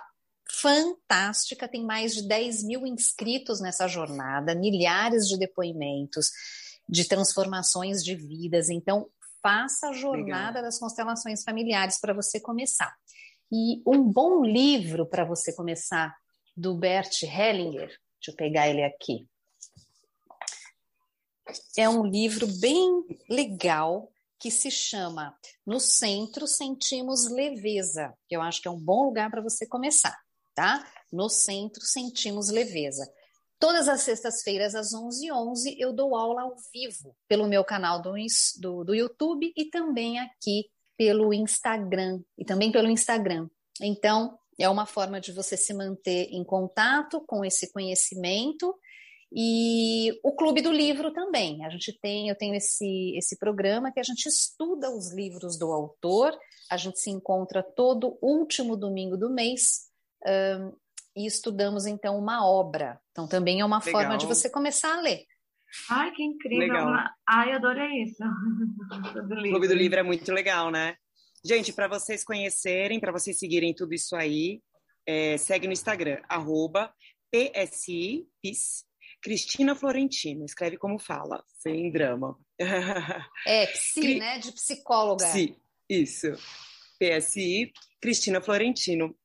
Fantástica, 0.49 1.67
tem 1.67 1.85
mais 1.85 2.13
de 2.13 2.27
10 2.27 2.63
mil 2.63 2.87
inscritos 2.87 3.59
nessa 3.59 3.87
jornada, 3.87 4.55
milhares 4.55 5.27
de 5.27 5.37
depoimentos 5.37 6.31
de 6.89 7.07
transformações 7.07 8.03
de 8.03 8.15
vidas. 8.15 8.69
Então, 8.69 9.07
faça 9.41 9.89
a 9.89 9.93
jornada 9.93 10.55
Legal. 10.55 10.63
das 10.63 10.79
constelações 10.79 11.43
familiares 11.43 11.99
para 11.99 12.13
você 12.13 12.39
começar. 12.39 12.93
E 13.51 13.81
um 13.85 14.03
bom 14.03 14.43
livro 14.43 15.05
para 15.05 15.23
você 15.23 15.53
começar, 15.53 16.15
do 16.55 16.75
Bert 16.75 17.23
Hellinger, 17.23 17.87
deixa 17.87 18.31
eu 18.31 18.35
pegar 18.35 18.67
ele 18.67 18.83
aqui. 18.83 19.25
é 21.77 21.87
um 21.87 22.05
livro 22.05 22.45
bem 22.59 23.05
legal 23.29 24.11
que 24.37 24.51
se 24.51 24.69
chama 24.69 25.33
No 25.65 25.79
Centro 25.79 26.45
Sentimos 26.47 27.29
Leveza, 27.29 28.13
que 28.27 28.35
eu 28.35 28.41
acho 28.41 28.61
que 28.61 28.67
é 28.67 28.71
um 28.71 28.79
bom 28.79 29.05
lugar 29.05 29.31
para 29.31 29.41
você 29.41 29.65
começar, 29.65 30.17
tá? 30.53 30.85
No 31.11 31.29
Centro 31.29 31.81
Sentimos 31.85 32.49
Leveza. 32.49 33.09
Todas 33.59 33.89
as 33.89 34.01
sextas-feiras, 34.01 34.73
às 34.73 34.93
11h11, 34.93 35.31
11, 35.33 35.75
eu 35.77 35.91
dou 35.91 36.15
aula 36.15 36.43
ao 36.43 36.55
vivo 36.73 37.13
pelo 37.27 37.45
meu 37.45 37.63
canal 37.63 38.01
do, 38.01 38.13
do, 38.57 38.83
do 38.85 38.95
YouTube 38.95 39.51
e 39.55 39.65
também 39.65 40.17
aqui 40.17 40.69
pelo 40.97 41.33
Instagram, 41.33 42.21
e 42.37 42.45
também 42.45 42.71
pelo 42.71 42.89
Instagram. 42.89 43.49
Então, 43.81 44.37
é 44.57 44.69
uma 44.69 44.85
forma 44.85 45.19
de 45.19 45.33
você 45.33 45.57
se 45.57 45.73
manter 45.73 46.29
em 46.31 46.43
contato 46.43 47.21
com 47.27 47.43
esse 47.43 47.71
conhecimento 47.71 48.73
e 49.31 50.17
o 50.23 50.33
Clube 50.33 50.61
do 50.61 50.71
Livro 50.71 51.11
também. 51.13 51.63
A 51.65 51.69
gente 51.69 51.97
tem, 52.01 52.29
eu 52.29 52.35
tenho 52.35 52.55
esse, 52.55 53.15
esse 53.17 53.37
programa 53.37 53.91
que 53.91 53.99
a 53.99 54.03
gente 54.03 54.25
estuda 54.27 54.89
os 54.89 55.13
livros 55.13 55.57
do 55.57 55.71
autor, 55.71 56.37
a 56.71 56.77
gente 56.77 56.99
se 56.99 57.09
encontra 57.09 57.61
todo 57.61 58.17
último 58.21 58.75
domingo 58.75 59.17
do 59.17 59.29
mês 59.29 59.89
um, 60.25 60.73
e 61.19 61.25
estudamos 61.25 61.85
então 61.85 62.17
uma 62.17 62.47
obra. 62.47 62.99
Então 63.11 63.27
também 63.27 63.59
é 63.59 63.65
uma 63.65 63.79
Legal. 63.79 63.91
forma 63.91 64.17
de 64.17 64.25
você 64.25 64.49
começar 64.49 64.97
a 64.97 65.01
ler. 65.01 65.25
Ai, 65.89 66.11
que 66.11 66.23
incrível! 66.23 66.59
Legal. 66.59 66.93
Ai, 67.27 67.51
adorei 67.51 68.03
isso. 68.03 68.23
o 68.23 69.49
Clube 69.49 69.67
do 69.67 69.75
Livro 69.75 69.99
é 69.99 70.03
muito 70.03 70.31
legal, 70.31 70.71
né? 70.71 70.95
Gente, 71.45 71.71
para 71.71 71.87
vocês 71.87 72.23
conhecerem, 72.23 72.99
para 72.99 73.11
vocês 73.11 73.37
seguirem 73.37 73.73
tudo 73.73 73.93
isso 73.93 74.15
aí, 74.15 74.61
é, 75.05 75.37
segue 75.37 75.67
no 75.67 75.73
Instagram, 75.73 76.21
arroba 76.27 76.93
PSI, 77.31 78.27
PIS, 78.41 78.85
Cristina 79.21 79.75
Florentino, 79.75 80.45
escreve 80.45 80.77
como 80.77 80.97
fala, 80.97 81.43
sem 81.59 81.91
drama. 81.91 82.37
É, 83.45 83.67
psi, 83.67 84.01
Cri... 84.01 84.19
né? 84.19 84.39
De 84.39 84.51
psicóloga. 84.51 85.25
Sim, 85.25 85.55
isso. 85.89 86.27
PSI, 86.99 87.71
Cristina 88.01 88.41
Florentino. 88.41 89.15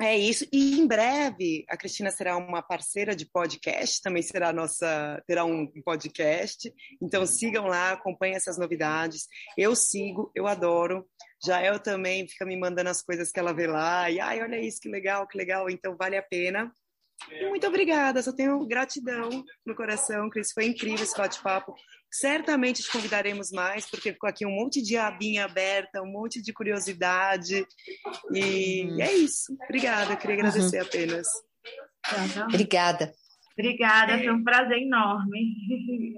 É 0.00 0.16
isso. 0.16 0.44
E 0.52 0.80
em 0.80 0.86
breve 0.86 1.64
a 1.68 1.76
Cristina 1.76 2.10
será 2.10 2.36
uma 2.36 2.60
parceira 2.60 3.14
de 3.14 3.26
podcast, 3.26 4.02
também 4.02 4.22
será 4.22 4.52
nossa, 4.52 5.22
terá 5.26 5.44
um 5.44 5.66
podcast. 5.84 6.72
Então 7.00 7.24
sigam 7.24 7.66
lá, 7.66 7.92
acompanhem 7.92 8.34
essas 8.34 8.58
novidades. 8.58 9.28
Eu 9.56 9.76
sigo, 9.76 10.32
eu 10.34 10.48
adoro. 10.48 11.06
Jael 11.44 11.78
também 11.78 12.26
fica 12.26 12.44
me 12.44 12.56
mandando 12.56 12.90
as 12.90 13.02
coisas 13.02 13.30
que 13.30 13.38
ela 13.38 13.52
vê 13.52 13.68
lá. 13.68 14.10
E 14.10 14.18
ai, 14.18 14.42
olha 14.42 14.60
isso, 14.60 14.80
que 14.80 14.88
legal, 14.88 15.28
que 15.28 15.38
legal. 15.38 15.70
Então 15.70 15.96
vale 15.96 16.16
a 16.16 16.22
pena. 16.22 16.72
Muito 17.48 17.66
obrigada, 17.66 18.22
só 18.22 18.32
tenho 18.32 18.66
gratidão 18.66 19.44
no 19.64 19.74
coração, 19.74 20.28
Cris. 20.28 20.52
Foi 20.52 20.66
incrível 20.66 21.04
esse 21.04 21.16
bate-papo. 21.16 21.74
Certamente 22.14 22.80
te 22.80 22.92
convidaremos 22.92 23.50
mais, 23.50 23.86
porque 23.86 24.12
ficou 24.12 24.30
aqui 24.30 24.46
um 24.46 24.50
monte 24.54 24.80
de 24.80 24.96
abinha 24.96 25.46
aberta, 25.46 26.00
um 26.00 26.06
monte 26.06 26.40
de 26.40 26.52
curiosidade. 26.52 27.66
E 28.32 28.84
uhum. 28.84 29.00
é 29.00 29.12
isso. 29.14 29.52
Obrigada, 29.64 30.14
queria 30.14 30.36
agradecer 30.36 30.80
uhum. 30.80 30.86
apenas. 30.86 31.26
Obrigada. 32.48 33.12
Obrigada, 33.58 34.16
foi 34.16 34.30
um 34.30 34.44
prazer 34.44 34.78
enorme. 34.78 35.56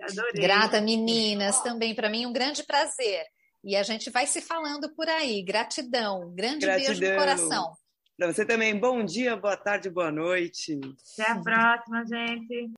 Adorei. 0.11 0.43
Grata, 0.43 0.83
meninas, 0.83 1.63
também 1.63 1.95
para 1.95 2.11
mim 2.11 2.27
um 2.27 2.33
grande 2.33 2.63
prazer. 2.63 3.25
E 3.65 3.75
a 3.75 3.83
gente 3.83 4.11
vai 4.11 4.27
se 4.27 4.43
falando 4.43 4.95
por 4.95 5.09
aí. 5.09 5.43
Gratidão, 5.43 6.31
grande 6.35 6.67
Gratidão. 6.67 6.95
beijo 6.95 7.11
no 7.11 7.19
coração. 7.19 7.73
Para 8.19 8.33
você 8.33 8.45
também, 8.45 8.79
bom 8.79 9.03
dia, 9.03 9.35
boa 9.35 9.57
tarde, 9.57 9.89
boa 9.89 10.13
noite. 10.13 10.79
Até 11.19 11.33
a 11.33 11.41
próxima, 11.41 12.05
gente. 12.07 12.71